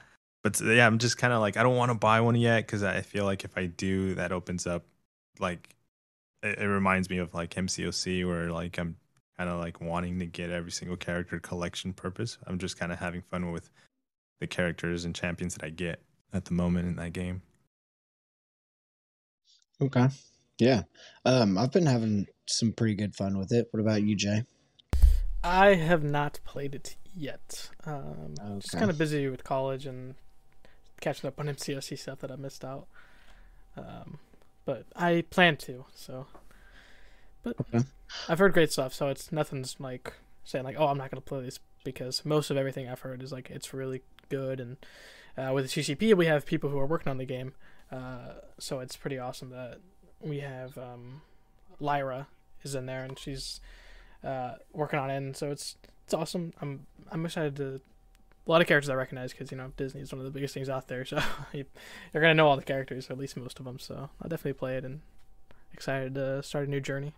but 0.43 0.61
yeah, 0.61 0.85
I'm 0.85 0.99
just 0.99 1.17
kind 1.17 1.33
of 1.33 1.41
like 1.41 1.57
I 1.57 1.62
don't 1.62 1.77
want 1.77 1.93
to 1.93 1.97
buy 1.97 2.23
one 2.23 2.35
yet 2.35 2.67
because 2.67 2.83
I 2.83 3.03
feel 3.03 3.25
like 3.25 3.45
if 3.45 3.57
I 3.57 3.67
do, 3.67 4.17
that 4.17 4.33
opens 4.33 4.67
up 4.67 4.83
like 5.39 5.77
it, 6.43 6.59
it 6.59 6.67
reminds 6.67 7.09
me 7.09 7.19
of 7.19 7.35
like 7.35 7.55
MCOC 7.55 8.27
where 8.27 8.51
like 8.51 8.79
I'm 8.79 8.97
kind 9.39 9.51
of 9.51 9.59
like 9.59 9.80
wanting 9.80 10.18
to 10.20 10.26
get 10.26 10.51
every 10.51 10.70
single 10.70 10.97
character 10.97 11.39
collection 11.41 11.93
purpose. 11.93 12.39
I'm 12.47 12.59
just 12.59 12.78
kind 12.78 12.93
of 12.93 12.99
having 12.99 13.22
fun 13.22 13.51
with 13.53 13.70
the 14.41 14.47
characters 14.47 15.05
and 15.05 15.14
champions 15.14 15.55
that 15.55 15.64
I 15.64 15.70
get 15.70 16.01
at 16.32 16.45
the 16.45 16.55
moment 16.55 16.89
in 16.89 16.97
that 16.97 17.12
game. 17.12 17.43
Okay. 19.80 20.09
Yeah. 20.59 20.82
Um, 21.24 21.59
I've 21.59 21.72
been 21.72 21.87
having 21.87 22.26
some 22.47 22.72
pretty 22.72 22.95
good 22.95 23.14
fun 23.14 23.39
with 23.39 23.53
it. 23.53 23.68
What 23.70 23.80
about 23.80 24.03
you, 24.03 24.14
Jay? 24.14 24.45
I 25.43 25.74
have 25.74 26.03
not 26.03 26.41
played 26.45 26.74
it 26.74 26.97
yet. 27.14 27.70
Um, 27.85 28.35
Just 28.61 28.76
kind 28.76 28.91
of 28.91 28.99
busy 28.99 29.28
with 29.28 29.45
college 29.45 29.87
and 29.87 30.14
catching 31.01 31.28
up 31.28 31.39
on 31.39 31.47
MCOC 31.47 31.99
stuff 31.99 32.20
that 32.20 32.30
I 32.30 32.37
missed 32.37 32.64
out. 32.64 32.87
Um, 33.76 34.18
but 34.64 34.87
I 34.97 35.24
plan 35.28 35.57
to. 35.59 35.85
So, 35.95 36.26
but 37.45 37.55
Okay. 37.61 37.84
I've 38.28 38.38
heard 38.40 38.53
great 38.53 38.72
stuff. 38.72 38.92
So 38.95 39.09
it's 39.09 39.30
nothing's 39.30 39.78
like 39.78 40.12
saying 40.45 40.64
like, 40.64 40.76
oh, 40.78 40.88
I'm 40.88 40.99
not 40.99 41.11
gonna 41.11 41.20
play 41.20 41.42
this 41.42 41.61
because 41.84 42.24
most 42.24 42.51
of 42.51 42.57
everything 42.57 42.88
I've 42.88 43.01
heard 43.01 43.22
is 43.22 43.30
like 43.30 43.51
it's 43.51 43.72
really 43.72 44.03
good. 44.30 44.59
And 44.61 44.76
uh, 45.38 45.53
with 45.53 45.72
the 45.72 45.80
CCP, 45.82 46.14
we 46.14 46.26
have 46.26 46.47
people 46.47 46.70
who 46.70 46.78
are 46.78 46.86
working 46.86 47.11
on 47.11 47.18
the 47.18 47.24
game. 47.24 47.55
Uh, 47.92 48.34
so 48.59 48.80
it's 48.80 48.97
pretty 48.97 49.18
awesome 49.18 49.51
that 49.51 49.78
we 50.20 50.40
have 50.40 50.76
um, 50.78 51.20
Lyra 51.78 52.26
is 52.62 52.74
in 52.74 52.86
there 52.86 53.05
and 53.05 53.18
she's 53.18 53.61
uh, 54.24 54.55
working 54.72 54.99
on 54.99 55.11
it. 55.11 55.16
And 55.16 55.36
so 55.36 55.51
it's 55.51 55.76
it's 56.05 56.14
awesome. 56.14 56.53
I'm 56.61 56.86
I'm 57.12 57.24
excited 57.24 57.57
to 57.57 57.80
a 58.47 58.51
lot 58.51 58.61
of 58.61 58.66
characters 58.66 58.90
I 58.90 58.95
recognize 58.95 59.32
because 59.32 59.51
you 59.51 59.57
know 59.57 59.72
Disney 59.76 60.03
is 60.03 60.12
one 60.12 60.18
of 60.20 60.24
the 60.24 60.30
biggest 60.30 60.55
things 60.55 60.68
out 60.68 60.88
there. 60.88 61.05
So 61.05 61.20
you, 61.53 61.64
you're 62.12 62.22
gonna 62.22 62.34
know 62.34 62.47
all 62.49 62.57
the 62.57 62.62
characters, 62.62 63.09
or 63.09 63.14
at 63.14 63.18
least 63.18 63.36
most 63.36 63.59
of 63.59 63.64
them. 63.64 63.78
So 63.78 64.11
I'll 64.20 64.28
definitely 64.28 64.55
play 64.55 64.76
it 64.76 64.84
and 64.84 65.01
excited 65.72 66.14
to 66.14 66.42
start 66.42 66.66
a 66.68 66.70
new 66.70 66.80
journey. 66.80 67.14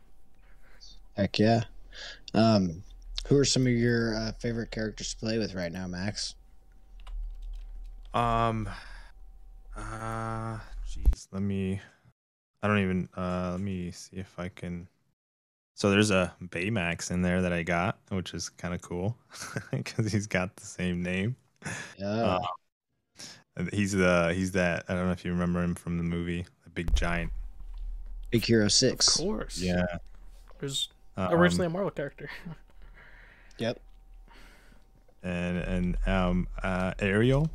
Heck 1.16 1.38
yeah. 1.38 1.64
Um, 2.34 2.82
who 3.26 3.38
are 3.38 3.44
some 3.44 3.66
of 3.66 3.72
your 3.72 4.14
uh, 4.14 4.32
favorite 4.32 4.70
characters 4.70 5.14
to 5.14 5.16
play 5.16 5.38
with 5.38 5.54
right 5.54 5.72
now, 5.72 5.86
Max? 5.86 6.34
Um, 8.12 8.68
uh, 9.76 10.58
jeez, 10.88 11.28
let 11.32 11.42
me. 11.42 11.80
I 12.62 12.68
don't 12.68 12.78
even. 12.78 13.08
Uh, 13.16 13.50
let 13.52 13.60
me 13.60 13.90
see 13.90 14.16
if 14.16 14.38
I 14.38 14.48
can. 14.48 14.88
So 15.74 15.90
there's 15.90 16.10
a 16.10 16.34
Baymax 16.42 17.10
in 17.10 17.20
there 17.22 17.42
that 17.42 17.52
I 17.52 17.62
got, 17.62 17.98
which 18.08 18.32
is 18.32 18.48
kind 18.48 18.74
of 18.74 18.80
cool 18.80 19.16
because 19.70 20.10
he's 20.10 20.26
got 20.26 20.56
the 20.56 20.64
same 20.64 21.02
name. 21.02 21.36
Yeah. 21.98 22.38
And 23.56 23.72
He's 23.72 23.92
the 23.92 24.32
he's 24.34 24.52
that 24.52 24.84
I 24.88 24.94
don't 24.94 25.06
know 25.06 25.12
if 25.12 25.24
you 25.24 25.32
remember 25.32 25.62
him 25.62 25.74
from 25.74 25.98
the 25.98 26.04
movie, 26.04 26.46
the 26.64 26.70
big 26.70 26.94
giant. 26.94 27.32
Big 28.30 28.44
Hero 28.44 28.68
Six. 28.68 29.18
Of 29.18 29.24
course, 29.24 29.58
Yeah. 29.58 29.84
There's 30.58 30.88
um, 31.16 31.32
originally 31.32 31.66
a 31.66 31.70
Marvel 31.70 31.90
character. 31.90 32.28
Yep. 33.58 33.80
and 35.22 35.56
and 35.56 35.96
um 36.06 36.46
uh 36.62 36.92
Ariel 36.98 37.48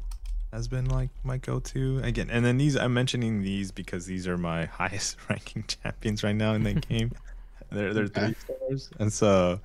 has 0.51 0.67
been 0.67 0.85
like 0.85 1.09
my 1.23 1.37
go-to 1.37 1.99
again. 2.03 2.29
And 2.31 2.43
then 2.43 2.57
these 2.57 2.75
I'm 2.75 2.93
mentioning 2.93 3.41
these 3.43 3.71
because 3.71 4.05
these 4.07 4.27
are 4.27 4.37
my 4.37 4.65
highest 4.79 5.17
ranking 5.29 5.63
champions 5.67 6.23
right 6.23 6.35
now 6.35 6.53
in 6.53 6.63
the 6.63 6.73
game. 6.89 7.11
They're 7.71 7.93
they're 7.93 8.07
three 8.07 8.35
stars, 8.35 8.89
and 8.99 9.13
so 9.13 9.59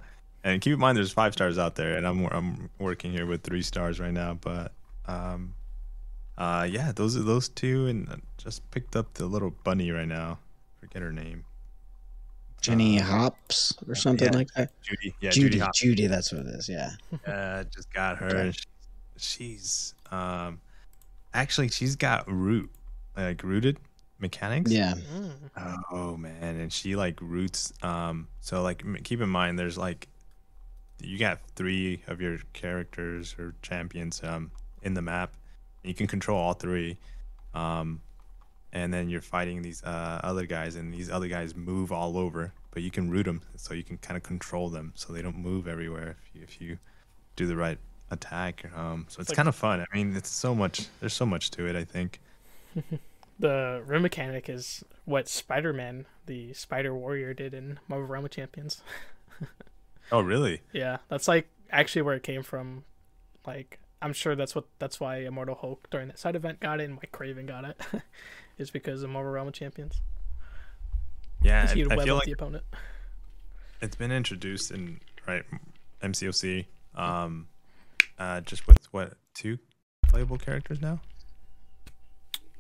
and 0.45 0.61
keep 0.61 0.75
in 0.75 0.79
mind 0.79 0.97
there's 0.99 1.11
five 1.13 1.33
stars 1.33 1.59
out 1.59 1.75
there, 1.75 1.97
and 1.97 2.07
I'm 2.07 2.27
I'm 2.27 2.71
working 2.79 3.11
here 3.13 3.27
with 3.27 3.43
three 3.43 3.63
stars 3.63 3.99
right 3.99 4.13
now. 4.13 4.35
But 4.35 4.73
um, 5.07 5.55
uh, 6.39 6.69
yeah, 6.71 6.93
those 6.95 7.17
are 7.17 7.23
those 7.23 7.49
two, 7.49 7.87
and 7.87 8.09
I 8.09 8.17
just 8.37 8.71
picked 8.71 8.95
up 8.95 9.15
the 9.15 9.27
little 9.27 9.51
bunny 9.65 9.91
right 9.91 10.07
now. 10.07 10.39
Forget 10.81 11.03
her 11.03 11.13
name, 11.13 11.45
Jenny 12.61 13.01
Uh, 13.01 13.05
Hopps 13.05 13.75
or 13.89 13.95
something 13.95 14.33
yeah. 14.33 14.39
like 14.39 14.49
that. 14.57 14.71
Judy. 14.83 15.15
Yeah, 15.21 15.31
Judy. 15.31 15.59
Judy. 15.59 15.71
Judy, 15.75 16.07
that's 16.07 16.33
what 16.33 16.47
it 16.47 16.49
is. 16.49 16.69
Yeah. 16.69 16.91
uh, 17.27 17.65
just 17.75 17.93
got 17.93 18.19
her. 18.19 18.53
She's 19.17 19.95
um, 20.11 20.61
actually 21.33 21.69
she's 21.69 21.97
got 21.97 22.31
root 22.31 22.71
like 23.17 23.43
rooted 23.43 23.79
mechanics. 24.19 24.71
Yeah. 24.71 24.95
Mm. 25.15 25.83
Oh 25.91 26.17
man, 26.17 26.57
and 26.57 26.73
she 26.73 26.97
like 26.97 27.21
roots. 27.21 27.73
Um, 27.83 28.29
so 28.41 28.63
like 28.63 28.85
keep 29.05 29.21
in 29.21 29.29
mind, 29.29 29.59
there's 29.59 29.79
like 29.79 30.09
you 31.01 31.19
got 31.19 31.41
three 31.55 32.03
of 32.07 32.21
your 32.21 32.39
characters 32.53 33.37
or 33.39 33.55
champions 33.63 34.23
um 34.25 34.51
in 34.83 34.95
the 34.95 35.03
map. 35.03 35.35
And 35.83 35.89
you 35.91 35.95
can 35.95 36.07
control 36.07 36.39
all 36.39 36.55
three. 36.55 36.99
Um, 37.55 38.01
and 38.77 38.93
then 38.93 39.09
you're 39.09 39.21
fighting 39.23 39.63
these 39.63 39.83
uh, 39.85 40.21
other 40.23 40.47
guys, 40.47 40.77
and 40.77 40.93
these 40.93 41.11
other 41.11 41.29
guys 41.29 41.55
move 41.57 41.91
all 41.93 42.17
over, 42.19 42.53
but 42.73 42.83
you 42.83 42.91
can 42.91 43.11
root 43.11 43.25
them, 43.25 43.41
so 43.57 43.75
you 43.75 43.83
can 43.83 43.97
kind 43.99 44.17
of 44.17 44.23
control 44.23 44.69
them, 44.69 44.93
so 44.95 45.13
they 45.13 45.23
don't 45.23 45.39
move 45.39 45.67
everywhere 45.67 46.17
if 46.23 46.31
you, 46.35 46.43
if 46.43 46.61
you 46.61 46.79
do 47.37 47.47
the 47.47 47.57
right 47.57 47.79
attack. 48.11 48.65
Um, 48.77 49.07
so 49.09 49.21
it's 49.21 49.31
like- 49.31 49.37
kind 49.37 49.49
of 49.49 49.55
fun. 49.57 49.81
I 49.81 49.97
mean, 49.97 50.15
it's 50.17 50.29
so 50.29 50.55
much. 50.55 50.87
There's 51.01 51.15
so 51.15 51.27
much 51.27 51.51
to 51.53 51.67
it. 51.67 51.75
I 51.77 51.85
think. 51.85 52.21
The 53.39 53.83
room 53.85 54.01
mechanic 54.01 54.49
is 54.49 54.83
what 55.05 55.29
Spider-Man, 55.29 56.07
the 56.25 56.55
Spider 56.55 56.95
Warrior, 56.95 57.35
did 57.35 57.53
in 57.53 57.79
Marvel 57.87 58.07
Realm 58.07 58.25
of 58.25 58.31
Champions. 58.31 58.83
Oh 60.11 60.21
really? 60.21 60.63
Yeah, 60.73 60.99
that's 61.09 61.27
like 61.29 61.49
actually 61.71 62.03
where 62.03 62.15
it 62.15 62.23
came 62.23 62.43
from. 62.43 62.85
Like, 63.47 63.81
I'm 64.01 64.13
sure 64.13 64.37
that's 64.37 64.55
what 64.55 64.65
that's 64.79 65.01
why 65.01 65.17
Immortal 65.19 65.57
Hulk 65.57 65.89
during 65.91 66.07
that 66.09 66.19
side 66.19 66.37
event 66.37 66.61
got 66.61 66.81
it, 66.81 66.85
and 66.85 66.95
Mike 66.95 67.11
Kraven 67.13 67.45
got 67.47 67.65
it, 67.65 67.81
is 68.59 68.71
because 68.71 69.03
of 69.03 69.11
Marvel 69.11 69.33
Realm 69.33 69.49
of 69.49 69.55
Champions. 69.55 70.01
Yeah, 71.43 71.67
He'd 71.73 71.93
I 71.93 72.05
feel 72.05 72.17
like 72.17 72.25
the 72.27 72.33
opponent. 72.33 72.65
it's 73.81 73.97
been 73.97 74.11
introduced 74.13 74.71
in 74.71 75.01
right 75.27 75.45
MCOC. 76.03 76.67
Um, 76.95 77.49
uh, 78.19 78.41
just 78.41 78.67
with 78.67 78.93
what 78.93 79.15
two 79.35 79.59
playable 80.09 80.39
characters 80.39 80.81
now? 80.81 81.01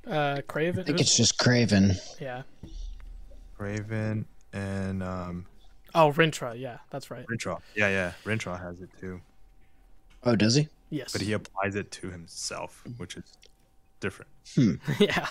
Uh, 0.07 0.37
Kraven. 0.47 0.81
I 0.81 0.83
think 0.85 1.01
it's 1.01 1.17
just 1.17 1.39
Kraven. 1.39 1.97
yeah. 2.21 2.43
Kraven 3.59 4.27
and 4.53 5.03
um 5.03 5.47
Oh, 5.95 6.13
Rintrah. 6.13 6.59
Yeah, 6.61 6.79
that's 6.91 7.11
right. 7.11 7.27
Rintrah. 7.27 7.59
Yeah, 7.75 7.89
yeah, 7.89 8.13
Rintrah 8.25 8.61
has 8.61 8.83
it 8.83 8.91
too, 9.01 9.21
Oh, 10.25 10.37
does 10.37 10.55
he? 10.57 10.69
Yes. 10.91 11.11
but 11.13 11.23
he 11.23 11.33
applies 11.33 11.75
it 11.75 11.91
to 11.93 12.11
himself, 12.11 12.85
which 12.99 13.17
is 13.17 13.25
different. 14.01 14.31
yeah. 14.99 15.27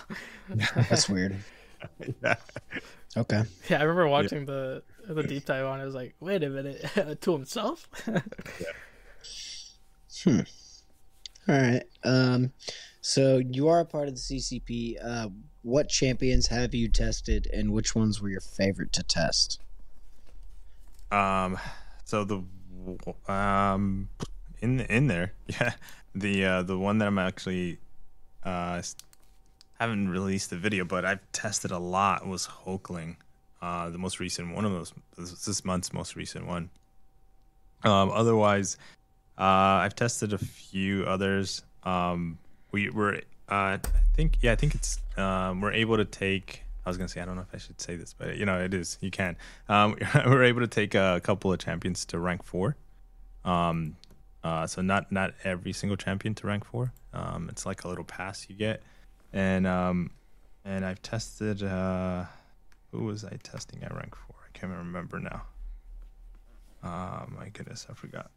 That's 0.74 1.08
weird. 1.08 1.36
yeah. 2.22 2.36
Okay. 3.16 3.44
Yeah, 3.70 3.78
I 3.78 3.84
remember 3.84 4.08
watching 4.08 4.44
the 4.44 4.82
the 5.08 5.22
deep 5.22 5.46
dive 5.46 5.64
on. 5.64 5.78
it. 5.80 5.84
I 5.84 5.86
was 5.86 5.94
like, 5.94 6.14
wait 6.20 6.42
a 6.42 6.50
minute, 6.50 6.84
to 7.22 7.32
himself. 7.32 7.88
yeah. 8.06 8.20
Hmm. 10.22 10.40
All 11.48 11.56
right. 11.56 11.82
Um, 12.04 12.52
so 13.00 13.38
you 13.38 13.68
are 13.68 13.80
a 13.80 13.86
part 13.86 14.08
of 14.08 14.14
the 14.16 14.20
CCP. 14.20 14.96
Uh, 15.02 15.28
what 15.62 15.88
champions 15.88 16.48
have 16.48 16.74
you 16.74 16.88
tested, 16.88 17.48
and 17.52 17.72
which 17.72 17.94
ones 17.94 18.20
were 18.20 18.28
your 18.28 18.42
favorite 18.42 18.92
to 18.92 19.02
test? 19.02 19.60
Um, 21.10 21.58
so 22.04 22.24
the 22.24 22.42
um 23.32 24.08
in 24.60 24.80
in 24.80 25.06
there, 25.06 25.32
yeah, 25.46 25.72
the 26.14 26.44
uh 26.44 26.62
the 26.62 26.78
one 26.78 26.98
that 26.98 27.08
I'm 27.08 27.18
actually 27.18 27.78
uh 28.46 28.82
haven't 29.78 30.08
released 30.08 30.50
the 30.50 30.56
video, 30.56 30.84
but 30.84 31.04
I've 31.04 31.20
tested 31.32 31.70
a 31.70 31.78
lot 31.78 32.26
was 32.26 32.46
Hulkling, 32.46 33.16
uh, 33.60 33.90
the 33.90 33.98
most 33.98 34.20
recent 34.20 34.54
one 34.54 34.64
of 34.64 34.72
those 34.72 34.92
this 35.16 35.64
month's 35.64 35.92
most 35.92 36.16
recent 36.16 36.46
one. 36.46 36.70
Um, 37.84 38.10
otherwise, 38.10 38.76
uh, 39.38 39.84
I've 39.84 39.94
tested 39.94 40.32
a 40.32 40.38
few 40.38 41.04
others. 41.04 41.62
Um, 41.84 42.38
we 42.72 42.90
were 42.90 43.16
uh, 43.48 43.78
I 43.78 43.80
think 44.14 44.38
yeah, 44.40 44.52
I 44.52 44.56
think 44.56 44.74
it's 44.74 44.98
um, 45.16 45.60
we're 45.60 45.72
able 45.72 45.96
to 45.96 46.04
take. 46.04 46.62
I 46.84 46.90
was 46.90 46.96
gonna 46.96 47.08
say 47.08 47.20
I 47.20 47.24
don't 47.24 47.36
know 47.36 47.42
if 47.42 47.54
I 47.54 47.58
should 47.58 47.80
say 47.80 47.96
this, 47.96 48.14
but 48.16 48.36
you 48.36 48.46
know 48.46 48.60
it 48.62 48.72
is. 48.72 48.98
You 49.00 49.10
can. 49.10 49.36
Um, 49.68 49.96
we're 50.26 50.44
able 50.44 50.60
to 50.60 50.68
take 50.68 50.94
a 50.94 51.20
couple 51.22 51.52
of 51.52 51.58
champions 51.58 52.04
to 52.06 52.18
rank 52.18 52.42
four. 52.44 52.76
Um, 53.44 53.96
uh, 54.42 54.66
so 54.66 54.82
not 54.82 55.12
not 55.12 55.34
every 55.44 55.72
single 55.72 55.96
champion 55.96 56.34
to 56.36 56.46
rank 56.46 56.64
four. 56.64 56.92
Um, 57.16 57.48
it's 57.48 57.64
like 57.64 57.84
a 57.84 57.88
little 57.88 58.04
pass 58.04 58.46
you 58.48 58.54
get, 58.54 58.82
and 59.32 59.66
um, 59.66 60.10
and 60.64 60.84
I've 60.84 61.00
tested. 61.00 61.62
Uh, 61.62 62.24
who 62.92 63.04
was 63.04 63.24
I 63.24 63.36
testing 63.42 63.82
at 63.82 63.94
rank 63.94 64.14
four? 64.14 64.36
I 64.44 64.58
can't 64.58 64.72
remember 64.72 65.18
now. 65.18 65.42
Oh 66.84 67.26
my 67.36 67.48
goodness, 67.52 67.86
I 67.90 67.94
forgot 67.94 68.30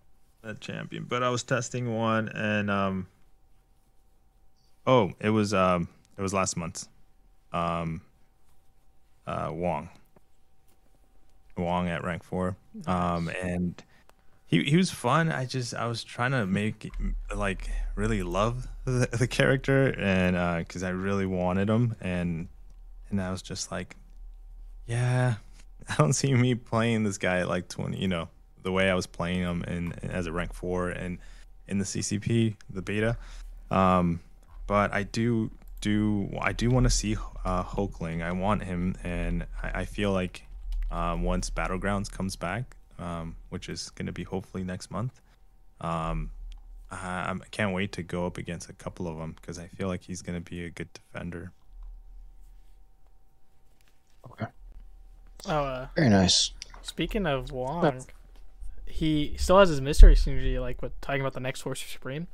that 0.43 0.61
champion. 0.61 1.05
But 1.07 1.23
I 1.23 1.29
was 1.29 1.43
testing 1.43 1.93
one, 1.93 2.29
and 2.29 2.71
um, 2.71 3.07
oh, 4.87 5.11
it 5.19 5.29
was 5.29 5.53
um, 5.53 5.89
it 6.17 6.21
was 6.21 6.33
last 6.33 6.55
month. 6.55 6.87
Um, 7.51 8.01
uh, 9.27 9.49
Wong. 9.51 9.89
Wong 11.57 11.89
at 11.89 12.03
rank 12.03 12.23
four. 12.23 12.55
Um, 12.87 13.29
and 13.41 13.83
he 14.49 14.63
he 14.63 14.77
was 14.77 14.89
fun. 14.89 15.31
I 15.31 15.45
just 15.45 15.75
I 15.75 15.85
was 15.85 16.03
trying 16.03 16.31
to 16.31 16.45
make 16.45 16.91
like 17.33 17.69
really 17.95 18.23
love 18.23 18.67
the, 18.83 19.07
the 19.11 19.27
character, 19.27 19.93
and 19.97 20.65
because 20.65 20.81
I 20.83 20.89
really 20.89 21.27
wanted 21.27 21.69
him, 21.69 21.95
and 22.01 22.47
and 23.11 23.21
I 23.21 23.29
was 23.29 23.43
just 23.43 23.71
like, 23.71 23.95
yeah, 24.87 25.35
I 25.89 25.95
don't 25.95 26.13
see 26.13 26.33
me 26.33 26.55
playing 26.55 27.03
this 27.03 27.19
guy 27.19 27.39
at 27.39 27.47
like 27.47 27.67
twenty. 27.67 27.99
You 27.99 28.07
know 28.07 28.29
the 28.63 28.71
way 28.71 28.89
I 28.89 28.95
was 28.95 29.07
playing 29.07 29.39
him 29.39 29.63
and 29.67 29.97
as 30.03 30.25
a 30.25 30.31
rank 30.33 30.53
four 30.53 30.89
and 30.89 31.19
in 31.67 31.77
the 31.77 31.85
CCP 31.85 32.55
the 32.69 32.81
beta. 32.81 33.17
Um, 33.69 34.19
but 34.65 34.91
I 34.93 35.03
do 35.03 35.51
do 35.79 36.29
I 36.41 36.53
do 36.53 36.71
want 36.71 36.85
to 36.85 36.89
see 36.89 37.15
uh, 37.45 37.63
Hulkling. 37.63 38.23
I 38.23 38.31
want 38.31 38.63
him, 38.63 38.95
and 39.03 39.45
I, 39.61 39.81
I 39.81 39.85
feel 39.85 40.11
like 40.11 40.47
um, 40.89 41.21
once 41.21 41.51
Battlegrounds 41.51 42.11
comes 42.11 42.35
back, 42.35 42.75
um, 42.99 43.35
which 43.49 43.69
is 43.69 43.89
going 43.91 44.05
to 44.05 44.11
be 44.11 44.23
hopefully 44.23 44.63
next 44.63 44.91
month, 44.91 45.21
um, 45.81 46.31
I, 46.91 47.31
I 47.31 47.35
can't 47.51 47.73
wait 47.73 47.91
to 47.93 48.03
go 48.03 48.25
up 48.25 48.37
against 48.37 48.69
a 48.69 48.73
couple 48.73 49.07
of 49.07 49.17
them 49.17 49.35
because 49.39 49.57
I 49.59 49.67
feel 49.67 49.87
like 49.87 50.03
he's 50.03 50.21
going 50.21 50.41
to 50.41 50.49
be 50.49 50.65
a 50.65 50.69
good 50.69 50.89
defender. 50.93 51.51
Okay. 54.31 54.45
Oh, 55.47 55.51
uh, 55.51 55.87
Very 55.95 56.09
nice. 56.09 56.51
speaking 56.81 57.25
of 57.25 57.51
Wong, 57.51 58.05
he 58.85 59.35
still 59.37 59.59
has 59.59 59.69
his 59.69 59.81
mystery 59.81 60.15
synergy, 60.15 60.59
like 60.59 60.81
with 60.81 60.99
talking 61.01 61.21
about 61.21 61.33
the 61.33 61.39
next 61.39 61.61
Sorcerer 61.61 61.87
Supreme. 61.87 62.27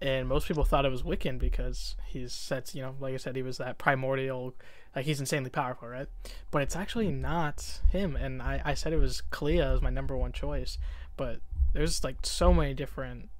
And 0.00 0.28
most 0.28 0.46
people 0.46 0.64
thought 0.64 0.84
it 0.84 0.90
was 0.90 1.02
Wiccan 1.02 1.38
because 1.38 1.96
he's 2.06 2.32
sets, 2.32 2.74
you 2.74 2.82
know, 2.82 2.94
like 3.00 3.14
I 3.14 3.16
said, 3.16 3.34
he 3.34 3.42
was 3.42 3.58
that 3.58 3.78
primordial, 3.78 4.54
like 4.94 5.06
he's 5.06 5.20
insanely 5.20 5.50
powerful, 5.50 5.88
right? 5.88 6.08
But 6.50 6.62
it's 6.62 6.76
actually 6.76 7.10
not 7.10 7.80
him. 7.90 8.14
And 8.14 8.42
I, 8.42 8.60
I 8.64 8.74
said 8.74 8.92
it 8.92 9.00
was 9.00 9.22
Clea 9.22 9.60
as 9.60 9.80
my 9.80 9.90
number 9.90 10.16
one 10.16 10.32
choice, 10.32 10.76
but 11.16 11.40
there's 11.72 12.04
like 12.04 12.16
so 12.22 12.52
many 12.52 12.74
different 12.74 13.30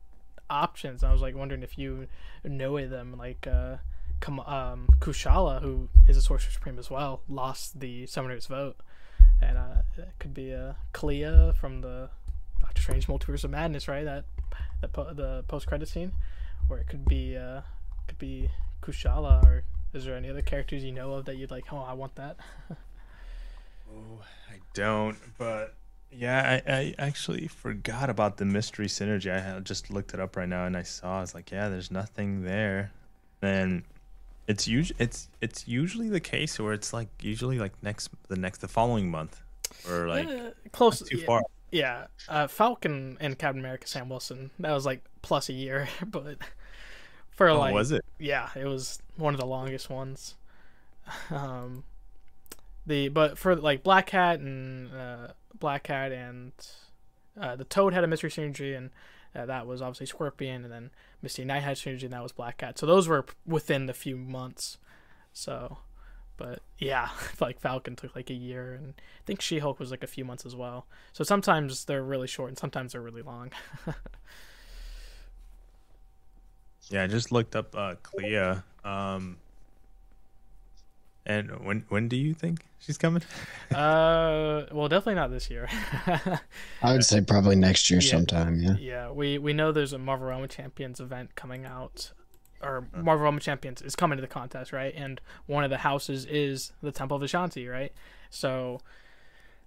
options. 0.48 1.04
I 1.04 1.12
was 1.12 1.20
like 1.20 1.34
wondering 1.34 1.62
if 1.62 1.78
you 1.78 2.06
know 2.44 2.76
of 2.78 2.90
them, 2.90 3.16
like 3.18 3.46
uh, 3.46 3.76
um, 4.26 4.88
Kushala, 4.98 5.60
who 5.62 5.88
is 6.08 6.16
a 6.16 6.22
Sorcerer 6.22 6.50
Supreme 6.50 6.78
as 6.78 6.90
well, 6.90 7.22
lost 7.28 7.80
the 7.80 8.06
Summoner's 8.06 8.46
vote, 8.46 8.76
and 9.40 9.58
uh, 9.58 9.82
it 9.96 10.14
could 10.18 10.34
be 10.34 10.54
uh, 10.54 10.74
Clea 10.92 11.52
from 11.58 11.80
the 11.80 12.10
Doctor 12.60 12.82
Strange 12.82 13.06
Multiverse 13.06 13.44
of 13.44 13.50
Madness, 13.50 13.88
right? 13.88 14.04
That 14.04 14.24
that 14.80 14.92
po- 14.92 15.12
the 15.12 15.44
post 15.48 15.66
credit 15.66 15.88
scene, 15.88 16.12
or 16.68 16.78
it 16.78 16.86
could 16.88 17.04
be 17.06 17.36
uh, 17.36 17.62
could 18.08 18.18
be 18.18 18.50
Kushala, 18.82 19.42
or 19.44 19.64
is 19.92 20.04
there 20.04 20.16
any 20.16 20.30
other 20.30 20.42
characters 20.42 20.84
you 20.84 20.92
know 20.92 21.14
of 21.14 21.24
that 21.26 21.36
you'd 21.36 21.50
like? 21.50 21.72
Oh, 21.72 21.78
I 21.78 21.92
want 21.94 22.14
that. 22.16 22.36
Oh, 23.88 24.20
I 24.50 24.58
don't, 24.74 25.16
but 25.38 25.74
yeah, 26.10 26.60
I, 26.66 26.72
I 26.72 26.94
actually 26.98 27.46
forgot 27.48 28.10
about 28.10 28.36
the 28.36 28.44
mystery 28.44 28.86
synergy. 28.86 29.30
I 29.32 29.60
just 29.60 29.90
looked 29.90 30.14
it 30.14 30.20
up 30.20 30.36
right 30.36 30.48
now, 30.48 30.64
and 30.64 30.76
I 30.76 30.82
saw. 30.82 31.18
I 31.18 31.20
was 31.20 31.34
like, 31.34 31.50
yeah, 31.50 31.68
there's 31.68 31.90
nothing 31.90 32.42
there. 32.42 32.92
And 33.42 33.84
it's 34.48 34.66
usually 34.66 34.96
it's 35.00 35.28
it's 35.40 35.68
usually 35.68 36.08
the 36.08 36.20
case 36.20 36.58
where 36.58 36.72
it's 36.72 36.92
like 36.92 37.08
usually 37.20 37.58
like 37.58 37.72
next 37.82 38.10
the 38.28 38.36
next 38.36 38.58
the 38.60 38.68
following 38.68 39.10
month, 39.10 39.42
or 39.88 40.08
like 40.08 40.28
Uh, 40.28 40.50
close 40.72 41.00
too 41.00 41.18
yeah, 41.18 41.26
far. 41.26 41.42
Yeah, 41.70 42.06
uh, 42.28 42.46
Falcon 42.46 43.16
and 43.20 43.38
Captain 43.38 43.60
America 43.60 43.86
Sam 43.86 44.08
Wilson. 44.08 44.50
That 44.58 44.72
was 44.72 44.86
like 44.86 45.04
plus 45.22 45.48
a 45.48 45.52
year, 45.52 45.88
but 46.06 46.38
for 47.36 47.48
Oh, 47.48 47.58
like 47.58 47.74
was 47.74 47.92
it? 47.92 48.04
yeah, 48.18 48.48
it 48.56 48.64
was 48.66 48.98
one 49.16 49.32
of 49.34 49.40
the 49.40 49.46
longest 49.46 49.88
ones. 49.90 50.34
Um, 51.30 51.84
the 52.84 53.08
but 53.08 53.38
for 53.38 53.54
like 53.54 53.84
Black 53.84 54.06
Cat 54.08 54.40
and 54.40 54.92
uh, 54.92 55.28
Black 55.56 55.84
Cat 55.84 56.10
and 56.10 56.52
uh, 57.40 57.54
the 57.54 57.64
Toad 57.64 57.92
had 57.94 58.02
a 58.02 58.08
mystery 58.08 58.30
synergy, 58.30 58.76
and 58.76 58.90
uh, 59.34 59.46
that 59.46 59.66
was 59.68 59.80
obviously 59.80 60.06
Scorpion, 60.06 60.64
and 60.64 60.72
then 60.72 60.90
Misty 61.22 61.44
Knight 61.44 61.62
had 61.62 61.76
synergy, 61.76 62.02
and 62.04 62.12
that 62.12 62.22
was 62.24 62.32
Black 62.32 62.58
Cat. 62.58 62.76
So 62.78 62.86
those 62.86 63.06
were 63.06 63.24
within 63.46 63.86
the 63.86 63.94
few 63.94 64.16
months. 64.16 64.78
So, 65.32 65.78
but 66.36 66.60
yeah, 66.78 67.10
like 67.40 67.60
Falcon 67.60 67.94
took 67.94 68.16
like 68.16 68.30
a 68.30 68.34
year, 68.34 68.74
and 68.74 68.94
I 68.98 69.22
think 69.26 69.40
She 69.40 69.60
Hulk 69.60 69.78
was 69.78 69.92
like 69.92 70.02
a 70.02 70.08
few 70.08 70.24
months 70.24 70.44
as 70.46 70.56
well. 70.56 70.86
So 71.12 71.22
sometimes 71.22 71.84
they're 71.84 72.02
really 72.02 72.26
short, 72.26 72.48
and 72.48 72.58
sometimes 72.58 72.92
they're 72.92 73.00
really 73.00 73.22
long. 73.22 73.52
Yeah, 76.88 77.02
I 77.02 77.06
just 77.06 77.32
looked 77.32 77.56
up 77.56 77.74
uh, 77.76 77.94
Clea. 78.02 78.56
Um, 78.84 79.38
and 81.24 81.64
when 81.64 81.84
when 81.88 82.08
do 82.08 82.16
you 82.16 82.32
think 82.34 82.66
she's 82.78 82.96
coming? 82.98 83.22
uh, 83.74 84.66
well, 84.70 84.88
definitely 84.88 85.16
not 85.16 85.30
this 85.30 85.50
year. 85.50 85.68
I 86.82 86.92
would 86.92 87.04
say 87.04 87.20
probably 87.20 87.56
next 87.56 87.90
year 87.90 88.00
Yeah. 88.00 88.10
sometime. 88.10 88.60
Yeah. 88.62 88.76
Yeah, 88.78 89.10
we 89.10 89.38
we 89.38 89.52
know 89.52 89.72
there's 89.72 89.92
a 89.92 89.98
Marvel 89.98 90.28
Realm 90.28 90.46
Champions 90.46 91.00
event 91.00 91.34
coming 91.34 91.64
out, 91.64 92.12
or 92.62 92.86
Marvel 92.94 93.24
Realm 93.24 93.40
Champions 93.40 93.82
is 93.82 93.96
coming 93.96 94.16
to 94.18 94.22
the 94.22 94.28
contest, 94.28 94.72
right? 94.72 94.94
And 94.96 95.20
one 95.46 95.64
of 95.64 95.70
the 95.70 95.78
houses 95.78 96.24
is 96.26 96.72
the 96.80 96.92
Temple 96.92 97.16
of 97.16 97.22
Ashanti, 97.24 97.66
right? 97.66 97.92
So, 98.30 98.80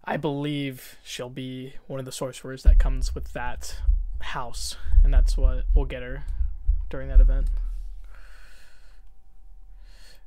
I 0.05 0.15
believe 0.15 0.95
she'll 1.03 1.30
be 1.30 1.74
one 1.88 1.99
of 1.99 2.05
the 2.05 2.11
sorcerers 2.13 2.63
that 2.63 2.80
comes 2.80 3.13
with 3.13 3.34
that 3.34 3.76
house, 4.22 4.78
and 5.03 5.13
that's 5.13 5.38
what 5.38 5.65
we'll 5.74 5.86
get 5.86 6.03
her 6.03 6.24
during 6.90 7.10
that 7.10 7.20
event. 7.20 7.48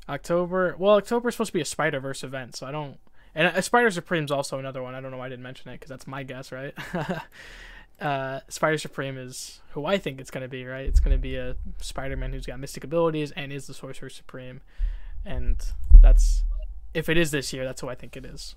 October, 0.09 0.75
well, 0.79 0.97
October 0.97 1.29
is 1.29 1.35
supposed 1.35 1.51
to 1.51 1.55
be 1.55 1.61
a 1.61 1.65
Spider 1.65 2.01
Verse 2.01 2.25
event, 2.25 2.57
so 2.57 2.67
I 2.67 2.73
don't. 2.73 2.99
And 3.35 3.49
uh, 3.49 3.61
Spider 3.61 3.91
Supreme's 3.91 4.31
also 4.31 4.59
another 4.59 4.83
one. 4.83 4.95
I 4.95 5.01
don't 5.01 5.11
know 5.11 5.17
why 5.17 5.27
I 5.27 5.29
didn't 5.29 5.45
mention 5.45 5.71
it 5.71 5.75
because 5.75 5.89
that's 5.89 6.07
my 6.07 6.23
guess, 6.23 6.53
right? 6.53 6.75
uh, 8.01 8.41
Spider 8.49 8.79
Supreme 8.79 9.17
is 9.17 9.61
who 9.71 9.87
I 9.87 9.99
think 9.99 10.21
it's 10.21 10.31
going 10.31 10.43
to 10.43 10.49
be, 10.49 10.67
right? 10.67 10.87
It's 10.87 11.01
going 11.01 11.17
to 11.17 11.21
be 11.21 11.37
a 11.37 11.57
Spider 11.81 12.17
Man 12.17 12.33
who's 12.33 12.47
got 12.47 12.59
mystic 12.59 12.85
abilities 12.85 13.31
and 13.33 13.53
is 13.53 13.67
the 13.67 13.75
Sorcerer 13.75 14.11
Supreme. 14.11 14.61
And 15.25 15.65
that's, 16.01 16.43
if 16.93 17.09
it 17.09 17.17
is 17.17 17.31
this 17.31 17.53
year, 17.53 17.65
that's 17.65 17.81
who 17.81 17.89
I 17.89 17.95
think 17.95 18.17
it 18.17 18.27
is. 18.27 18.55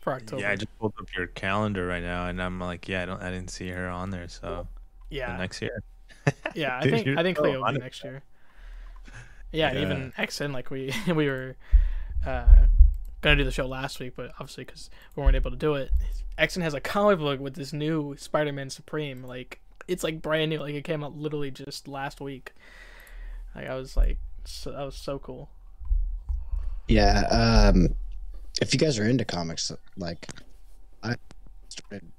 For 0.00 0.12
October. 0.12 0.42
Yeah, 0.42 0.50
I 0.50 0.56
just 0.56 0.78
pulled 0.78 0.92
up 1.00 1.06
your 1.16 1.28
calendar 1.28 1.86
right 1.86 2.02
now, 2.02 2.26
and 2.26 2.42
I'm 2.42 2.60
like, 2.60 2.88
yeah, 2.88 3.04
I 3.04 3.06
don't, 3.06 3.22
I 3.22 3.30
didn't 3.30 3.50
see 3.50 3.68
her 3.68 3.88
on 3.88 4.10
there. 4.10 4.28
So 4.28 4.66
yeah. 5.14 5.36
next 5.36 5.62
year. 5.62 5.82
Yeah, 6.54 6.78
I 6.78 6.82
Dude, 6.82 6.90
think 6.92 7.18
I 7.18 7.22
think 7.22 7.36
so 7.36 7.42
Clea 7.42 7.56
will 7.56 7.72
be 7.72 7.78
next 7.78 8.02
year. 8.02 8.22
Yeah, 9.52 9.68
and 9.68 9.78
Yeah. 9.78 9.84
even 9.84 10.12
XN 10.16 10.52
like 10.54 10.70
we 10.70 10.92
we 11.06 11.26
were 11.28 11.56
uh, 12.24 12.66
gonna 13.20 13.36
do 13.36 13.44
the 13.44 13.50
show 13.50 13.66
last 13.66 14.00
week, 14.00 14.14
but 14.16 14.30
obviously 14.40 14.64
because 14.64 14.88
we 15.14 15.22
weren't 15.22 15.36
able 15.36 15.50
to 15.50 15.56
do 15.56 15.74
it, 15.74 15.90
XN 16.38 16.62
has 16.62 16.72
a 16.72 16.80
comic 16.80 17.18
book 17.18 17.40
with 17.40 17.54
this 17.54 17.72
new 17.72 18.16
Spider-Man 18.16 18.70
Supreme. 18.70 19.22
Like 19.22 19.60
it's 19.86 20.02
like 20.02 20.22
brand 20.22 20.50
new. 20.50 20.60
Like 20.60 20.74
it 20.74 20.84
came 20.84 21.04
out 21.04 21.16
literally 21.16 21.50
just 21.50 21.88
last 21.88 22.20
week. 22.20 22.54
Like 23.54 23.68
I 23.68 23.74
was 23.74 23.96
like, 23.96 24.18
so, 24.44 24.72
that 24.72 24.82
was 24.82 24.96
so 24.96 25.18
cool. 25.18 25.50
Yeah. 26.88 27.20
Um, 27.72 27.94
if 28.60 28.72
you 28.72 28.78
guys 28.78 28.98
are 28.98 29.06
into 29.06 29.24
comics, 29.24 29.70
like 29.96 30.26
I 31.02 31.16
started. 31.68 32.10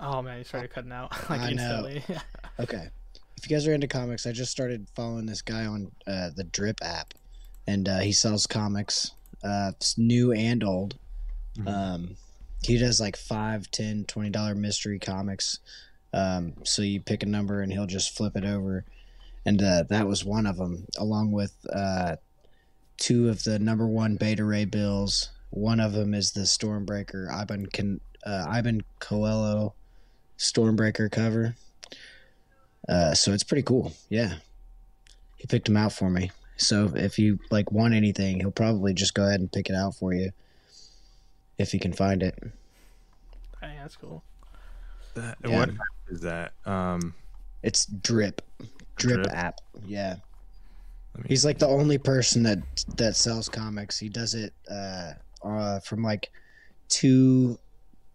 Oh 0.00 0.22
man, 0.22 0.38
you 0.38 0.44
started 0.44 0.70
cutting 0.70 0.92
out 0.92 1.10
like 1.30 1.40
I 1.40 1.50
know. 1.52 1.88
Okay. 2.60 2.88
If 3.36 3.48
you 3.48 3.54
guys 3.56 3.68
are 3.68 3.72
into 3.72 3.86
comics, 3.86 4.26
I 4.26 4.32
just 4.32 4.50
started 4.50 4.88
following 4.96 5.26
this 5.26 5.42
guy 5.42 5.64
on 5.64 5.92
uh, 6.08 6.30
the 6.34 6.42
Drip 6.42 6.78
app, 6.82 7.14
and 7.68 7.88
uh, 7.88 7.98
he 8.00 8.10
sells 8.10 8.48
comics, 8.48 9.12
uh, 9.44 9.70
new 9.96 10.32
and 10.32 10.64
old. 10.64 10.96
Mhm. 11.56 11.68
Um, 11.68 12.16
he 12.64 12.76
does 12.78 13.00
like 13.00 13.16
five, 13.16 13.70
ten, 13.70 14.04
twenty 14.06 14.30
dollar 14.30 14.56
mystery 14.56 14.98
comics. 14.98 15.60
Um, 16.12 16.54
so 16.64 16.82
you 16.82 17.00
pick 17.00 17.22
a 17.22 17.26
number 17.26 17.60
and 17.60 17.72
he'll 17.72 17.86
just 17.86 18.16
flip 18.16 18.36
it 18.36 18.44
over, 18.44 18.84
and 19.46 19.62
uh, 19.62 19.84
that 19.88 20.08
was 20.08 20.24
one 20.24 20.46
of 20.46 20.56
them, 20.56 20.86
along 20.96 21.30
with 21.30 21.54
uh, 21.72 22.16
two 22.96 23.28
of 23.28 23.44
the 23.44 23.60
number 23.60 23.86
one 23.86 24.16
Beta 24.16 24.44
Ray 24.44 24.64
bills. 24.64 25.30
One 25.50 25.78
of 25.78 25.92
them 25.92 26.12
is 26.12 26.32
the 26.32 26.40
Stormbreaker 26.40 27.32
Ivan 27.32 27.66
Can 27.66 28.00
uh, 28.26 28.46
Ivan 28.48 28.82
Coelho 28.98 29.74
Stormbreaker 30.38 31.10
cover. 31.10 31.54
Uh, 32.88 33.12
so 33.14 33.32
it's 33.32 33.42
pretty 33.44 33.62
cool. 33.62 33.92
Yeah, 34.08 34.34
he 35.36 35.46
picked 35.46 35.66
them 35.66 35.76
out 35.76 35.92
for 35.92 36.08
me. 36.08 36.30
So 36.56 36.90
if 36.94 37.18
you 37.18 37.38
like 37.50 37.70
want 37.70 37.94
anything, 37.94 38.40
he'll 38.40 38.50
probably 38.50 38.94
just 38.94 39.14
go 39.14 39.26
ahead 39.26 39.40
and 39.40 39.50
pick 39.52 39.68
it 39.68 39.74
out 39.76 39.94
for 39.94 40.12
you 40.14 40.30
if 41.58 41.70
he 41.72 41.78
can 41.78 41.92
find 41.92 42.22
it. 42.22 42.36
Hey, 43.60 43.74
that's 43.80 43.96
cool. 43.96 44.22
That, 45.14 45.36
Yeah. 45.44 45.58
What 45.58 45.68
app 45.70 45.76
is 46.08 46.20
that? 46.22 46.52
Um, 46.64 47.14
It's 47.62 47.86
Drip, 47.86 48.40
Drip, 48.96 49.22
Drip? 49.22 49.26
app. 49.32 49.60
Yeah, 49.84 50.16
me- 51.16 51.24
he's 51.26 51.44
like 51.44 51.58
the 51.58 51.68
only 51.68 51.98
person 51.98 52.42
that 52.44 52.58
that 52.96 53.16
sells 53.16 53.48
comics. 53.48 53.98
He 53.98 54.08
does 54.08 54.34
it 54.34 54.52
uh, 54.70 55.12
uh 55.44 55.80
from 55.80 56.02
like 56.02 56.30
two 56.88 57.58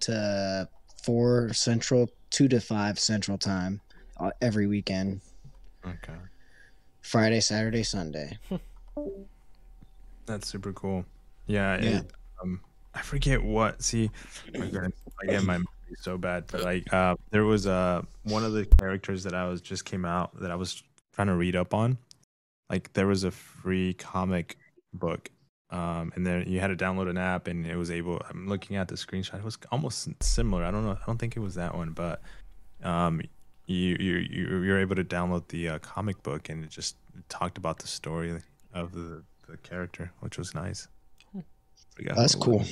to 0.01 0.67
four 1.03 1.53
central, 1.53 2.09
two 2.29 2.47
to 2.47 2.59
five 2.59 2.99
central 2.99 3.37
time 3.37 3.81
uh, 4.19 4.31
every 4.41 4.67
weekend. 4.67 5.21
okay, 5.85 6.13
Friday, 7.01 7.39
Saturday, 7.39 7.83
Sunday. 7.83 8.37
that's 10.25 10.47
super 10.47 10.73
cool. 10.73 11.05
Yeah, 11.47 11.79
Yeah. 11.81 11.99
It, 11.99 12.11
um, 12.41 12.61
I 12.93 13.01
forget 13.01 13.43
what. 13.43 13.81
See, 13.81 14.09
my 14.53 14.67
goodness, 14.67 14.93
again, 15.23 15.45
my 15.45 15.53
memory 15.53 15.67
so 15.99 16.17
bad. 16.17 16.45
But 16.51 16.61
like, 16.61 16.91
uh, 16.93 17.15
there 17.31 17.45
was 17.45 17.67
uh 17.67 18.03
one 18.23 18.43
of 18.43 18.53
the 18.53 18.65
characters 18.65 19.23
that 19.23 19.33
I 19.33 19.47
was 19.47 19.61
just 19.61 19.85
came 19.85 20.05
out 20.05 20.39
that 20.39 20.51
I 20.51 20.55
was 20.55 20.83
trying 21.13 21.27
to 21.27 21.35
read 21.35 21.55
up 21.55 21.73
on. 21.73 21.97
Like, 22.69 22.93
there 22.93 23.07
was 23.07 23.23
a 23.23 23.31
free 23.31 23.93
comic 23.93 24.57
book. 24.93 25.29
Um, 25.73 26.13
and 26.15 26.25
then 26.25 26.45
you 26.47 26.59
had 26.59 26.67
to 26.67 26.75
download 26.75 27.09
an 27.09 27.17
app, 27.17 27.47
and 27.47 27.65
it 27.65 27.75
was 27.75 27.89
able. 27.89 28.21
I'm 28.29 28.47
looking 28.47 28.77
at 28.77 28.87
the 28.87 28.95
screenshot; 28.95 29.39
it 29.39 29.43
was 29.43 29.57
almost 29.71 30.07
similar. 30.21 30.63
I 30.63 30.71
don't 30.71 30.85
know. 30.85 30.91
I 30.91 31.05
don't 31.07 31.17
think 31.17 31.35
it 31.35 31.39
was 31.39 31.55
that 31.55 31.75
one, 31.75 31.91
but 31.91 32.21
um, 32.83 33.21
you 33.65 33.95
you 33.99 34.17
you 34.17 34.61
you're 34.61 34.79
able 34.79 34.95
to 34.95 35.03
download 35.03 35.47
the 35.47 35.69
uh, 35.69 35.79
comic 35.79 36.21
book 36.21 36.49
and 36.49 36.63
it 36.63 36.69
just 36.69 36.97
talked 37.29 37.57
about 37.57 37.79
the 37.79 37.87
story 37.87 38.39
of 38.73 38.91
the 38.93 39.23
the 39.47 39.57
character, 39.57 40.11
which 40.19 40.37
was 40.37 40.53
nice. 40.53 40.87
We 41.33 42.05
That's 42.05 42.35
cool. 42.35 42.63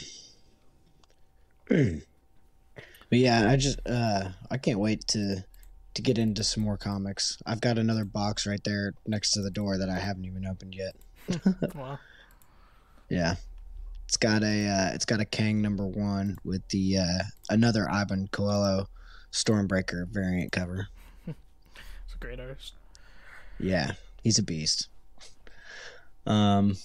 but 1.67 1.99
yeah, 3.09 3.49
I 3.49 3.55
just 3.55 3.79
uh 3.87 4.29
I 4.49 4.57
can't 4.57 4.79
wait 4.79 5.07
to 5.09 5.43
to 5.93 6.01
get 6.01 6.17
into 6.17 6.43
some 6.43 6.63
more 6.63 6.77
comics. 6.77 7.37
I've 7.45 7.61
got 7.61 7.77
another 7.77 8.05
box 8.05 8.45
right 8.47 8.63
there 8.63 8.93
next 9.05 9.31
to 9.31 9.41
the 9.41 9.51
door 9.51 9.77
that 9.77 9.89
I 9.89 9.99
haven't 9.99 10.25
even 10.25 10.45
opened 10.45 10.75
yet. 10.75 10.95
Well, 11.75 11.99
Yeah. 13.11 13.35
It's 14.05 14.15
got 14.15 14.41
a 14.41 14.67
uh, 14.67 14.91
it's 14.93 15.05
got 15.05 15.19
a 15.19 15.25
Kang 15.25 15.61
number 15.61 15.85
one 15.85 16.37
with 16.45 16.65
the 16.69 16.97
uh, 16.97 17.23
another 17.49 17.89
Ivan 17.91 18.29
Coelho 18.31 18.87
Stormbreaker 19.33 20.07
variant 20.07 20.53
cover. 20.53 20.87
it's 21.27 22.15
a 22.15 22.17
great 22.19 22.39
artist. 22.39 22.73
Yeah, 23.59 23.91
he's 24.23 24.39
a 24.39 24.43
beast. 24.43 24.87
Um, 26.25 26.77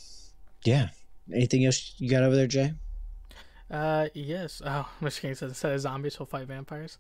yeah. 0.65 0.89
Anything 1.33 1.65
else 1.65 1.95
you 1.99 2.11
got 2.11 2.23
over 2.23 2.35
there, 2.35 2.47
Jay? 2.47 2.73
Uh, 3.71 4.09
yes. 4.15 4.63
Oh, 4.65 4.89
Michigan 5.01 5.35
says 5.35 5.51
instead 5.51 5.73
of 5.73 5.81
zombies, 5.81 6.17
he'll 6.17 6.27
fight 6.27 6.47
vampires. 6.49 6.99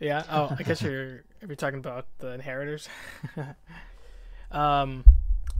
Yeah. 0.00 0.22
Oh, 0.30 0.54
I 0.56 0.62
guess 0.62 0.82
you're 0.82 1.24
if 1.40 1.48
you're 1.48 1.56
talking 1.56 1.80
about 1.80 2.06
the 2.18 2.32
inheritors. 2.32 2.88
um, 4.50 5.04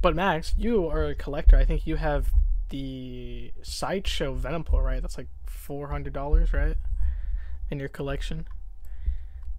but 0.05 0.15
Max, 0.15 0.55
you 0.59 0.87
are 0.89 1.05
a 1.05 1.15
collector. 1.15 1.57
I 1.57 1.65
think 1.65 1.87
you 1.87 1.97
have 1.97 2.34
the 2.71 3.53
sideshow 3.63 4.35
Venom 4.35 4.65
right? 4.73 5.01
That's 5.03 5.19
like 5.19 5.29
four 5.47 5.89
hundred 5.89 6.13
dollars, 6.13 6.53
right? 6.53 6.77
In 7.71 7.79
your 7.79 7.89
collection, 7.89 8.47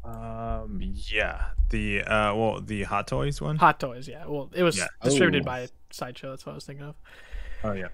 Um, 0.03 0.80
yeah, 1.10 1.45
the 1.70 2.01
uh, 2.03 2.36
well, 2.36 2.62
the 2.62 2.84
Hot 2.84 3.08
Toys 3.08 3.41
one. 3.41 3.58
Hot 3.58 3.80
Toys. 3.80 4.08
Yeah. 4.08 4.26
Well, 4.28 4.49
it 4.53 4.64
was 4.64 4.78
Yeah. 4.78 4.88
distributed 5.03 5.41
Oh. 5.43 5.45
by 5.45 5.68
Sideshow. 5.91 6.30
That's 6.30 6.45
what 6.45 6.51
I 6.51 6.56
was 6.56 6.66
thinking 6.66 6.86
of. 6.86 6.95
Oh 7.64 7.72
yeah. 7.72 7.88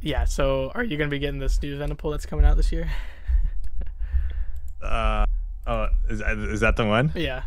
Yeah. 0.00 0.24
So, 0.24 0.72
are 0.74 0.82
you 0.82 0.96
gonna 0.96 1.10
be 1.10 1.18
getting 1.18 1.40
this 1.40 1.60
new 1.62 1.76
Venom 1.76 1.98
that's 2.02 2.24
coming 2.26 2.44
out 2.46 2.56
this 2.56 2.72
year? 2.72 2.90
Uh, 4.82 5.24
oh, 5.66 5.88
is 6.08 6.18
that, 6.20 6.38
is 6.38 6.60
that 6.60 6.76
the 6.76 6.86
one? 6.86 7.12
Yeah. 7.14 7.42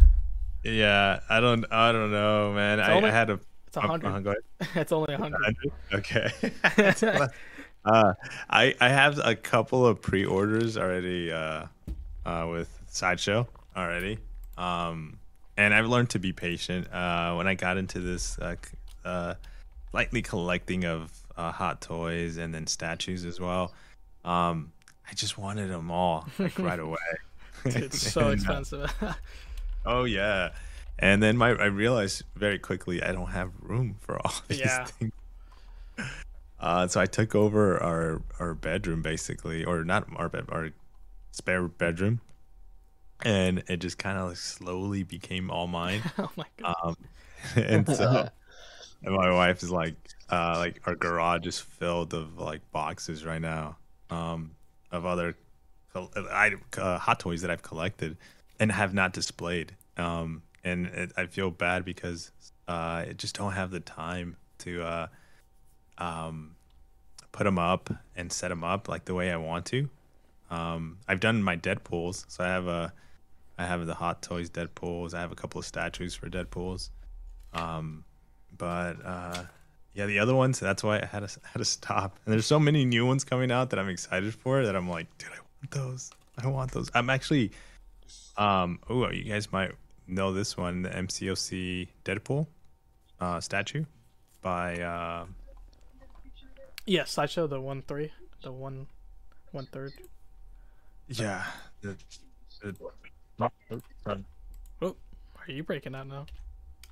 Yeah, 0.64 1.20
I 1.30 1.40
don't, 1.42 1.66
I 1.72 1.92
don't 1.92 2.12
know, 2.12 2.54
man. 2.54 2.80
I, 2.80 2.94
only- 2.94 3.10
I 3.10 3.12
had 3.12 3.30
a. 3.30 3.40
It's 3.78 4.04
a 4.04 4.10
hundred. 4.10 4.38
uh, 4.62 4.66
it's 4.76 4.92
only 4.92 5.14
a 5.14 5.18
hundred. 5.18 5.56
Okay. 5.94 6.32
uh, 7.86 8.14
I 8.50 8.76
I 8.80 8.90
have 8.90 9.20
a 9.24 9.36
couple 9.36 9.86
of 9.86 10.02
pre-orders 10.02 10.78
already 10.78 11.32
uh, 11.32 11.66
uh, 12.26 12.48
with 12.50 12.70
Sideshow 12.88 13.48
already. 13.76 14.20
Um, 14.58 15.20
and 15.58 15.74
I've 15.74 15.88
learned 15.88 16.10
to 16.12 16.20
be 16.20 16.34
patient. 16.34 16.92
Uh, 16.92 17.36
when 17.36 17.48
I 17.48 17.56
got 17.56 17.78
into 17.78 18.00
this 18.00 18.38
uh, 18.40 18.56
uh, 19.04 19.34
lightly 19.94 20.22
collecting 20.22 20.86
of 20.86 21.12
uh, 21.38 21.52
hot 21.52 21.82
toys 21.82 22.38
and 22.38 22.54
then 22.54 22.68
statues 22.68 23.26
as 23.26 23.40
well, 23.40 23.74
um, 24.24 24.72
I 25.10 25.14
just 25.14 25.38
wanted 25.38 25.70
them 25.70 25.92
all 25.92 26.28
like 26.40 26.58
right 26.60 26.80
away. 26.88 26.98
it's 27.66 28.02
so 28.12 28.22
And, 28.22 28.30
uh, 28.30 28.34
expensive. 28.34 28.94
Oh 29.86 30.04
yeah. 30.06 30.52
And 30.98 31.22
then 31.22 31.38
my 31.38 31.50
I 31.50 31.66
realized 31.66 32.24
very 32.36 32.60
quickly 32.60 33.04
I 33.04 33.12
don't 33.12 33.32
have 33.32 33.52
room 33.60 33.98
for 34.00 34.18
all 34.26 34.34
these 34.48 34.60
Yeah. 34.60 34.86
things. 34.86 35.12
Uh, 36.60 36.88
so 36.88 37.00
I 37.00 37.06
took 37.06 37.36
over 37.36 37.82
our 37.82 38.22
our 38.40 38.54
bedroom 38.54 39.02
basically, 39.02 39.64
or 39.64 39.84
not 39.84 40.08
our 40.16 40.30
bed, 40.30 40.46
our 40.50 40.72
spare 41.32 41.68
bedroom, 41.68 42.22
and 43.24 43.64
it 43.68 43.78
just 43.78 43.98
kind 43.98 44.18
of 44.18 44.30
like 44.30 44.38
slowly 44.38 45.04
became 45.04 45.52
all 45.52 45.68
mine. 45.68 46.02
oh 46.18 46.32
my 46.36 46.46
god. 46.58 46.76
Um, 46.84 46.96
and 47.56 47.88
so 47.88 48.30
and 49.04 49.16
my 49.16 49.32
wife 49.32 49.62
is 49.64 49.70
like, 49.72 49.96
uh, 50.32 50.56
like 50.58 50.82
our 50.86 50.96
garage 50.96 51.46
is 51.46 51.60
filled 51.60 52.14
of 52.14 52.40
like 52.40 52.62
boxes 52.72 53.26
right 53.26 53.42
now, 53.42 53.78
um, 54.10 54.52
of 54.92 55.06
other 55.06 55.36
I, 55.96 56.54
uh, 56.78 56.98
hot 56.98 57.20
toys 57.20 57.42
that 57.42 57.52
I've 57.52 57.62
collected 57.64 58.18
and 58.60 58.72
have 58.72 58.94
not 58.94 59.14
displayed. 59.14 59.76
Um, 59.98 60.42
and 60.66 60.88
it, 60.88 61.12
I 61.16 61.28
feel 61.28 61.52
bad 61.52 61.86
because 61.86 62.32
uh, 62.68 62.72
I 63.08 63.14
just 63.16 63.38
don't 63.38 63.54
have 63.54 63.72
the 63.72 63.80
time 63.80 64.36
to 64.60 64.84
uh, 64.84 65.08
um, 65.98 66.56
put 67.32 67.44
them 67.46 67.60
up 67.60 67.90
and 68.16 68.34
set 68.34 68.50
them 68.50 68.64
up 68.64 68.90
like 68.90 69.06
the 69.06 69.14
way 69.14 69.32
I 69.32 69.38
want 69.38 69.66
to. 69.68 69.88
Um, 70.50 70.98
I've 71.08 71.20
done 71.20 71.42
my 71.42 71.56
Deadpool's, 71.56 72.26
so 72.28 72.44
I 72.44 72.48
have 72.48 72.68
a, 72.68 72.92
I 73.58 73.66
have 73.66 73.86
the 73.86 73.94
Hot 73.94 74.22
Toys 74.22 74.50
Deadpool's. 74.50 75.14
I 75.14 75.22
have 75.22 75.32
a 75.32 75.36
couple 75.36 75.60
of 75.60 75.66
statues 75.66 76.16
for 76.16 76.30
Deadpool's. 76.30 76.90
Um, 77.54 78.04
but 78.58 78.96
uh, 79.06 79.44
yeah, 79.94 80.08
the 80.08 80.20
other 80.20 80.36
ones. 80.36 80.60
That's 80.60 80.84
why 80.84 81.00
I 81.02 81.06
had 81.06 81.28
to 81.28 81.40
had 81.44 81.60
to 81.60 81.66
stop. 81.66 82.18
And 82.26 82.34
there's 82.34 82.46
so 82.46 82.60
many 82.60 82.86
new 82.86 83.06
ones 83.06 83.24
coming 83.24 83.52
out 83.52 83.70
that 83.70 83.80
I'm 83.80 83.90
excited 83.90 84.34
for. 84.34 84.66
That 84.66 84.76
I'm 84.76 84.90
like, 84.90 85.08
dude, 85.18 85.30
I 85.30 85.40
want 85.62 85.72
those. 85.72 86.12
I 86.38 86.48
want 86.48 86.72
those. 86.72 86.92
I'm 86.94 87.10
actually, 87.10 87.52
um, 88.38 88.80
oh, 88.90 89.10
you 89.10 89.24
guys 89.24 89.52
might 89.52 89.72
know 90.08 90.34
this 90.34 90.58
one, 90.58 90.84
the 90.84 90.90
MCOC 90.90 91.88
Deadpool, 92.04 92.48
uh, 93.20 93.40
statue, 93.40 93.86
by 94.42 94.80
uh, 94.80 95.26
Yes, 96.86 97.12
sideshow 97.12 97.48
the 97.48 97.60
one 97.60 97.82
three, 97.82 98.12
the 98.44 98.52
one 98.52 98.88
one 99.52 99.66
third. 99.72 99.94
yeah, 101.08 101.44
the, 101.82 101.96
the, 102.62 102.76
Are 104.82 104.94
you 105.48 105.64
breaking 105.64 105.96
out 105.96 106.08
now? 106.08 106.26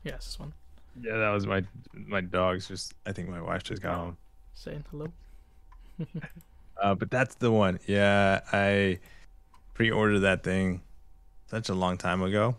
Yes, 0.04 0.26
this 0.26 0.40
one. 0.40 0.54
yeah, 1.02 1.18
that 1.18 1.30
was 1.30 1.46
my 1.46 1.64
my 1.94 2.22
dog's 2.22 2.68
just. 2.68 2.94
I 3.06 3.12
think 3.12 3.30
my 3.30 3.42
wife 3.42 3.64
just 3.64 3.82
got 3.82 3.96
home. 3.96 4.18
Saying 4.56 4.84
hello. 4.92 5.08
Uh, 6.82 6.96
but 6.96 7.12
that's 7.12 7.36
the 7.36 7.52
one. 7.52 7.80
Yeah, 7.86 8.42
I 8.52 8.98
pre-ordered 9.76 10.22
that 10.22 10.44
thing 10.44 10.82
such 11.46 11.70
a 11.70 11.74
long 11.76 11.98
time 11.98 12.24
ago. 12.24 12.56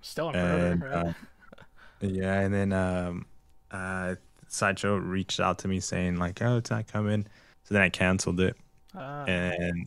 Still 0.00 0.28
on 0.28 0.36
and 0.36 0.80
pre-order, 0.80 0.96
right? 0.96 1.06
uh, 1.08 2.06
yeah, 2.06 2.40
and 2.40 2.54
then 2.54 2.72
um, 2.72 3.26
uh, 3.70 4.14
Sideshow 4.48 4.96
reached 4.96 5.40
out 5.40 5.58
to 5.60 5.68
me 5.68 5.80
saying 5.80 6.16
like, 6.16 6.40
"Oh, 6.42 6.56
it's 6.56 6.70
not 6.70 6.86
coming." 6.86 7.26
So 7.64 7.74
then 7.74 7.82
I 7.82 7.88
canceled 7.88 8.40
it, 8.40 8.56
Ah, 8.94 9.24
and 9.24 9.86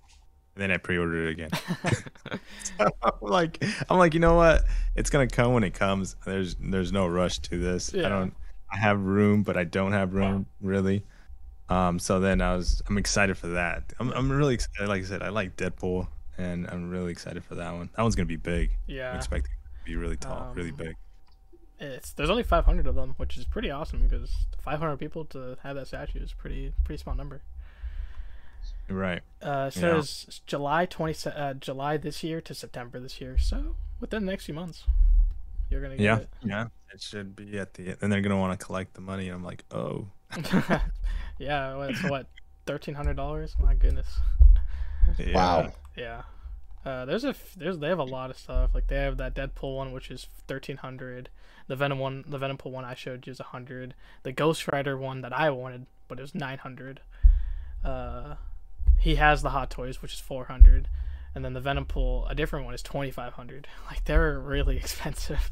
then 0.55 0.71
I 0.71 0.77
pre-ordered 0.77 1.27
it 1.27 1.31
again. 1.31 1.49
so 2.63 2.89
I'm 3.01 3.11
like, 3.21 3.63
I'm 3.89 3.97
like, 3.97 4.13
you 4.13 4.19
know 4.19 4.35
what? 4.35 4.63
It's 4.95 5.09
gonna 5.09 5.27
come 5.27 5.53
when 5.53 5.63
it 5.63 5.73
comes. 5.73 6.15
There's 6.25 6.55
there's 6.55 6.91
no 6.91 7.07
rush 7.07 7.39
to 7.39 7.57
this. 7.57 7.93
Yeah. 7.93 8.07
I 8.07 8.09
don't. 8.09 8.33
I 8.71 8.77
have 8.77 9.01
room, 9.01 9.43
but 9.43 9.57
I 9.57 9.65
don't 9.65 9.91
have 9.91 10.13
room 10.13 10.45
really. 10.61 11.03
Um, 11.71 11.99
so 11.99 12.19
then 12.19 12.41
I 12.41 12.55
was, 12.55 12.81
I'm 12.89 12.97
excited 12.97 13.37
for 13.37 13.47
that. 13.47 13.93
I'm, 13.99 14.11
I'm 14.11 14.29
really 14.29 14.53
excited. 14.55 14.89
Like 14.89 15.03
I 15.03 15.05
said, 15.05 15.23
I 15.23 15.29
like 15.29 15.55
Deadpool, 15.55 16.05
and 16.37 16.67
I'm 16.69 16.89
really 16.89 17.11
excited 17.11 17.45
for 17.45 17.55
that 17.55 17.73
one. 17.73 17.89
That 17.95 18.01
one's 18.01 18.15
gonna 18.15 18.25
be 18.25 18.35
big. 18.35 18.71
I'm 18.89 18.95
yeah. 18.95 19.15
expecting 19.15 19.51
it 19.51 19.60
to 19.60 19.60
be 19.83 19.95
really 19.95 20.17
tall, 20.17 20.51
really 20.55 20.69
Um, 20.71 20.75
big. 20.75 20.95
It's 21.79 22.13
there's 22.13 22.29
only 22.29 22.43
500 22.43 22.85
of 22.85 22.95
them, 22.95 23.15
which 23.17 23.37
is 23.37 23.45
pretty 23.45 23.71
awesome 23.71 24.07
because 24.07 24.45
500 24.59 24.97
people 24.97 25.25
to 25.25 25.57
have 25.63 25.75
that 25.75 25.87
statue 25.87 26.19
is 26.19 26.31
pretty 26.33 26.73
pretty 26.83 27.01
small 27.01 27.15
number. 27.15 27.41
Right. 28.87 29.21
Uh, 29.41 29.71
it 29.73 29.75
Yeah. 29.81 30.01
says 30.01 30.41
July 30.45 30.85
20 30.85 31.29
uh, 31.29 31.53
July 31.55 31.97
this 31.97 32.23
year 32.23 32.41
to 32.41 32.53
September 32.53 32.99
this 32.99 33.19
year. 33.19 33.37
So 33.37 33.75
within 33.99 34.25
the 34.25 34.31
next 34.31 34.45
few 34.45 34.53
months, 34.53 34.85
you're 35.69 35.81
gonna 35.81 35.95
get 35.97 36.03
Yeah, 36.03 36.17
it. 36.17 36.29
yeah. 36.43 36.67
It 36.93 37.01
should 37.01 37.35
be 37.35 37.57
at 37.57 37.73
the. 37.75 37.95
And 38.01 38.11
they're 38.11 38.21
gonna 38.21 38.37
want 38.39 38.59
to 38.59 38.63
collect 38.63 38.93
the 38.93 39.01
money. 39.01 39.27
And 39.29 39.35
I'm 39.37 39.43
like, 39.43 39.63
oh, 39.71 40.09
yeah, 41.39 41.81
it's 41.87 42.03
what 42.03 42.27
thirteen 42.67 42.93
hundred 42.95 43.15
dollars. 43.15 43.55
My 43.59 43.73
goodness. 43.73 44.19
yeah. 45.17 45.33
Wow. 45.33 45.73
Yeah. 45.95 46.21
Uh, 46.85 47.05
there's 47.05 47.23
a 47.23 47.29
f- 47.29 47.53
there's 47.55 47.77
they 47.79 47.89
have 47.89 47.99
a 47.99 48.03
lot 48.03 48.29
of 48.29 48.37
stuff. 48.37 48.71
Like 48.73 48.87
they 48.87 48.95
have 48.97 49.17
that 49.17 49.35
Deadpool 49.35 49.75
one, 49.77 49.91
which 49.91 50.09
is 50.09 50.27
thirteen 50.47 50.77
hundred. 50.77 51.29
The 51.67 51.75
Venom 51.75 51.99
one, 51.99 52.23
the 52.27 52.37
Venom 52.39 52.57
Pool 52.57 52.71
one 52.71 52.83
I 52.85 52.95
showed 52.95 53.25
you 53.27 53.31
is 53.31 53.39
a 53.39 53.43
hundred. 53.43 53.93
The 54.23 54.31
Ghost 54.31 54.67
Rider 54.67 54.97
one 54.97 55.21
that 55.21 55.31
I 55.31 55.51
wanted, 55.51 55.85
but 56.07 56.17
it 56.17 56.21
was 56.23 56.33
nine 56.35 56.57
hundred. 56.57 57.01
Uh, 57.85 58.35
he 58.99 59.15
has 59.15 59.41
the 59.41 59.51
Hot 59.51 59.69
Toys, 59.69 60.01
which 60.01 60.13
is 60.13 60.19
four 60.19 60.45
hundred, 60.45 60.87
and 61.35 61.45
then 61.45 61.53
the 61.53 61.61
Venom 61.61 61.85
Pool, 61.85 62.25
a 62.27 62.35
different 62.35 62.65
one, 62.65 62.73
is 62.73 62.81
twenty 62.81 63.11
five 63.11 63.33
hundred. 63.33 63.67
Like 63.89 64.03
they're 64.05 64.39
really 64.39 64.77
expensive. 64.83 65.49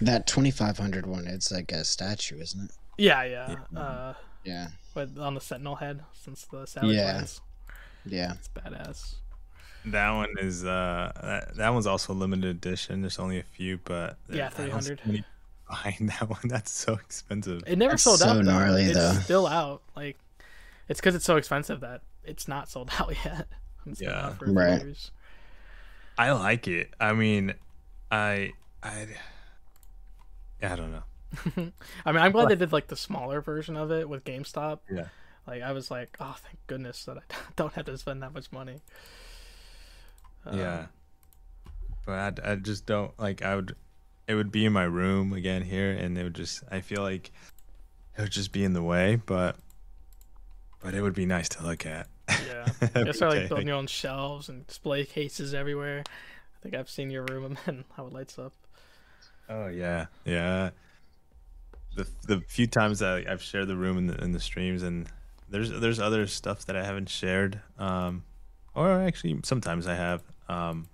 That 0.00 0.26
2500 0.28 1.06
one, 1.06 1.26
it's 1.26 1.50
like 1.50 1.72
a 1.72 1.84
statue, 1.84 2.38
isn't 2.40 2.66
it? 2.66 2.70
yeah, 2.98 3.24
yeah. 3.24 3.78
Uh, 3.80 4.14
Yeah. 4.44 4.68
but 4.94 5.18
on 5.18 5.34
the 5.34 5.40
Sentinel 5.40 5.74
head, 5.76 6.04
since 6.12 6.44
the 6.44 6.66
Savage 6.66 6.90
Yeah. 6.94 7.24
Yeah. 8.06 8.32
it's 8.34 8.48
badass. 8.48 9.14
That 9.86 10.10
one 10.12 10.34
is 10.38 10.64
uh 10.64 11.12
that, 11.22 11.56
that 11.56 11.68
one's 11.72 11.86
also 11.86 12.12
limited 12.12 12.44
edition. 12.50 13.00
There's 13.00 13.18
only 13.18 13.38
a 13.38 13.42
few, 13.42 13.78
but 13.84 14.16
Yeah, 14.28 14.50
I 14.58 14.66
don't 14.66 14.82
see 14.82 14.94
300. 14.94 15.00
many 15.06 15.24
Buying 15.70 16.06
that 16.18 16.28
one, 16.28 16.40
that's 16.44 16.70
so 16.70 16.94
expensive. 16.94 17.62
It 17.66 17.76
never 17.76 17.92
That's 17.92 18.02
sold 18.02 18.20
so 18.20 18.28
out. 18.28 18.34
though. 18.36 18.40
gnarly, 18.42 18.84
it's 18.84 18.94
though. 18.94 19.12
still 19.20 19.46
out. 19.46 19.82
Like, 19.94 20.16
it's 20.88 20.98
because 20.98 21.14
it's 21.14 21.26
so 21.26 21.36
expensive 21.36 21.80
that 21.80 22.00
it's 22.24 22.48
not 22.48 22.70
sold 22.70 22.90
out 22.98 23.12
yet. 23.24 23.48
It's 23.86 24.00
Yeah. 24.00 24.26
out 24.28 24.38
for 24.38 24.50
Right. 24.50 24.80
years. 24.82 25.10
I 26.16 26.32
like 26.32 26.66
it. 26.68 26.92
I 26.98 27.12
mean, 27.12 27.54
I 28.10 28.52
I 28.82 29.06
I 30.62 30.74
don't 30.76 30.90
know. 30.92 31.02
I 32.06 32.12
mean, 32.12 32.22
I'm 32.22 32.32
glad 32.32 32.48
they 32.48 32.56
did 32.56 32.72
like 32.72 32.86
the 32.88 32.96
smaller 32.96 33.40
version 33.42 33.76
of 33.76 33.92
it 33.92 34.08
with 34.08 34.24
GameStop. 34.24 34.78
Yeah. 34.90 35.08
Like 35.46 35.62
I 35.62 35.72
was 35.72 35.90
like, 35.90 36.16
oh, 36.18 36.34
thank 36.42 36.58
goodness 36.66 37.04
that 37.04 37.18
I 37.18 37.20
don't 37.56 37.72
have 37.74 37.84
to 37.86 37.96
spend 37.98 38.22
that 38.22 38.32
much 38.32 38.50
money. 38.52 38.80
Yeah. 40.52 40.78
Um, 40.80 40.88
But 42.06 42.40
I, 42.44 42.52
I 42.52 42.54
just 42.56 42.86
don't 42.86 43.18
like 43.18 43.42
I 43.42 43.54
would 43.56 43.76
it 44.26 44.34
would 44.34 44.50
be 44.52 44.64
in 44.66 44.72
my 44.72 44.84
room 44.84 45.32
again 45.32 45.62
here 45.62 45.90
and 45.92 46.16
it 46.18 46.22
would 46.24 46.34
just 46.34 46.62
I 46.70 46.80
feel 46.80 47.02
like 47.02 47.30
it 48.16 48.22
would 48.22 48.30
just 48.32 48.52
be 48.52 48.64
in 48.64 48.72
the 48.72 48.82
way, 48.82 49.16
but 49.16 49.56
but 50.82 50.94
it 50.94 51.02
would 51.02 51.14
be 51.14 51.26
nice 51.26 51.48
to 51.50 51.62
look 51.62 51.86
at. 51.86 52.08
Yeah. 52.28 52.66
You 53.04 53.12
start 53.12 53.34
like 53.34 53.48
building 53.48 53.68
your 53.68 53.76
own 53.76 53.86
shelves 53.86 54.48
and 54.48 54.66
display 54.66 55.04
cases 55.04 55.54
everywhere. 55.54 56.02
I 56.06 56.62
think 56.62 56.74
I've 56.74 56.90
seen 56.90 57.10
your 57.10 57.24
room 57.24 57.56
and 57.66 57.84
how 57.96 58.06
it 58.06 58.12
lights 58.12 58.38
up. 58.38 58.52
Oh 59.48 59.68
yeah, 59.68 60.06
yeah. 60.24 60.70
The 61.96 62.06
the 62.26 62.40
few 62.48 62.66
times 62.66 62.98
that 63.00 63.26
I've 63.28 63.42
shared 63.42 63.66
the 63.68 63.76
room 63.76 63.98
in 63.98 64.06
the 64.06 64.22
in 64.22 64.32
the 64.32 64.40
streams, 64.40 64.82
and 64.82 65.08
there's 65.48 65.70
there's 65.70 65.98
other 65.98 66.26
stuff 66.26 66.66
that 66.66 66.76
I 66.76 66.84
haven't 66.84 67.08
shared, 67.08 67.60
um, 67.78 68.24
or 68.74 69.00
actually 69.00 69.40
sometimes 69.44 69.86
I 69.86 69.94
have, 69.94 70.22
um, 70.48 70.88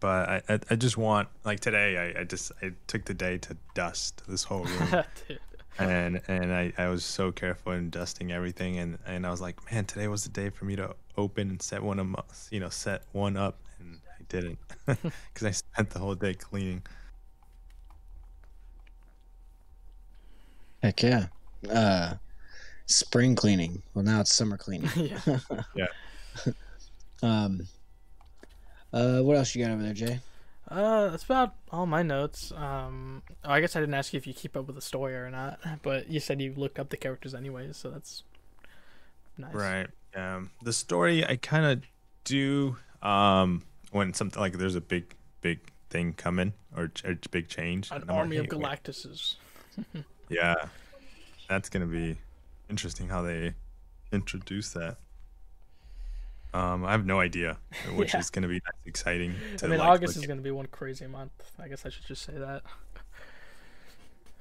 but 0.00 0.28
I, 0.28 0.42
I 0.48 0.58
I 0.70 0.76
just 0.76 0.96
want 0.96 1.28
like 1.44 1.60
today 1.60 1.96
I 1.96 2.20
I 2.20 2.24
just 2.24 2.50
I 2.60 2.72
took 2.88 3.04
the 3.04 3.14
day 3.14 3.38
to 3.38 3.56
dust 3.74 4.22
this 4.26 4.42
whole 4.44 4.64
room, 4.64 5.04
and 5.78 6.20
and 6.26 6.52
I 6.52 6.72
I 6.76 6.88
was 6.88 7.04
so 7.04 7.30
careful 7.30 7.72
in 7.72 7.90
dusting 7.90 8.32
everything, 8.32 8.78
and 8.78 8.98
and 9.06 9.26
I 9.26 9.30
was 9.30 9.40
like, 9.40 9.72
man, 9.72 9.84
today 9.84 10.08
was 10.08 10.24
the 10.24 10.30
day 10.30 10.50
for 10.50 10.64
me 10.64 10.76
to 10.76 10.94
open 11.16 11.50
and 11.50 11.62
set 11.62 11.82
one 11.82 11.98
of 11.98 12.06
my, 12.06 12.22
you 12.50 12.58
know 12.58 12.68
set 12.68 13.02
one 13.12 13.36
up, 13.36 13.58
and 13.78 14.00
I 14.18 14.22
didn't 14.28 14.58
because 14.86 15.44
I 15.44 15.50
spent 15.52 15.90
the 15.90 16.00
whole 16.00 16.16
day 16.16 16.34
cleaning. 16.34 16.82
Heck 20.82 21.00
yeah. 21.02 21.26
Uh, 21.70 22.14
spring 22.86 23.36
cleaning. 23.36 23.82
Well, 23.94 24.04
now 24.04 24.20
it's 24.20 24.34
summer 24.34 24.56
cleaning. 24.56 24.90
yeah. 24.96 25.38
Yeah. 25.76 26.52
Um. 27.22 27.68
Uh, 28.92 29.20
what 29.20 29.36
else 29.36 29.54
you 29.54 29.64
got 29.64 29.72
over 29.72 29.82
there, 29.82 29.94
Jay? 29.94 30.20
Uh, 30.68 31.08
that's 31.10 31.24
about 31.24 31.54
all 31.70 31.86
my 31.86 32.02
notes. 32.02 32.52
Um, 32.56 33.22
oh, 33.44 33.50
I 33.50 33.60
guess 33.60 33.76
I 33.76 33.80
didn't 33.80 33.94
ask 33.94 34.12
you 34.12 34.18
if 34.18 34.26
you 34.26 34.32
keep 34.32 34.56
up 34.56 34.66
with 34.66 34.76
the 34.76 34.82
story 34.82 35.14
or 35.14 35.30
not, 35.30 35.60
but 35.82 36.08
you 36.08 36.20
said 36.20 36.40
you 36.40 36.54
looked 36.56 36.78
up 36.78 36.88
the 36.88 36.96
characters 36.96 37.34
anyways, 37.34 37.76
so 37.76 37.90
that's 37.90 38.22
nice. 39.36 39.54
Right. 39.54 39.86
Um, 40.14 40.50
the 40.62 40.72
story 40.72 41.26
I 41.26 41.36
kind 41.36 41.64
of 41.66 41.82
do 42.24 42.76
um 43.02 43.64
when 43.90 44.14
something 44.14 44.40
like 44.40 44.56
there's 44.58 44.76
a 44.76 44.80
big 44.80 45.14
big 45.40 45.58
thing 45.90 46.12
coming 46.12 46.52
or 46.76 46.88
ch- 46.88 47.04
a 47.04 47.16
big 47.30 47.48
change. 47.48 47.90
An 47.90 48.02
and 48.02 48.04
I'm 48.04 48.16
like, 48.16 48.18
army 48.18 48.36
of 48.36 48.46
Galactuses. 48.46 49.34
Yeah, 50.28 50.54
that's 51.48 51.68
gonna 51.68 51.86
be 51.86 52.16
interesting 52.70 53.08
how 53.08 53.22
they 53.22 53.54
introduce 54.12 54.70
that. 54.70 54.96
Um, 56.54 56.84
I 56.84 56.92
have 56.92 57.06
no 57.06 57.18
idea, 57.20 57.56
which 57.94 58.12
Yeah. 58.12 58.20
is 58.20 58.30
gonna 58.30 58.48
be 58.48 58.60
exciting. 58.84 59.34
To 59.58 59.66
I 59.66 59.68
mean, 59.70 59.78
like, 59.78 59.88
August 59.88 60.16
look 60.16 60.22
is 60.22 60.26
going 60.26 60.38
to 60.38 60.42
be 60.42 60.50
one 60.50 60.66
crazy 60.66 61.06
month. 61.06 61.32
I 61.58 61.68
guess 61.68 61.86
I 61.86 61.88
should 61.88 62.04
just 62.06 62.22
say 62.22 62.34
that. 62.34 62.62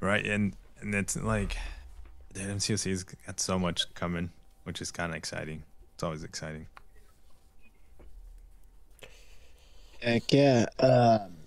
right, 0.02 0.26
and 0.26 0.56
and 0.82 0.94
it's 0.94 1.16
like 1.16 1.56
the 2.34 2.42
MCOC's 2.42 3.04
got 3.04 3.40
so 3.40 3.58
much 3.58 3.94
coming, 3.94 4.32
which 4.64 4.82
is 4.82 4.92
kind 4.92 5.12
of 5.12 5.16
exciting. 5.18 5.64
It's 5.94 6.04
always 6.04 6.24
exciting. 6.24 6.68
Heck 10.02 10.32
yeah. 10.34 10.66
Um. 10.80 11.38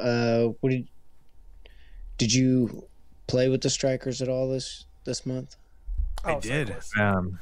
Uh, 0.00 0.44
what 0.60 0.70
did 0.70 0.88
did 2.16 2.32
you 2.32 2.88
play 3.26 3.48
with 3.50 3.60
the 3.60 3.68
strikers 3.70 4.22
at 4.22 4.28
all 4.28 4.48
this 4.48 4.86
this 5.04 5.26
month? 5.26 5.56
I 6.24 6.32
Oh, 6.34 6.40
did. 6.40 6.74
Um, 6.98 7.38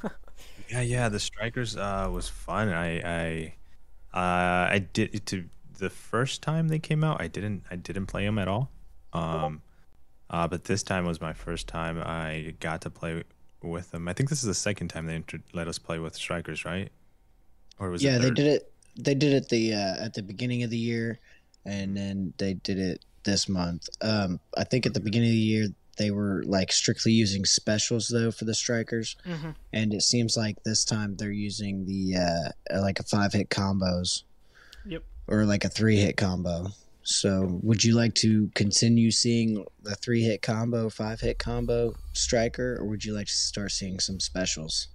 yeah, 0.73 0.81
yeah. 0.81 1.09
The 1.09 1.20
strikers 1.20 1.77
uh, 1.77 2.09
was 2.11 2.29
fun. 2.29 2.70
I 2.70 3.01
I 3.01 3.55
uh, 4.14 4.73
I 4.73 4.87
did 4.93 5.27
to 5.27 5.45
the 5.79 5.91
first 5.91 6.43
time 6.43 6.68
they 6.68 6.79
came 6.79 7.05
out. 7.05 7.20
I 7.20 7.29
didn't 7.29 7.64
I 7.70 7.77
didn't 7.77 8.07
play 8.07 8.25
them 8.25 8.39
at 8.39 8.49
all. 8.49 8.70
Um, 9.12 9.61
uh, 10.31 10.49
but 10.49 10.64
this 10.64 10.83
time 10.83 11.05
was 11.05 11.20
my 11.20 11.35
first 11.35 11.68
time 11.68 12.03
I 12.03 12.55
got 12.61 12.81
to 12.83 12.91
play 12.91 13.23
with 13.62 13.91
them. 13.91 14.09
I 14.09 14.14
think 14.14 14.31
this 14.31 14.39
is 14.39 14.47
the 14.47 14.55
second 14.55 14.89
time 14.89 15.07
they 15.07 15.16
intro- 15.16 15.41
let 15.53 15.68
us 15.68 15.79
play 15.79 15.99
with 15.99 16.14
strikers, 16.14 16.64
right? 16.64 16.91
Or 17.79 17.91
was 17.91 18.03
yeah, 18.03 18.16
it 18.16 18.20
they 18.20 18.31
did 18.31 18.47
it. 18.47 18.73
They 18.99 19.14
did 19.14 19.33
it 19.35 19.49
the 19.49 19.75
uh, 19.75 20.05
at 20.05 20.14
the 20.14 20.23
beginning 20.23 20.62
of 20.62 20.70
the 20.70 20.79
year, 20.79 21.18
and 21.66 21.97
then 21.97 22.33
they 22.39 22.55
did 22.55 22.79
it 22.79 23.05
this 23.25 23.49
month. 23.49 23.89
Um, 24.01 24.41
I 24.57 24.64
think 24.64 24.87
at 24.87 24.95
the 24.95 25.01
beginning 25.01 25.29
of 25.29 25.35
the 25.35 25.39
year 25.39 25.68
they 25.97 26.11
were 26.11 26.43
like 26.47 26.72
strictly 26.72 27.12
using 27.12 27.45
specials 27.45 28.09
though 28.09 28.30
for 28.30 28.45
the 28.45 28.55
strikers, 28.55 29.16
hmm 29.24 29.51
and 29.72 29.95
it 29.95 30.03
seems 30.03 30.36
like 30.36 30.62
this 30.64 30.84
time 30.84 31.16
they're 31.16 31.30
using 31.30 31.86
the 31.86 32.16
uh, 32.16 32.80
like 32.82 33.01
a 33.01 33.03
five 33.03 33.32
hit 33.32 33.49
combos. 33.49 34.22
Yep. 34.84 35.03
Or 35.28 35.45
like 35.45 35.64
a 35.64 35.68
three 35.68 35.97
hit 35.97 36.16
combo. 36.16 36.68
So, 37.05 37.59
would 37.62 37.82
you 37.82 37.97
like 37.97 38.14
to 38.16 38.51
continue 38.55 39.11
seeing 39.11 39.64
the 39.82 39.95
three 39.97 40.22
hit 40.22 40.40
combo, 40.40 40.88
five 40.88 41.20
hit 41.20 41.38
combo 41.38 41.95
striker, 42.12 42.76
or 42.78 42.84
would 42.84 43.05
you 43.05 43.12
like 43.12 43.26
to 43.26 43.32
start 43.32 43.72
seeing 43.72 43.99
some 43.99 44.20
specials? 44.20 44.88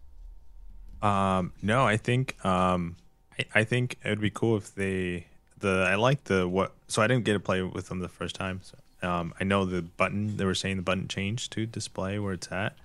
Um, 1.02 1.52
no, 1.62 1.86
I 1.86 1.98
think 1.98 2.44
um, 2.46 2.96
I, 3.38 3.60
I 3.60 3.64
think 3.66 3.98
it 4.04 4.10
would 4.10 4.22
be 4.22 4.30
cool 4.30 4.58
if 4.58 4.74
they 4.74 5.28
the 5.60 5.86
I 5.90 5.96
like 5.96 6.24
the 6.26 6.48
what. 6.48 6.74
So 6.88 7.02
I 7.02 7.08
didn't 7.08 7.26
get 7.26 7.34
to 7.34 7.40
play 7.40 7.62
with 7.62 7.90
them 7.90 8.00
the 8.00 8.08
first 8.08 8.36
time. 8.36 8.62
So, 8.64 8.78
um, 9.02 9.34
I 9.40 9.44
know 9.44 9.66
the 9.66 9.82
button. 9.82 10.38
They 10.38 10.46
were 10.46 10.56
saying 10.56 10.78
the 10.78 10.82
button 10.84 11.08
changed 11.08 11.52
to 11.54 11.66
display 11.66 12.20
where 12.20 12.34
it's 12.34 12.52
at. 12.52 12.78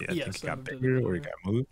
Yeah, 0.00 0.08
I 0.10 0.14
Yes, 0.14 0.24
think 0.24 0.36
it 0.38 0.42
got 0.44 0.64
bigger 0.64 1.00
or 1.00 1.14
it 1.16 1.22
got 1.24 1.34
moved. 1.44 1.68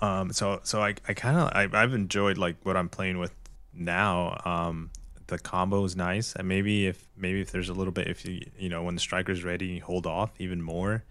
Um, 0.00 0.32
so 0.32 0.60
so 0.64 0.82
I 0.82 0.94
I 1.08 1.14
kind 1.14 1.38
of 1.38 1.48
I, 1.54 1.68
I've 1.82 1.94
enjoyed 1.94 2.36
like 2.38 2.56
what 2.64 2.76
I'm 2.76 2.88
playing 2.88 3.18
with 3.18 3.32
now. 3.72 4.40
Um, 4.44 4.90
the 5.26 5.38
combo 5.38 5.84
is 5.84 5.96
nice, 5.96 6.34
and 6.34 6.48
maybe 6.48 6.86
if 6.86 7.08
maybe 7.16 7.40
if 7.40 7.50
there's 7.52 7.68
a 7.68 7.74
little 7.74 7.92
bit 7.92 8.08
if 8.08 8.24
you 8.24 8.44
you 8.58 8.68
know 8.68 8.82
when 8.82 8.94
the 8.94 9.00
striker's 9.00 9.44
ready, 9.44 9.66
you 9.66 9.82
hold 9.82 10.06
off 10.06 10.32
even 10.38 10.60
more. 10.62 11.04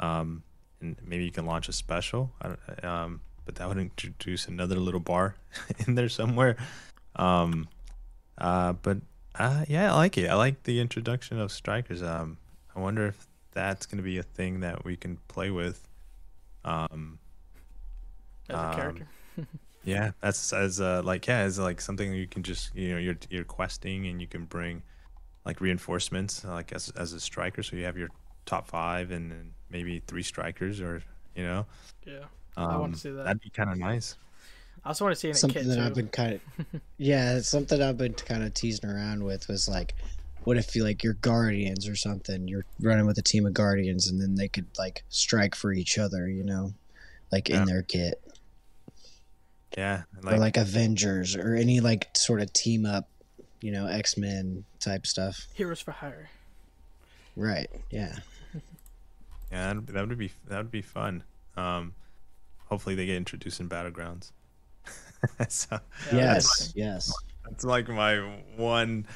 Um, 0.00 0.44
and 0.80 0.96
maybe 1.04 1.24
you 1.24 1.32
can 1.32 1.46
launch 1.46 1.68
a 1.68 1.72
special. 1.72 2.32
I 2.42 2.48
don't, 2.48 2.84
um, 2.84 3.20
but 3.46 3.56
that 3.56 3.68
would 3.68 3.78
introduce 3.78 4.48
another 4.48 4.76
little 4.76 5.00
bar 5.00 5.36
in 5.86 5.94
there 5.96 6.08
somewhere. 6.08 6.56
Um, 7.16 7.68
uh, 8.38 8.74
but 8.74 8.98
uh, 9.38 9.64
yeah, 9.68 9.92
I 9.92 9.96
like 9.96 10.16
it. 10.18 10.28
I 10.28 10.34
like 10.34 10.62
the 10.62 10.80
introduction 10.80 11.38
of 11.40 11.50
strikers. 11.52 12.02
Um, 12.02 12.38
I 12.74 12.80
wonder 12.80 13.06
if 13.06 13.26
that's 13.52 13.86
going 13.86 13.98
to 13.98 14.02
be 14.04 14.18
a 14.18 14.22
thing 14.22 14.60
that 14.60 14.84
we 14.84 14.96
can 14.96 15.18
play 15.28 15.50
with. 15.50 15.88
Um, 16.64 17.18
As 18.48 18.62
a 18.62 18.66
Um, 18.66 18.68
character. 18.68 19.08
yeah, 19.84 20.12
that's 20.20 20.52
as 20.52 20.80
uh, 20.80 21.02
like 21.04 21.26
yeah, 21.26 21.40
as 21.40 21.58
like 21.58 21.80
something 21.80 22.12
you 22.14 22.26
can 22.26 22.42
just 22.42 22.74
you 22.74 22.92
know 22.92 22.98
you're 22.98 23.16
you're 23.30 23.44
questing 23.44 24.06
and 24.06 24.20
you 24.20 24.26
can 24.26 24.44
bring 24.46 24.82
like 25.44 25.60
reinforcements 25.60 26.44
like 26.44 26.72
as 26.72 26.90
as 26.90 27.12
a 27.14 27.20
striker, 27.20 27.62
so 27.62 27.76
you 27.76 27.84
have 27.84 27.98
your 27.98 28.10
top 28.46 28.68
five 28.68 29.10
and 29.12 29.32
then 29.32 29.54
maybe 29.70 30.00
three 30.00 30.22
strikers 30.24 30.80
or 30.80 31.02
you 31.36 31.44
know. 31.44 31.66
Yeah. 32.06 32.24
Um, 32.56 32.70
I 32.70 32.76
want 32.76 32.94
to 32.94 33.00
see 33.00 33.10
that. 33.10 33.24
That'd 33.24 33.40
be 33.40 33.50
kind 33.50 33.70
of 33.70 33.78
nice. 33.78 34.16
I 34.84 34.88
also 34.88 35.04
want 35.04 35.14
to 35.16 35.20
see 35.20 35.28
it 35.28 35.30
in 35.30 35.36
something 35.36 35.66
that 35.68 35.76
too. 35.76 35.82
I've 35.82 35.94
been 35.94 36.08
kind 36.08 36.34
of 36.34 36.80
yeah, 36.98 37.40
something 37.40 37.80
I've 37.80 37.96
been 37.98 38.12
kind 38.14 38.42
of 38.42 38.52
teasing 38.54 38.90
around 38.90 39.24
with 39.24 39.48
was 39.48 39.68
like, 39.68 39.94
what 40.44 40.58
if 40.58 40.76
you 40.76 40.84
like 40.84 41.02
your 41.02 41.14
guardians 41.14 41.88
or 41.88 41.96
something? 41.96 42.46
You're 42.48 42.66
running 42.80 43.06
with 43.06 43.16
a 43.18 43.22
team 43.22 43.46
of 43.46 43.54
guardians, 43.54 44.08
and 44.08 44.20
then 44.20 44.34
they 44.34 44.48
could 44.48 44.66
like 44.78 45.02
strike 45.08 45.54
for 45.54 45.72
each 45.72 45.98
other, 45.98 46.28
you 46.28 46.44
know, 46.44 46.74
like 47.32 47.48
Yeah. 47.48 47.62
in 47.62 47.64
their 47.64 47.82
kit, 47.82 48.20
Yeah, 49.76 50.02
or 50.24 50.36
like 50.36 50.56
Avengers 50.58 51.34
or 51.34 51.54
any 51.54 51.80
like 51.80 52.08
sort 52.14 52.40
of 52.42 52.52
team 52.52 52.84
up, 52.84 53.08
you 53.62 53.72
know, 53.72 53.86
X 53.86 54.16
Men 54.18 54.64
type 54.80 55.06
stuff. 55.06 55.46
Heroes 55.54 55.80
for 55.80 55.92
Hire. 55.92 56.28
Right? 57.36 57.68
Yeah. 57.90 58.16
yeah, 59.50 59.72
that 59.72 59.86
that 59.86 60.08
would 60.08 60.18
be 60.18 60.30
that 60.48 60.58
would 60.58 60.70
be 60.70 60.82
fun. 60.82 61.24
Um, 61.56 61.94
hopefully 62.66 62.94
they 62.94 63.06
get 63.06 63.16
introduced 63.16 63.60
in 63.60 63.68
battlegrounds. 63.68 64.30
so 65.48 65.78
Yeah, 66.12 66.34
yes. 66.34 66.72
Yes. 66.74 67.12
that's 67.44 67.64
like 67.64 67.88
my 67.88 68.16
one. 68.56 69.06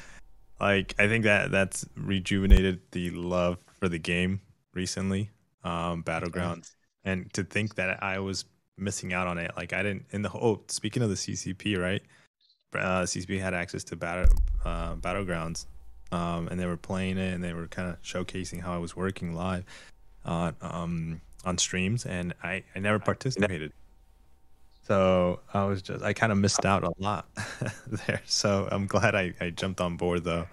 Like 0.59 0.93
I 0.99 1.07
think 1.07 1.23
that 1.23 1.51
that's 1.51 1.85
rejuvenated 1.95 2.81
the 2.91 3.11
love 3.11 3.57
for 3.79 3.87
the 3.89 3.99
game 3.99 4.41
recently. 4.73 5.29
Um, 5.63 6.03
battlegrounds, 6.03 6.71
and 7.03 7.31
to 7.33 7.43
think 7.43 7.75
that 7.75 8.01
I 8.01 8.19
was 8.19 8.45
missing 8.77 9.13
out 9.13 9.27
on 9.27 9.37
it. 9.37 9.51
Like 9.55 9.73
I 9.73 9.83
didn't 9.83 10.05
in 10.11 10.21
the 10.21 10.29
whole. 10.29 10.63
Speaking 10.67 11.03
of 11.03 11.09
the 11.09 11.15
CCP, 11.15 11.77
right? 11.77 12.01
Uh, 12.73 13.03
CCP 13.03 13.39
had 13.39 13.53
access 13.53 13.83
to 13.85 13.95
battle 13.95 14.31
uh, 14.63 14.95
battlegrounds, 14.95 15.65
um, 16.11 16.47
and 16.49 16.59
they 16.59 16.65
were 16.65 16.77
playing 16.77 17.17
it, 17.17 17.33
and 17.33 17.43
they 17.43 17.53
were 17.53 17.67
kind 17.67 17.89
of 17.89 18.01
showcasing 18.01 18.61
how 18.61 18.73
I 18.73 18.77
was 18.77 18.95
working 18.95 19.33
live 19.33 19.65
on 20.25 20.55
um, 20.61 21.21
on 21.45 21.57
streams, 21.57 22.05
and 22.05 22.33
I 22.43 22.63
I 22.75 22.79
never 22.79 22.99
participated. 22.99 23.73
So 24.89 25.39
I 25.53 25.65
was 25.65 25.83
just 25.83 26.03
I 26.03 26.13
kind 26.13 26.31
of 26.31 26.39
missed 26.39 26.65
out 26.65 26.83
a 26.83 26.91
lot 26.97 27.27
there. 28.07 28.21
So 28.25 28.67
I'm 28.71 28.87
glad 28.87 29.13
I, 29.13 29.35
I 29.39 29.51
jumped 29.51 29.81
on 29.81 29.97
board 29.97 30.23
though, 30.23 30.47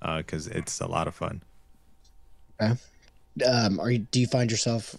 because 0.00 0.46
it's 0.46 0.80
a 0.80 0.86
lot 0.86 1.06
of 1.06 1.14
fun. 1.14 1.42
Okay. 2.58 2.80
Um, 3.46 3.78
are 3.78 3.90
you? 3.90 3.98
Do 3.98 4.20
you 4.20 4.26
find 4.26 4.50
yourself? 4.50 4.96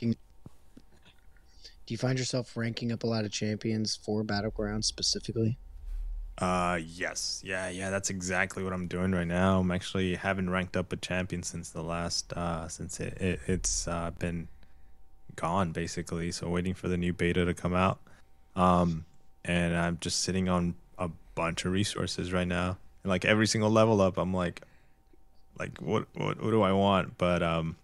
Do 0.00 1.92
you 1.92 1.98
find 1.98 2.18
yourself 2.18 2.56
ranking 2.56 2.90
up 2.90 3.04
a 3.04 3.06
lot 3.06 3.24
of 3.24 3.30
champions 3.30 3.94
for 3.94 4.24
battlegrounds 4.24 4.84
specifically? 4.84 5.56
Uh, 6.38 6.80
yes, 6.84 7.40
yeah, 7.44 7.68
yeah. 7.68 7.90
That's 7.90 8.10
exactly 8.10 8.64
what 8.64 8.72
I'm 8.72 8.88
doing 8.88 9.12
right 9.12 9.28
now. 9.28 9.60
I'm 9.60 9.70
actually 9.70 10.16
haven't 10.16 10.50
ranked 10.50 10.76
up 10.76 10.92
a 10.92 10.96
champion 10.96 11.44
since 11.44 11.70
the 11.70 11.82
last 11.82 12.32
uh 12.32 12.66
since 12.66 12.98
it, 12.98 13.16
it 13.20 13.40
it's 13.46 13.86
uh 13.86 14.10
been 14.18 14.48
gone 15.36 15.70
basically. 15.70 16.32
So 16.32 16.48
waiting 16.48 16.74
for 16.74 16.88
the 16.88 16.96
new 16.96 17.12
beta 17.12 17.44
to 17.44 17.54
come 17.54 17.74
out. 17.74 18.00
Um, 18.56 19.04
and 19.44 19.76
I'm 19.76 19.98
just 20.00 20.20
sitting 20.22 20.48
on 20.48 20.74
a 20.98 21.10
bunch 21.34 21.64
of 21.64 21.72
resources 21.72 22.32
right 22.32 22.48
now. 22.48 22.78
And 23.02 23.10
like 23.10 23.24
every 23.24 23.46
single 23.46 23.70
level 23.70 24.00
up, 24.00 24.16
I'm 24.16 24.32
like, 24.32 24.62
like 25.58 25.80
what 25.80 26.06
what 26.14 26.42
what 26.42 26.50
do 26.50 26.62
I 26.62 26.72
want? 26.72 27.18
But 27.18 27.42
um, 27.42 27.76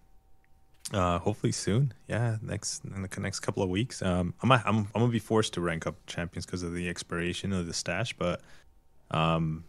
uh, 0.93 1.19
hopefully 1.19 1.51
soon. 1.51 1.93
Yeah, 2.07 2.37
next 2.41 2.83
in 2.83 3.01
the 3.01 3.19
next 3.19 3.39
couple 3.41 3.63
of 3.63 3.69
weeks. 3.69 4.01
Um, 4.01 4.33
I'm 4.41 4.51
I'm 4.51 4.63
I'm 4.65 4.87
gonna 4.93 5.07
be 5.07 5.19
forced 5.19 5.53
to 5.53 5.61
rank 5.61 5.87
up 5.87 5.95
champions 6.05 6.45
because 6.45 6.63
of 6.63 6.73
the 6.73 6.89
expiration 6.89 7.53
of 7.53 7.67
the 7.67 7.73
stash, 7.73 8.13
but 8.13 8.41
um, 9.11 9.63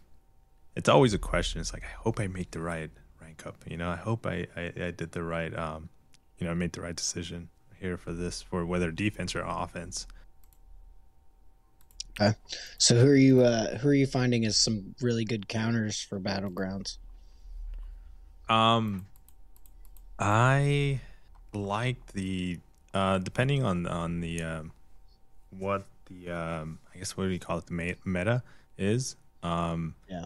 it's 0.75 0.89
always 0.89 1.13
a 1.13 1.19
question. 1.19 1.61
It's 1.61 1.73
like 1.73 1.83
I 1.83 2.01
hope 2.01 2.19
I 2.19 2.27
make 2.27 2.51
the 2.51 2.59
right 2.59 2.89
rank 3.21 3.45
up. 3.45 3.55
You 3.67 3.77
know, 3.77 3.89
I 3.89 3.95
hope 3.95 4.25
I 4.25 4.47
I, 4.55 4.73
I 4.75 4.91
did 4.91 5.11
the 5.11 5.23
right 5.23 5.55
um, 5.57 5.89
you 6.37 6.45
know, 6.45 6.51
I 6.51 6.55
made 6.55 6.73
the 6.73 6.81
right 6.81 6.95
decision 6.95 7.49
here 7.79 7.97
for 7.97 8.11
this 8.11 8.41
for 8.41 8.65
whether 8.65 8.91
defense 8.91 9.35
or 9.35 9.43
offense. 9.47 10.07
So 12.77 12.95
who 12.95 13.07
are 13.07 13.15
you? 13.15 13.41
Uh, 13.41 13.77
who 13.77 13.89
are 13.89 13.93
you 13.93 14.05
finding 14.07 14.45
as 14.45 14.57
some 14.57 14.95
really 15.01 15.25
good 15.25 15.47
counters 15.47 16.01
for 16.01 16.19
battlegrounds? 16.19 16.97
Um, 18.49 19.05
I 20.19 21.01
like 21.53 22.13
the 22.13 22.59
uh, 22.93 23.17
depending 23.19 23.63
on 23.63 23.87
on 23.87 24.19
the 24.21 24.41
um, 24.43 24.71
what 25.49 25.85
the 26.05 26.29
um, 26.31 26.79
I 26.93 26.97
guess 26.97 27.17
what 27.17 27.25
do 27.25 27.29
you 27.31 27.39
call 27.39 27.57
it 27.57 27.65
the 27.65 27.95
meta 28.05 28.43
is. 28.77 29.15
Um, 29.41 29.95
Yeah. 30.09 30.25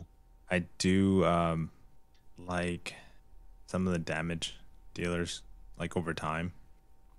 I 0.50 0.64
do 0.78 1.26
um, 1.26 1.72
like 2.38 2.96
some 3.68 3.86
of 3.88 3.94
the 3.94 4.00
damage 4.00 4.56
dealers 4.94 5.42
like 5.78 5.98
over 5.98 6.14
time. 6.14 6.54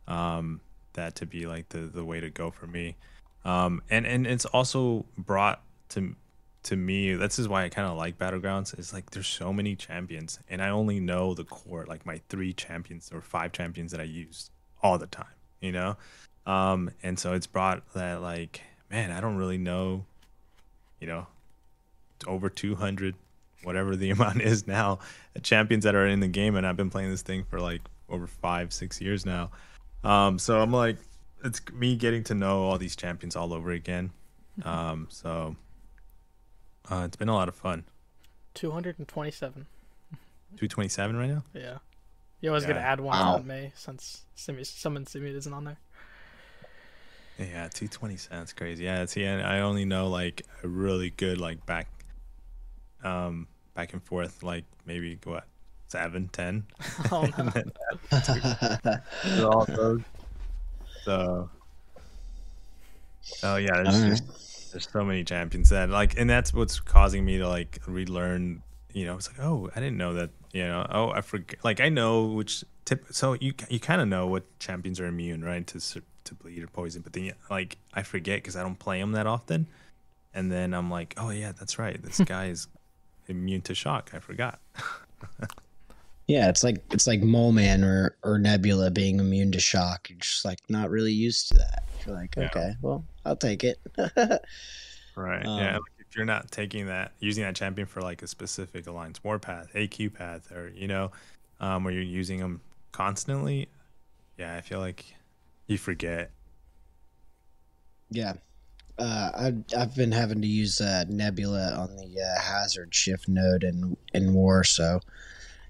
Um, 0.07 0.61
that 0.95 1.15
to 1.17 1.27
be 1.27 1.47
like 1.47 1.69
the 1.69 1.81
the 1.81 2.05
way 2.05 2.21
to 2.21 2.31
go 2.31 2.51
for 2.51 2.67
me. 2.67 2.97
Um, 3.49 3.81
and 3.89 4.07
and 4.07 4.27
it's 4.27 4.45
also 4.45 5.07
brought 5.17 5.63
to 5.91 6.15
to 6.65 6.77
me 6.77 7.15
this 7.15 7.39
is 7.39 7.49
why 7.49 7.65
i 7.65 7.69
kind 7.71 7.89
of 7.89 7.97
like 7.97 8.19
battlegrounds 8.19 8.79
is 8.79 8.93
like 8.93 9.11
there's 9.11 9.27
so 9.27 9.53
many 9.55 9.75
champions 9.75 10.39
and 10.51 10.61
i 10.61 10.69
only 10.69 11.01
know 11.01 11.33
the 11.33 11.45
core 11.45 11.87
like 11.89 12.05
my 12.05 12.21
three 12.29 12.53
champions 12.53 13.11
or 13.11 13.23
five 13.23 13.53
champions 13.53 13.93
that 13.93 14.01
i 14.01 14.05
use 14.05 14.51
all 14.83 14.99
the 14.99 15.07
time 15.07 15.27
you 15.61 15.73
know? 15.73 15.97
Um 16.47 16.91
and 17.03 17.19
so 17.19 17.33
it's 17.33 17.47
brought 17.47 17.95
that 17.95 18.21
like 18.21 18.61
man 18.91 19.11
i 19.13 19.21
don't 19.21 19.37
really 19.37 19.57
know 19.57 20.05
you 21.01 21.07
know 21.07 21.27
over 22.27 22.51
200 22.51 23.15
whatever 23.63 23.97
the 23.97 24.11
amount 24.17 24.43
is 24.43 24.67
now 24.67 24.99
champions 25.43 25.85
that 25.85 25.95
are 25.95 26.07
in 26.07 26.21
the 26.21 26.29
game 26.29 26.55
and 26.55 26.67
i've 26.67 26.77
been 26.77 26.91
playing 26.91 27.11
this 27.11 27.23
thing 27.23 27.45
for 27.49 27.61
like 27.61 27.81
over 28.11 28.27
five 28.27 28.73
six 28.73 29.01
years 29.01 29.25
now. 29.25 29.51
Um 30.05 30.39
so 30.39 30.61
i'm 30.61 30.73
like 30.73 30.99
it's 31.45 31.61
me 31.73 31.97
getting 31.97 32.25
to 32.25 32.35
know 32.35 32.63
all 32.63 32.79
these 32.79 32.97
champions 32.97 33.37
all 33.37 33.53
over 33.53 33.71
again 33.71 34.11
um 34.65 35.07
so 35.11 35.55
uh, 36.91 37.03
it's 37.05 37.17
been 37.17 37.29
a 37.29 37.35
lot 37.35 37.49
of 37.49 37.55
fun. 37.55 37.85
227. 38.55 39.67
227 40.57 41.17
right 41.17 41.29
now? 41.29 41.43
Yeah. 41.53 41.79
You 42.41 42.49
always 42.49 42.65
gonna 42.65 42.81
add 42.81 42.99
one 43.01 43.19
Wow. 43.19 43.35
on 43.35 43.47
May 43.47 43.73
since 43.77 44.23
Simi, 44.35 44.65
Summon 44.65 45.05
Simi 45.07 45.29
isn't 45.37 45.53
on 45.53 45.65
there. 45.65 45.77
Yeah, 47.39 47.69
227. 47.69 48.39
That's 48.39 48.53
crazy. 48.55 48.85
Yeah, 48.85 49.05
see, 49.05 49.23
and 49.25 49.43
I 49.47 49.61
only 49.61 49.85
know 49.85 50.09
like 50.09 50.47
a 50.65 50.69
really 50.69 51.11
good 51.11 51.39
like 51.39 51.65
back, 51.67 51.89
um, 53.05 53.47
back 53.75 53.93
and 53.93 54.03
forth, 54.03 54.43
like 54.43 54.65
maybe 54.87 55.19
what, 55.25 55.45
seven, 55.89 56.29
ten. 56.33 56.65
Oh 57.13 57.29
no. 59.37 59.99
They're 61.09 61.19
all 61.19 61.27
those. 61.27 61.49
So, 63.21 63.53
oh 63.53 63.57
yeah, 63.57 63.83
there's, 63.83 64.01
there's, 64.01 64.71
there's 64.73 64.89
so 64.91 65.05
many 65.05 65.25
champions 65.25 65.69
that 65.71 65.91
like, 65.91 66.19
and 66.19 66.29
that's 66.29 66.53
what's 66.55 66.81
causing 66.81 67.25
me 67.25 67.39
to 67.39 67.49
like 67.49 67.81
relearn. 67.87 68.63
You 68.93 69.07
know, 69.07 69.17
it's 69.17 69.29
like, 69.29 69.41
oh, 69.41 69.71
I 69.77 69.81
didn't 69.81 69.99
know 69.99 70.15
that. 70.15 70.31
You 70.53 70.67
know, 70.67 70.87
oh, 70.91 71.11
I 71.11 71.21
forget. 71.21 71.63
Like, 71.63 71.81
I 71.81 71.91
know 71.91 72.27
which 72.27 72.65
tip. 72.85 73.07
So 73.11 73.35
you 73.35 73.53
you 73.69 73.81
kind 73.81 74.01
of 74.01 74.09
know 74.09 74.27
what 74.27 74.45
champions 74.59 74.99
are 74.99 75.07
immune, 75.07 75.45
right, 75.45 75.67
to 75.67 76.03
to 76.25 76.35
bleed 76.35 76.63
or 76.63 76.69
poison. 76.69 77.03
But 77.03 77.13
then, 77.13 77.33
like, 77.51 77.77
I 77.93 78.03
forget 78.03 78.39
because 78.39 78.57
I 78.57 78.63
don't 78.63 78.79
play 78.79 79.01
them 79.01 79.13
that 79.13 79.27
often. 79.27 79.67
And 80.35 80.51
then 80.51 80.75
I'm 80.75 80.91
like, 80.91 81.15
oh 81.17 81.31
yeah, 81.31 81.53
that's 81.53 81.79
right. 81.79 82.01
This 82.03 82.19
guy 82.27 82.47
is 82.47 82.69
immune 83.27 83.63
to 83.63 83.75
shock. 83.75 84.11
I 84.15 84.21
forgot. 84.21 84.59
yeah, 86.29 86.49
it's 86.49 86.63
like 86.65 86.85
it's 86.93 87.07
like 87.09 87.23
Mole 87.23 87.53
Man 87.53 87.85
or 87.85 88.17
or 88.23 88.39
Nebula 88.39 88.91
being 88.93 89.21
immune 89.21 89.53
to 89.53 89.61
shock. 89.61 90.11
You're 90.11 90.21
just 90.21 90.45
like 90.45 90.61
not 90.71 90.91
really 90.91 91.13
used 91.13 91.49
to 91.51 91.55
that. 91.59 91.85
You're 92.07 92.17
like, 92.17 92.37
Yeah. 92.37 92.47
okay, 92.47 92.75
well, 92.83 93.07
I'll 93.27 93.37
take 93.37 93.65
it. 93.65 93.79
Right. 95.17 95.47
Um, 95.47 95.59
yeah. 95.59 95.75
Like 95.75 95.83
if 95.99 96.17
you're 96.17 96.25
not 96.25 96.51
taking 96.51 96.87
that, 96.87 97.13
using 97.21 97.45
that 97.45 97.57
champion 97.57 97.87
for 97.87 98.01
like 98.03 98.23
a 98.23 98.27
specific 98.27 98.87
alliance 98.87 99.23
war 99.25 99.39
path, 99.39 99.73
AQ 99.75 100.15
path, 100.15 100.53
or 100.53 100.69
you 100.69 100.89
know, 100.89 101.11
um, 101.61 101.85
where 101.85 101.93
you're 101.93 102.03
using 102.03 102.39
them 102.41 102.63
constantly, 102.93 103.69
yeah, 104.39 104.57
I 104.57 104.61
feel 104.61 104.81
like 104.81 105.05
you 105.67 105.79
forget. 105.79 106.33
yeah. 108.11 108.35
Uh, 108.99 109.31
I've 109.37 109.65
I've 109.77 109.95
been 109.95 110.11
having 110.13 110.43
to 110.43 110.49
use 110.49 110.81
uh, 110.81 111.05
Nebula 111.09 111.73
on 111.77 111.97
the 111.97 112.21
uh, 112.21 112.41
hazard 112.41 112.95
shift 112.95 113.29
node 113.29 113.63
in 113.65 113.97
in 114.13 114.35
war, 114.35 114.65
so 114.65 115.01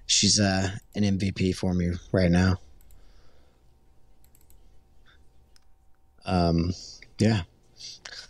she's 0.09 0.39
uh, 0.39 0.71
an 0.95 1.03
MVP 1.03 1.55
for 1.55 1.73
me 1.73 1.91
right 2.11 2.31
now. 2.31 2.57
Um, 6.25 6.73
yeah. 7.17 7.43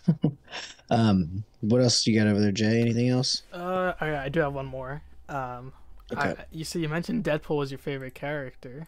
um, 0.89 1.43
what 1.61 1.81
else 1.81 2.06
you 2.07 2.18
got 2.18 2.27
over 2.27 2.39
there, 2.39 2.51
Jay? 2.51 2.81
Anything 2.81 3.10
else? 3.10 3.43
Uh, 3.53 3.93
I, 3.99 4.18
I 4.18 4.30
do 4.30 4.39
have 4.41 4.53
one 4.53 4.65
more. 4.65 5.01
Um, 5.27 5.73
Okay. 6.11 6.35
I, 6.39 6.45
you 6.51 6.64
see, 6.65 6.80
you 6.81 6.89
mentioned 6.89 7.23
Deadpool 7.23 7.57
was 7.57 7.72
your 7.72 7.77
favorite 7.77 8.15
character. 8.15 8.88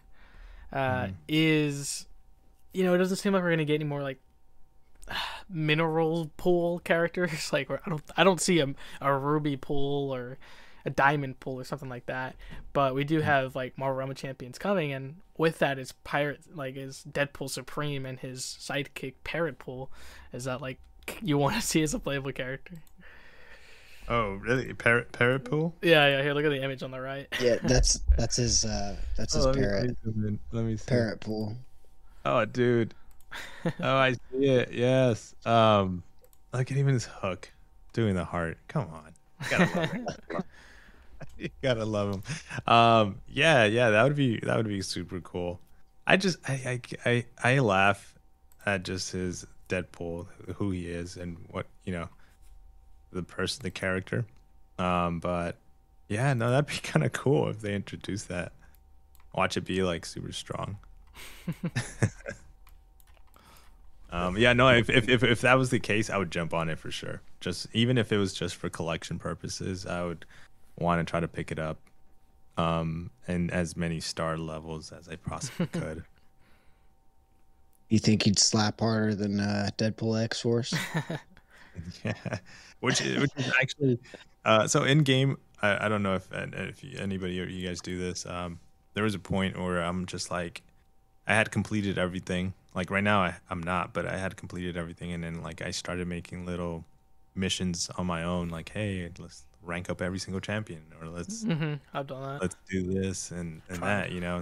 Uh, 0.74 1.08
Mhm. 1.08 1.16
is 1.28 2.06
you 2.74 2.84
know, 2.84 2.94
it 2.94 2.98
doesn't 3.00 3.18
seem 3.18 3.34
like 3.34 3.44
we're 3.44 3.52
gonna 3.52 3.66
get 3.66 3.76
any 3.76 3.84
more 3.86 4.02
like 4.04 4.20
mineral 5.50 6.32
pool 6.38 6.80
characters. 6.80 7.50
Like, 7.54 7.70
I 7.72 7.90
don't, 7.90 8.04
I 8.18 8.24
don't 8.24 8.42
see 8.42 8.60
a 8.60 8.74
a 9.02 9.14
ruby 9.18 9.58
pool 9.58 10.14
or 10.14 10.38
a 10.86 10.90
diamond 10.90 11.40
pool 11.40 11.60
or 11.60 11.64
something 11.64 11.90
like 11.90 12.06
that. 12.08 12.36
But 12.74 12.96
we 12.96 13.04
do 13.04 13.22
have 13.22 13.56
like 13.56 13.78
Marvel 13.78 13.98
Realm 13.98 14.12
of 14.12 14.18
Champions 14.18 14.58
coming, 14.58 14.94
and 14.94 15.16
with 15.38 15.60
that 15.60 15.80
is 15.80 15.92
pirate, 16.04 16.42
like 16.54 16.76
is 16.76 17.04
Deadpool 17.10 17.50
Supreme 17.50 18.06
and 18.06 18.20
his 18.20 18.42
sidekick 18.60 19.16
Parrot 19.24 19.60
Pool. 19.60 19.92
Is 20.34 20.46
that 20.46 20.62
like 20.62 20.80
you 21.22 21.38
want 21.38 21.56
to 21.56 21.62
see 21.62 21.82
as 21.82 21.94
a 21.94 22.00
playable 22.00 22.32
character? 22.32 22.76
Oh, 24.08 24.34
really? 24.34 24.74
Parrot 24.74 25.12
Parrot 25.14 25.46
pool? 25.46 25.76
Yeah, 25.82 26.08
yeah. 26.08 26.22
Here, 26.22 26.34
look 26.34 26.44
at 26.44 26.50
the 26.50 26.62
image 26.62 26.84
on 26.84 26.92
the 26.92 27.00
right. 27.00 27.28
Yeah, 27.40 27.58
that's 27.64 28.02
that's 28.18 28.36
his 28.36 28.66
uh, 28.66 28.98
that's 29.16 29.34
his 29.34 29.46
Oh, 29.46 29.52
let 29.52 29.56
parrot 29.56 29.98
let 30.04 30.16
me, 30.16 30.40
let 30.52 30.66
me 30.66 30.76
see. 30.76 30.86
parrot 30.86 31.22
pool. 31.22 31.56
Oh, 32.26 32.46
dude. 32.46 32.94
oh, 33.80 33.96
I 33.96 34.14
see 34.14 34.46
it. 34.48 34.72
Yes. 34.74 35.34
Um, 35.46 36.04
look 36.54 36.70
at 36.72 36.78
even 36.78 36.94
his 36.94 37.06
hook 37.06 37.50
doing 37.94 38.16
the 38.16 38.26
heart. 38.26 38.58
Come 38.68 38.90
on. 38.92 39.14
You 41.38 41.50
gotta 41.62 41.86
love 41.86 42.14
him. 42.14 42.24
you 42.24 42.40
gotta 42.44 42.66
love 42.66 42.66
him. 42.68 42.74
Um, 42.74 43.22
yeah, 43.28 43.66
yeah, 43.66 43.90
that 43.92 44.04
would 44.04 44.16
be 44.16 44.40
that 44.40 44.58
would 44.58 44.68
be 44.68 44.82
super 44.82 45.20
cool. 45.22 45.60
I 46.08 46.18
just 46.18 46.38
I 46.50 46.82
I 47.06 47.10
I, 47.10 47.26
I 47.56 47.60
laugh 47.60 48.16
at 48.66 48.84
just 48.84 49.12
his 49.12 49.46
Deadpool, 49.70 50.28
who 50.56 50.72
he 50.72 50.88
is, 50.88 51.18
and 51.18 51.38
what 51.50 51.68
you 51.86 51.94
know, 51.94 52.10
the 53.12 53.24
person, 53.24 53.64
the 53.64 53.72
character. 53.72 54.26
Um, 54.78 55.20
but 55.20 55.58
yeah, 56.08 56.34
no, 56.34 56.52
that'd 56.52 56.68
be 56.68 56.78
kind 56.84 57.06
of 57.06 57.12
cool 57.12 57.50
if 57.50 57.62
they 57.62 57.74
introduced 57.74 58.28
that. 58.30 58.54
Watch 59.34 59.58
it 59.58 59.62
be 59.62 59.82
like 59.84 60.06
super 60.06 60.32
strong. 60.32 60.78
Um, 64.12 64.38
yeah, 64.38 64.52
no, 64.54 64.68
if, 64.70 64.90
if 64.90 65.08
if 65.08 65.24
if 65.24 65.42
that 65.42 65.54
was 65.58 65.70
the 65.70 65.80
case, 65.80 66.10
I 66.10 66.18
would 66.18 66.32
jump 66.32 66.54
on 66.54 66.70
it 66.70 66.78
for 66.78 66.92
sure. 66.92 67.22
Just 67.40 67.68
even 67.74 67.98
if 67.98 68.12
it 68.12 68.18
was 68.18 68.34
just 68.34 68.56
for 68.56 68.70
collection 68.70 69.18
purposes, 69.20 69.86
I 69.86 70.04
would 70.04 70.26
want 70.78 71.06
to 71.06 71.10
try 71.10 71.20
to 71.20 71.28
pick 71.28 71.52
it 71.52 71.60
up, 71.60 71.80
um, 72.58 73.12
and 73.28 73.52
as 73.52 73.76
many 73.76 74.00
star 74.00 74.38
levels 74.38 74.92
as 74.92 75.08
I 75.08 75.16
possibly 75.16 75.68
could. 75.80 76.04
You 77.90 78.00
think 78.00 78.24
he'd 78.24 78.40
slap 78.40 78.80
harder 78.80 79.14
than 79.14 79.40
uh, 79.40 79.70
Deadpool 79.78 80.24
X 80.24 80.42
Force? 80.42 80.74
yeah, 82.06 82.14
which 82.80 83.02
is, 83.02 83.20
which 83.20 83.32
is 83.38 83.52
actually 83.62 84.00
uh, 84.46 84.68
so 84.68 84.84
in 84.84 85.00
game. 85.00 85.38
I, 85.62 85.86
I 85.86 85.90
don't 85.90 86.04
know 86.04 86.16
if 86.16 86.28
if 86.32 86.84
anybody 87.00 87.40
or 87.40 87.46
you 87.46 87.68
guys 87.68 87.82
do 87.82 88.00
this. 88.00 88.26
Um, 88.26 88.60
there 88.94 89.04
was 89.04 89.16
a 89.16 89.20
point 89.20 89.58
where 89.58 89.82
I'm 89.82 90.06
just 90.06 90.32
like, 90.32 90.62
I 91.28 91.34
had 91.34 91.52
completed 91.52 91.98
everything. 91.98 92.54
Like 92.74 92.90
right 92.90 93.04
now, 93.04 93.22
I, 93.22 93.36
I'm 93.50 93.62
not, 93.62 93.94
but 93.94 94.06
I 94.06 94.18
had 94.18 94.38
completed 94.38 94.78
everything, 94.78 95.12
and 95.12 95.24
then 95.24 95.42
like 95.42 95.62
I 95.62 95.72
started 95.72 96.08
making 96.08 96.46
little 96.46 96.86
missions 97.36 97.90
on 97.98 98.06
my 98.06 98.24
own. 98.24 98.50
Like, 98.50 98.70
hey, 98.70 99.10
let's 99.20 99.44
rank 99.64 99.90
up 99.90 100.02
every 100.02 100.20
single 100.20 100.42
champion, 100.42 100.84
or 101.00 101.08
let's 101.08 101.44
mm-hmm. 101.44 101.76
I've 101.94 102.08
done 102.08 102.24
that. 102.24 102.42
Let's 102.42 102.56
do 102.70 102.94
this 102.94 103.32
and 103.32 103.62
and 103.70 103.82
that. 103.84 104.12
You 104.12 104.22
know. 104.22 104.42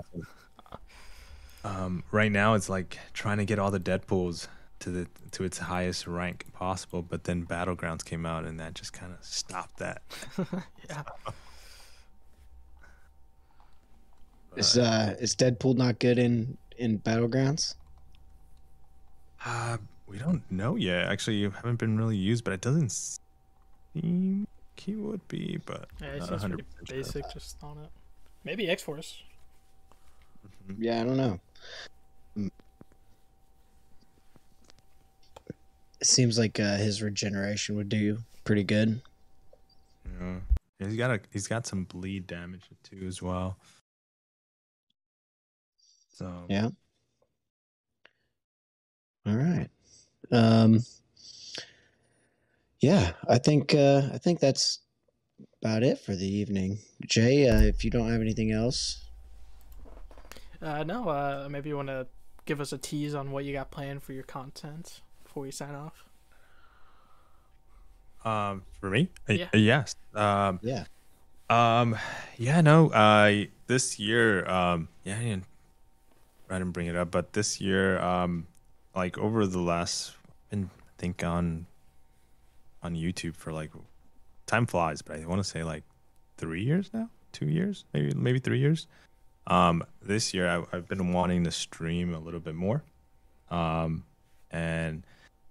Um, 1.63 2.03
right 2.11 2.31
now, 2.31 2.53
it's 2.53 2.69
like 2.69 2.97
trying 3.13 3.37
to 3.37 3.45
get 3.45 3.59
all 3.59 3.71
the 3.71 3.79
Deadpool's 3.79 4.47
to 4.79 4.89
the 4.89 5.07
to 5.31 5.43
its 5.43 5.57
highest 5.57 6.07
rank 6.07 6.45
possible, 6.53 7.01
but 7.01 7.25
then 7.25 7.45
Battlegrounds 7.45 8.03
came 8.03 8.25
out 8.25 8.45
and 8.45 8.59
that 8.59 8.73
just 8.73 8.93
kind 8.93 9.13
of 9.13 9.23
stopped 9.23 9.77
that. 9.77 10.01
yeah. 10.89 11.03
Is 14.55 14.77
uh 14.77 15.15
is 15.19 15.35
Deadpool 15.35 15.75
not 15.75 15.99
good 15.99 16.17
in 16.17 16.57
in 16.77 16.99
Battlegrounds? 16.99 17.75
Uh, 19.45 19.77
we 20.07 20.17
don't 20.17 20.43
know 20.51 20.75
yet. 20.75 21.05
Actually, 21.05 21.37
you 21.37 21.51
haven't 21.51 21.77
been 21.77 21.97
really 21.97 22.17
used, 22.17 22.43
but 22.43 22.53
it 22.53 22.61
doesn't 22.61 22.91
seem 23.93 24.47
he 24.79 24.95
would 24.95 25.27
be. 25.27 25.59
But 25.65 25.87
yeah, 26.01 26.07
it 26.07 26.23
seems 26.23 26.43
pretty 26.43 26.63
basic 26.87 27.23
sure. 27.25 27.31
just 27.33 27.57
on 27.63 27.77
it. 27.79 27.89
Maybe 28.43 28.69
X 28.69 28.81
Force. 28.81 29.21
Mm-hmm. 30.69 30.83
Yeah, 30.83 31.01
I 31.01 31.03
don't 31.03 31.17
know. 31.17 31.39
It 36.01 36.07
seems 36.07 36.39
like 36.39 36.59
uh, 36.59 36.77
his 36.77 37.01
regeneration 37.01 37.75
would 37.75 37.89
do 37.89 38.19
pretty 38.45 38.63
good. 38.63 39.01
Yeah, 40.19 40.39
he's 40.79 40.95
got 40.95 41.11
a 41.11 41.19
he's 41.31 41.47
got 41.47 41.67
some 41.67 41.83
bleed 41.83 42.25
damage 42.25 42.69
too 42.83 43.05
as 43.05 43.21
well. 43.21 43.57
So 46.13 46.31
yeah. 46.47 46.69
All 49.25 49.35
right. 49.35 49.67
Um. 50.31 50.79
Yeah, 52.81 53.11
I 53.27 53.37
think 53.37 53.73
uh, 53.73 54.03
I 54.13 54.17
think 54.17 54.39
that's 54.39 54.79
about 55.61 55.83
it 55.83 55.99
for 55.99 56.15
the 56.15 56.27
evening. 56.27 56.79
Jay, 57.05 57.47
uh, 57.47 57.61
if 57.61 57.83
you 57.83 57.91
don't 57.91 58.09
have 58.09 58.21
anything 58.21 58.51
else. 58.51 59.05
Uh, 60.61 60.83
no, 60.83 61.09
uh, 61.09 61.47
maybe 61.49 61.69
you 61.69 61.75
want 61.75 61.87
to 61.87 62.07
give 62.45 62.59
us 62.59 62.73
a 62.73 62.77
tease 62.77 63.13
on 63.13 63.31
what 63.31 63.45
you 63.45 63.53
got 63.53 63.71
planned 63.71 64.03
for 64.03 64.11
your 64.13 64.23
content 64.23 65.01
before 65.23 65.43
we 65.43 65.51
sign 65.51 65.75
off? 65.75 66.05
Um, 68.25 68.63
for 68.81 68.89
me, 68.89 69.09
yeah. 69.27 69.45
Uh, 69.53 69.57
yes. 69.57 69.95
Um, 70.15 70.59
yeah. 70.63 70.85
Um, 71.49 71.95
yeah. 72.37 72.61
No. 72.61 72.89
Uh, 72.89 73.45
this 73.67 73.99
year, 73.99 74.49
um, 74.49 74.87
yeah, 75.03 75.17
I 75.17 75.23
didn't, 75.23 75.43
I 76.49 76.57
didn't 76.57 76.71
bring 76.71 76.87
it 76.87 76.95
up, 76.95 77.11
but 77.11 77.33
this 77.33 77.61
year, 77.61 77.99
um, 77.99 78.47
like 78.95 79.17
over 79.17 79.45
the 79.45 79.59
last, 79.59 80.15
been 80.49 80.71
I 80.75 80.91
think 80.97 81.23
on, 81.23 81.67
on 82.81 82.95
YouTube 82.95 83.35
for 83.35 83.51
like, 83.51 83.71
time 84.45 84.65
flies, 84.65 85.01
but 85.01 85.19
I 85.19 85.25
want 85.25 85.43
to 85.43 85.49
say 85.49 85.63
like, 85.63 85.83
three 86.37 86.63
years 86.63 86.89
now, 86.93 87.09
two 87.33 87.47
years, 87.47 87.83
maybe 87.93 88.13
maybe 88.15 88.39
three 88.39 88.59
years. 88.59 88.87
Um, 89.47 89.83
this 90.01 90.33
year 90.33 90.47
I, 90.47 90.63
I've 90.71 90.87
been 90.87 91.11
wanting 91.11 91.43
to 91.43 91.51
stream 91.51 92.13
a 92.13 92.19
little 92.19 92.39
bit 92.39 92.55
more. 92.55 92.81
Um, 93.51 94.05
and 94.49 95.03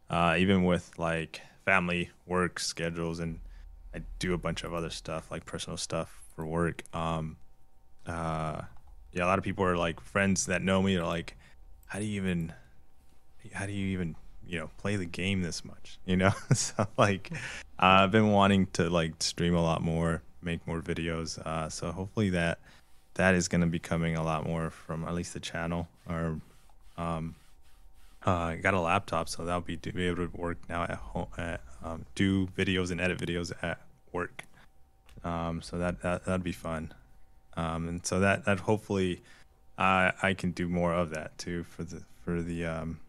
uh, 0.08 0.36
even 0.38 0.64
with 0.64 0.90
like 0.96 1.42
family 1.66 2.08
work 2.24 2.58
schedules 2.58 3.20
and 3.20 3.40
I 3.94 4.00
do 4.18 4.32
a 4.32 4.38
bunch 4.38 4.64
of 4.64 4.72
other 4.72 4.88
stuff 4.88 5.30
like 5.30 5.44
personal 5.44 5.76
stuff 5.76 6.22
for 6.34 6.46
work. 6.46 6.82
Um, 6.94 7.36
uh, 8.06 8.62
yeah, 9.12 9.24
a 9.24 9.26
lot 9.26 9.38
of 9.38 9.44
people 9.44 9.64
are 9.66 9.76
like 9.76 10.00
friends 10.00 10.46
that 10.46 10.62
know 10.62 10.80
me 10.80 10.96
are 10.96 11.04
like, 11.04 11.36
how 11.86 11.98
do 11.98 12.06
you 12.06 12.16
even, 12.22 12.54
how 13.52 13.66
do 13.66 13.72
you 13.72 13.88
even, 13.88 14.16
you 14.48 14.58
know, 14.58 14.70
play 14.78 14.96
the 14.96 15.06
game 15.06 15.42
this 15.42 15.64
much? 15.64 15.98
You 16.04 16.16
know, 16.16 16.32
so 16.52 16.86
like, 16.96 17.30
I've 17.78 18.10
been 18.10 18.32
wanting 18.32 18.66
to 18.74 18.88
like 18.90 19.14
stream 19.20 19.54
a 19.54 19.62
lot 19.62 19.82
more, 19.82 20.22
make 20.42 20.66
more 20.66 20.80
videos. 20.80 21.38
Uh, 21.38 21.68
so 21.68 21.92
hopefully 21.92 22.30
that 22.30 22.58
that 23.14 23.34
is 23.34 23.48
going 23.48 23.60
to 23.60 23.66
be 23.66 23.80
coming 23.80 24.16
a 24.16 24.22
lot 24.22 24.46
more 24.46 24.70
from 24.70 25.04
at 25.04 25.14
least 25.14 25.34
the 25.34 25.40
channel 25.40 25.88
or 26.08 26.40
um, 26.96 27.34
uh, 28.26 28.30
I 28.30 28.56
got 28.56 28.74
a 28.74 28.80
laptop, 28.80 29.28
so 29.28 29.44
that'll 29.44 29.60
be 29.60 29.76
to 29.76 29.92
be 29.92 30.06
able 30.06 30.28
to 30.28 30.36
work 30.36 30.58
now 30.68 30.82
at 30.82 30.96
home, 30.96 31.28
at, 31.38 31.60
um, 31.84 32.04
do 32.14 32.48
videos 32.48 32.90
and 32.90 33.00
edit 33.00 33.18
videos 33.18 33.52
at 33.62 33.80
work. 34.12 34.44
Um, 35.24 35.62
so 35.62 35.78
that, 35.78 36.02
that 36.02 36.24
that'd 36.24 36.42
be 36.42 36.52
fun, 36.52 36.92
um, 37.56 37.88
and 37.88 38.04
so 38.04 38.20
that 38.20 38.44
that 38.44 38.60
hopefully 38.60 39.22
I 39.76 40.12
I 40.22 40.34
can 40.34 40.50
do 40.50 40.68
more 40.68 40.92
of 40.92 41.10
that 41.10 41.36
too 41.38 41.64
for 41.64 41.84
the 41.84 42.02
for 42.24 42.42
the 42.42 42.66
um, 42.66 43.00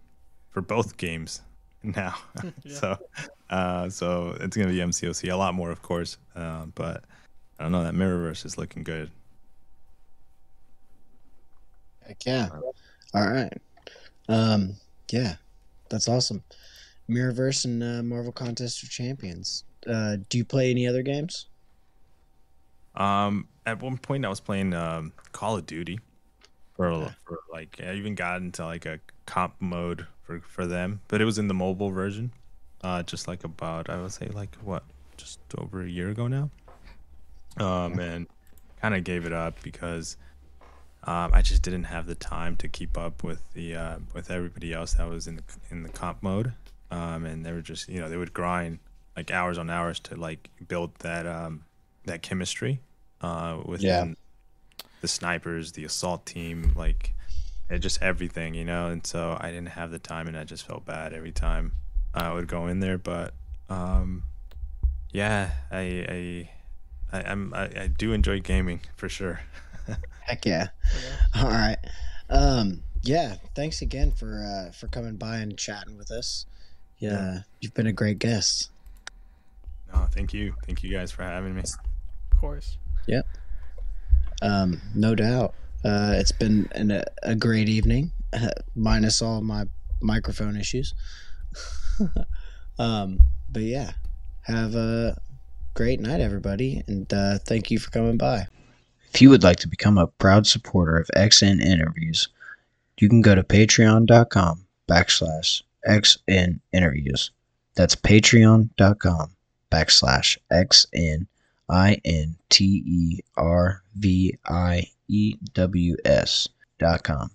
for 0.60 0.62
both 0.62 0.98
games 0.98 1.42
now. 1.84 2.16
so 2.68 2.98
uh, 3.50 3.90
so 3.90 4.36
it's 4.42 4.58
gonna 4.58 4.70
be 4.72 4.78
MCOC 4.78 5.32
a 5.32 5.36
lot 5.36 5.54
more, 5.54 5.72
of 5.72 5.82
course, 5.82 6.18
uh, 6.36 6.66
but 6.76 7.06
I 7.58 7.64
don't 7.64 7.72
know 7.72 7.84
that 7.84 7.94
Mirrorverse 7.94 8.46
is 8.46 8.58
looking 8.58 8.84
good. 8.84 9.10
Heck 12.06 12.26
yeah! 12.26 12.50
All 13.14 13.28
right. 13.28 13.54
Um, 14.28 14.76
yeah, 15.12 15.36
that's 15.90 16.10
awesome. 16.10 16.44
Mirrorverse 17.10 17.66
and 17.66 17.82
uh, 17.82 18.04
Marvel 18.04 18.32
Contest 18.32 18.84
of 18.84 18.90
Champions. 18.90 19.64
Uh, 19.88 20.18
do 20.28 20.38
you 20.38 20.46
play 20.46 20.70
any 20.70 20.88
other 20.88 21.02
games? 21.02 21.48
Um, 22.96 23.48
at 23.66 23.82
one 23.82 23.98
point 23.98 24.26
I 24.26 24.30
was 24.30 24.42
playing 24.42 24.74
um, 24.74 25.14
Call 25.32 25.58
of 25.58 25.66
Duty 25.66 26.00
for, 26.76 26.88
okay. 26.88 27.14
for 27.26 27.40
like 27.52 27.80
I 27.82 27.94
even 27.94 28.14
got 28.14 28.42
into 28.42 28.66
like 28.66 28.86
a 28.86 29.00
comp 29.26 29.54
mode 29.60 30.06
for 30.30 30.40
for 30.42 30.68
them, 30.68 31.02
but 31.08 31.22
it 31.22 31.26
was 31.26 31.40
in 31.40 31.48
the 31.48 31.54
mobile 31.54 31.90
version. 31.90 32.32
Uh, 32.82 33.04
just 33.04 33.28
like 33.28 33.44
about 33.44 33.90
I 33.90 34.02
would 34.02 34.12
say 34.12 34.28
like 34.28 34.56
what 34.62 34.84
just 35.18 35.40
over 35.58 35.82
a 35.82 35.90
year 35.90 36.10
ago 36.10 36.28
now. 36.28 36.50
Um, 37.58 38.00
and 38.00 38.28
kind 38.80 38.96
of 38.96 39.04
gave 39.04 39.26
it 39.26 39.34
up 39.34 39.62
because 39.64 40.16
um, 41.04 41.32
I 41.34 41.42
just 41.42 41.62
didn't 41.62 41.86
have 41.86 42.06
the 42.06 42.16
time 42.16 42.56
to 42.58 42.68
keep 42.68 42.98
up 42.98 43.24
with 43.24 43.42
the 43.54 43.76
uh, 43.76 43.96
with 44.14 44.30
everybody 44.30 44.72
else 44.72 44.94
that 44.94 45.10
was 45.10 45.28
in 45.28 45.38
the 45.38 45.44
in 45.72 45.84
the 45.84 45.90
comp 45.90 46.22
mode, 46.22 46.54
um, 46.92 47.26
and 47.26 47.46
they 47.46 47.52
were 47.52 47.62
just 47.62 47.90
you 47.90 48.00
know 48.00 48.08
they 48.08 48.18
would 48.18 48.34
grind 48.34 48.80
like 49.18 49.32
hours 49.32 49.58
on 49.58 49.70
hours 49.70 50.00
to 50.02 50.16
like 50.16 50.50
build 50.68 50.96
that 51.00 51.26
um, 51.26 51.66
that 52.06 52.22
chemistry 52.22 52.80
uh, 53.22 53.58
within 53.66 53.88
yeah. 53.88 54.86
the 55.02 55.08
snipers, 55.08 55.72
the 55.72 55.84
assault 55.84 56.26
team, 56.26 56.72
like 56.76 57.14
just 57.78 58.02
everything, 58.02 58.54
you 58.54 58.66
know. 58.66 58.88
And 58.88 59.06
so 59.06 59.38
I 59.40 59.52
didn't 59.52 59.70
have 59.70 59.92
the 59.92 60.00
time, 60.00 60.28
and 60.28 60.38
I 60.38 60.44
just 60.44 60.66
felt 60.66 60.86
bad 60.86 61.14
every 61.14 61.32
time 61.32 61.74
I 62.14 62.34
would 62.34 62.48
go 62.48 62.68
in 62.68 62.80
there. 62.80 62.98
But 62.98 63.34
um, 63.70 64.24
yeah, 65.12 65.52
I 65.72 65.80
I 66.10 66.50
I, 67.12 67.24
I'm, 67.24 67.54
I, 67.54 67.64
I 67.64 67.88
do 67.88 68.14
enjoy 68.14 68.40
gaming 68.40 68.82
for 68.96 69.10
sure. 69.10 69.42
Heck 70.22 70.46
yeah. 70.46 70.68
yeah. 71.36 71.44
All 71.44 71.50
right. 71.50 71.78
Um, 72.30 72.84
yeah. 73.02 73.36
Thanks 73.56 73.82
again 73.82 74.12
for 74.12 74.44
uh, 74.44 74.72
for 74.72 74.88
coming 74.88 75.16
by 75.16 75.38
and 75.38 75.58
chatting 75.58 75.98
with 75.98 76.12
us. 76.12 76.46
Yeah, 77.00 77.12
yeah, 77.12 77.40
you've 77.62 77.74
been 77.74 77.88
a 77.88 77.94
great 77.94 78.20
guest. 78.20 78.70
No, 79.94 80.08
thank 80.12 80.34
you. 80.34 80.54
Thank 80.66 80.84
you 80.84 80.92
guys 80.92 81.12
for 81.12 81.24
having 81.24 81.56
me. 81.56 81.62
Of 81.62 82.40
course. 82.40 82.78
Yep. 83.08 83.26
Um, 84.42 84.82
no 84.94 85.16
doubt. 85.16 85.54
Uh, 85.84 86.14
it's 86.16 86.32
been 86.32 86.68
an, 86.74 87.04
a, 87.24 87.36
great 87.36 87.70
evening, 87.70 88.12
uh, 88.34 88.50
minus 88.76 89.22
all 89.22 89.42
my 89.42 89.66
microphone 90.02 90.58
issues. 90.58 90.94
um, 92.80 93.20
but 93.50 93.64
yeah, 93.64 93.92
have 94.42 94.76
a 94.76 95.18
great 95.74 96.00
night, 96.00 96.20
everybody, 96.20 96.84
and 96.88 97.12
uh, 97.14 97.38
thank 97.40 97.72
you 97.72 97.80
for 97.80 97.92
coming 97.92 98.18
by. 98.18 98.48
If 99.14 99.22
you 99.22 99.30
would 99.30 99.44
like 99.44 99.58
to 99.60 99.68
become 99.68 99.98
a 99.98 100.08
proud 100.08 100.46
supporter 100.46 100.98
of 100.98 101.10
XN 101.16 101.62
Interviews, 101.62 102.28
you 103.00 103.10
can 103.10 103.22
go 103.22 103.34
to 103.34 103.44
patreon.com 103.44 104.66
backslash 104.88 105.64
XN 105.88 106.60
Interviews. 106.74 107.32
That's 107.76 107.96
patreon.com 107.96 109.36
backslash 109.72 110.38
XN 110.52 111.28
I 111.70 112.02
N 112.04 112.36
T 112.50 112.84
E 112.86 113.20
R 113.38 113.82
V 113.96 114.38
I 114.46 114.90
E 115.10 115.36
W 115.54 115.98
S 116.06 116.48
dot 116.78 117.04
com. 117.04 117.32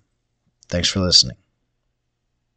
Thanks 0.68 0.88
for 0.88 1.00
listening. 1.00 1.36